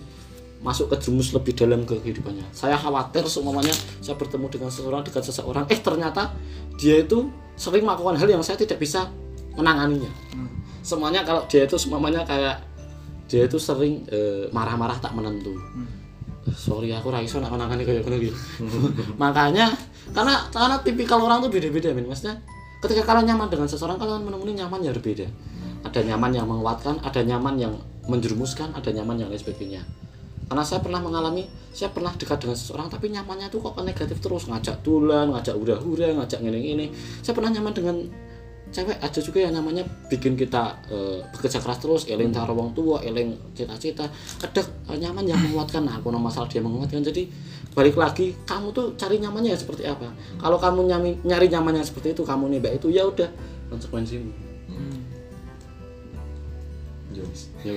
masuk 0.64 0.88
ke 0.92 0.98
jemus 1.04 1.36
lebih 1.36 1.54
dalam 1.54 1.84
ke 1.84 2.00
kehidupannya. 2.02 2.48
Saya 2.56 2.80
khawatir 2.80 3.28
semuanya 3.28 3.76
saya 4.00 4.16
bertemu 4.16 4.48
dengan 4.48 4.70
seseorang 4.72 5.02
dekat 5.04 5.24
seseorang 5.28 5.64
eh 5.68 5.80
ternyata 5.80 6.32
dia 6.80 7.04
itu 7.04 7.30
sering 7.60 7.86
melakukan 7.86 8.18
hal 8.18 8.28
yang 8.28 8.42
saya 8.42 8.58
tidak 8.58 8.80
bisa 8.80 9.12
menanganinya. 9.54 10.10
Semuanya 10.82 11.22
kalau 11.28 11.44
dia 11.52 11.68
itu 11.68 11.76
semuanya 11.76 12.24
kayak 12.24 12.73
dia 13.34 13.50
itu 13.50 13.58
sering 13.58 14.06
eh, 14.14 14.46
marah-marah 14.54 15.02
tak 15.02 15.18
menentu. 15.18 15.58
Sorry 16.54 16.94
aku 16.94 17.10
raiso 17.10 17.42
nak 17.42 17.50
menangani 17.50 17.82
kayak 17.82 18.06
gini 18.06 18.30
makanya 19.24 19.74
karena 20.12 20.44
karena 20.54 20.76
tipikal 20.86 21.18
orang 21.18 21.42
tuh 21.42 21.50
beda-beda 21.50 21.90
men. 21.98 22.06
Maksudnya 22.06 22.38
ketika 22.78 23.10
kalian 23.10 23.34
nyaman 23.34 23.50
dengan 23.50 23.66
seseorang 23.66 23.98
kalian 23.98 24.22
menemui 24.22 24.54
nyaman 24.54 24.86
yang 24.86 24.94
berbeda. 24.94 25.26
Ada 25.82 26.06
nyaman 26.14 26.30
yang 26.30 26.46
menguatkan 26.46 27.02
ada 27.02 27.26
nyaman 27.26 27.58
yang 27.58 27.74
menjerumuskan 28.06 28.70
ada 28.78 28.94
nyaman 28.94 29.18
yang 29.18 29.34
lain 29.34 29.42
sebagainya. 29.42 29.82
Karena 30.46 30.62
saya 30.62 30.86
pernah 30.86 31.02
mengalami 31.02 31.50
saya 31.74 31.90
pernah 31.90 32.14
dekat 32.14 32.38
dengan 32.38 32.54
seseorang 32.54 32.86
tapi 32.94 33.10
nyamannya 33.10 33.50
tuh 33.50 33.58
kok 33.66 33.82
negatif 33.82 34.22
terus. 34.22 34.46
Ngajak 34.46 34.86
tulan 34.86 35.34
ngajak 35.34 35.58
hura-hura 35.58 36.22
ngajak 36.22 36.38
ngene-ngene. 36.38 36.94
Saya 37.26 37.34
pernah 37.34 37.50
nyaman 37.50 37.74
dengan 37.74 37.96
cewek 38.74 38.98
ada 38.98 39.20
juga 39.22 39.40
yang 39.46 39.54
namanya 39.54 39.86
bikin 40.10 40.34
kita 40.34 40.74
eh, 40.90 41.22
bekerja 41.30 41.62
keras 41.62 41.78
terus 41.78 42.04
eling 42.10 42.34
cara 42.34 42.50
wong 42.50 42.74
tua 42.74 43.00
eling 43.06 43.38
cita-cita. 43.54 44.10
Kadang 44.42 44.68
eh, 44.90 44.98
nyaman 44.98 45.24
yang 45.30 45.38
menguatkan. 45.38 45.86
Nah 45.86 46.02
aku 46.02 46.10
no 46.10 46.18
masalah 46.18 46.50
dia 46.50 46.60
menguatkan. 46.60 47.06
Jadi 47.06 47.30
balik 47.78 47.96
lagi 47.96 48.34
kamu 48.50 48.74
tuh 48.74 48.98
cari 48.98 49.22
nyamannya 49.22 49.54
seperti 49.54 49.86
apa. 49.86 50.10
Kalau 50.42 50.58
kamu 50.58 50.90
nyami, 50.90 51.12
nyari 51.22 51.48
nyamannya 51.54 51.86
seperti 51.86 52.18
itu 52.18 52.26
kamu 52.26 52.50
nih 52.50 52.60
mbak 52.60 52.74
itu 52.82 52.88
ya 52.90 53.06
udah. 53.06 53.30
Konsekuensimu. 53.70 54.54
Ya 57.14 57.22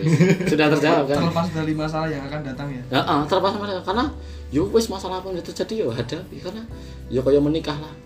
wis. 0.00 0.08
sudah 0.50 0.66
terjawab 0.72 1.04
kan? 1.12 1.20
Terlepas 1.20 1.46
dari 1.52 1.72
masalah 1.76 2.08
yang 2.08 2.24
akan 2.24 2.40
datang 2.40 2.72
ya? 2.72 2.82
Ya 2.88 3.00
ah, 3.04 3.20
terlepas 3.28 3.52
sama 3.52 3.68
karena 3.84 4.04
yo 4.48 4.64
wis 4.72 4.88
masalah 4.88 5.20
apa 5.20 5.28
yang 5.28 5.44
terjadi 5.44 5.74
yo 5.84 5.88
hadapi. 5.92 6.40
Karena 6.40 6.64
yo 7.12 7.20
kayak 7.20 7.44
menikah 7.44 7.76
lah 7.76 8.05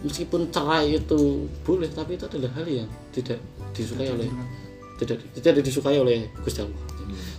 meskipun 0.00 0.48
cerai 0.48 0.96
itu 0.96 1.46
boleh 1.64 1.88
tapi 1.92 2.16
itu 2.16 2.24
adalah 2.24 2.50
hal 2.56 2.66
yang 2.66 2.88
tidak 3.12 3.40
disukai 3.76 4.08
oleh 4.08 4.28
tidak 5.00 5.16
tidak 5.40 5.62
disukai 5.64 5.96
oleh 5.96 6.28
Gusti 6.44 6.60
Allah. 6.60 6.80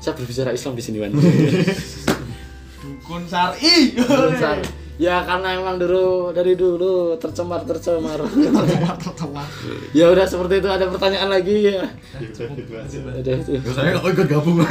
Saya 0.02 0.18
berbicara 0.18 0.50
Islam 0.50 0.74
di 0.74 0.84
sini 0.84 0.98
Wan. 0.98 1.14
Dukun 2.82 3.24
syari. 3.30 3.94
Besar. 3.94 4.58
ya 5.02 5.26
karena 5.26 5.58
emang 5.58 5.78
dulu 5.78 6.34
dari 6.34 6.58
dulu 6.58 7.18
tercemar 7.22 7.62
tercemar. 7.70 8.18
Tercemar 8.26 8.98
tercemar. 8.98 9.48
Ya 9.94 10.10
udah 10.10 10.26
seperti 10.26 10.66
itu. 10.66 10.70
Ada 10.70 10.90
pertanyaan 10.90 11.30
lagi? 11.30 11.70
Ya. 11.70 11.86
Udah 12.18 13.36
itu. 13.38 13.52
Saya 13.70 13.94
nggak 13.94 14.14
ikut 14.18 14.28
gabung. 14.30 14.58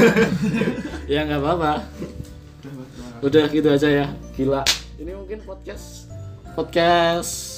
Ya 1.11 1.27
nggak 1.27 1.43
apa-apa. 1.43 1.87
Udah 3.23 3.47
gitu 3.51 3.71
aja 3.71 3.87
ya. 3.87 4.07
Gila. 4.35 4.63
Ini 4.99 5.15
mungkin 5.15 5.43
podcast 5.47 6.11
podcast 6.55 7.50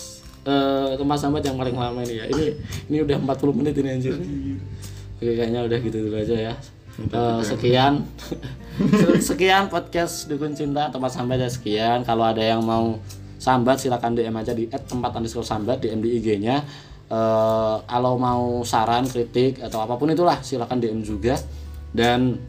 eh, 0.46 0.90
tempat 0.98 1.18
sambat 1.18 1.42
yang 1.46 1.56
paling 1.56 1.76
lama 1.76 2.00
ini 2.04 2.14
ya. 2.22 2.24
Ini 2.30 2.44
ini 2.90 2.96
udah 3.02 3.16
40 3.20 3.58
menit 3.58 3.74
ini 3.78 3.88
anjir. 3.92 4.14
Oke, 5.18 5.30
kayaknya 5.38 5.60
udah 5.66 5.78
gitu 5.78 5.98
dulu 6.08 6.16
aja 6.18 6.36
ya. 6.36 6.54
Eh, 6.92 7.40
sekian 7.42 8.04
sekian 9.28 9.72
podcast 9.72 10.28
dukun 10.28 10.52
cinta 10.52 10.92
tempat 10.92 11.08
sambat 11.08 11.40
ya 11.40 11.48
sekian 11.48 12.04
kalau 12.04 12.28
ada 12.28 12.44
yang 12.44 12.60
mau 12.60 13.00
sambat 13.40 13.80
silakan 13.80 14.12
DM 14.12 14.36
aja 14.36 14.52
di 14.52 14.68
tempat 14.68 15.16
underscore 15.16 15.48
sambat 15.48 15.80
di 15.80 15.88
MD 15.88 16.20
IG-nya 16.20 16.60
Eh, 17.12 17.76
kalau 17.84 18.16
mau 18.16 18.64
saran 18.64 19.04
kritik 19.04 19.60
atau 19.60 19.84
apa 19.84 20.00
pun 20.00 20.08
itulah 20.08 20.40
silakan 20.40 20.80
DM 20.80 21.04
juga 21.04 21.36
dan 21.92 22.40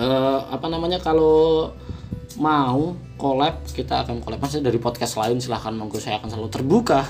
eh, 0.00 0.40
apa 0.48 0.72
namanya 0.72 0.96
kalau 1.04 1.68
mau 2.40 2.96
collab 3.20 3.60
kita 3.76 4.00
akan 4.00 4.24
collab. 4.24 4.40
Maksudnya 4.40 4.72
dari 4.72 4.80
podcast 4.80 5.20
lain 5.20 5.36
silahkan 5.36 5.76
monggo 5.76 6.00
saya 6.00 6.16
akan 6.16 6.32
selalu 6.32 6.48
terbuka. 6.48 7.04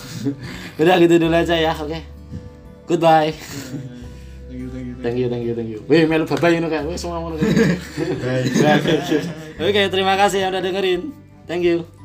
Udah 0.80 1.00
gitu 1.00 1.16
dulu 1.16 1.32
aja 1.32 1.56
ya 1.56 1.72
oke? 1.72 2.00
Goodbye. 2.84 3.32
Thank 5.00 5.16
you 5.16 5.32
thank 5.32 5.48
you 5.48 5.56
thank 5.56 5.72
you 5.72 5.80
wih 5.88 6.04
melu 6.04 6.28
babai 6.28 6.60
ini 6.60 6.68
kayak 6.68 6.84
semua 7.00 7.24
kayak. 7.32 7.40
oke 9.64 9.82
terima 9.88 10.14
kasih 10.20 10.44
yang 10.44 10.52
udah 10.52 10.60
dengerin. 10.60 11.00
Thank 11.48 11.64
you 11.64 11.99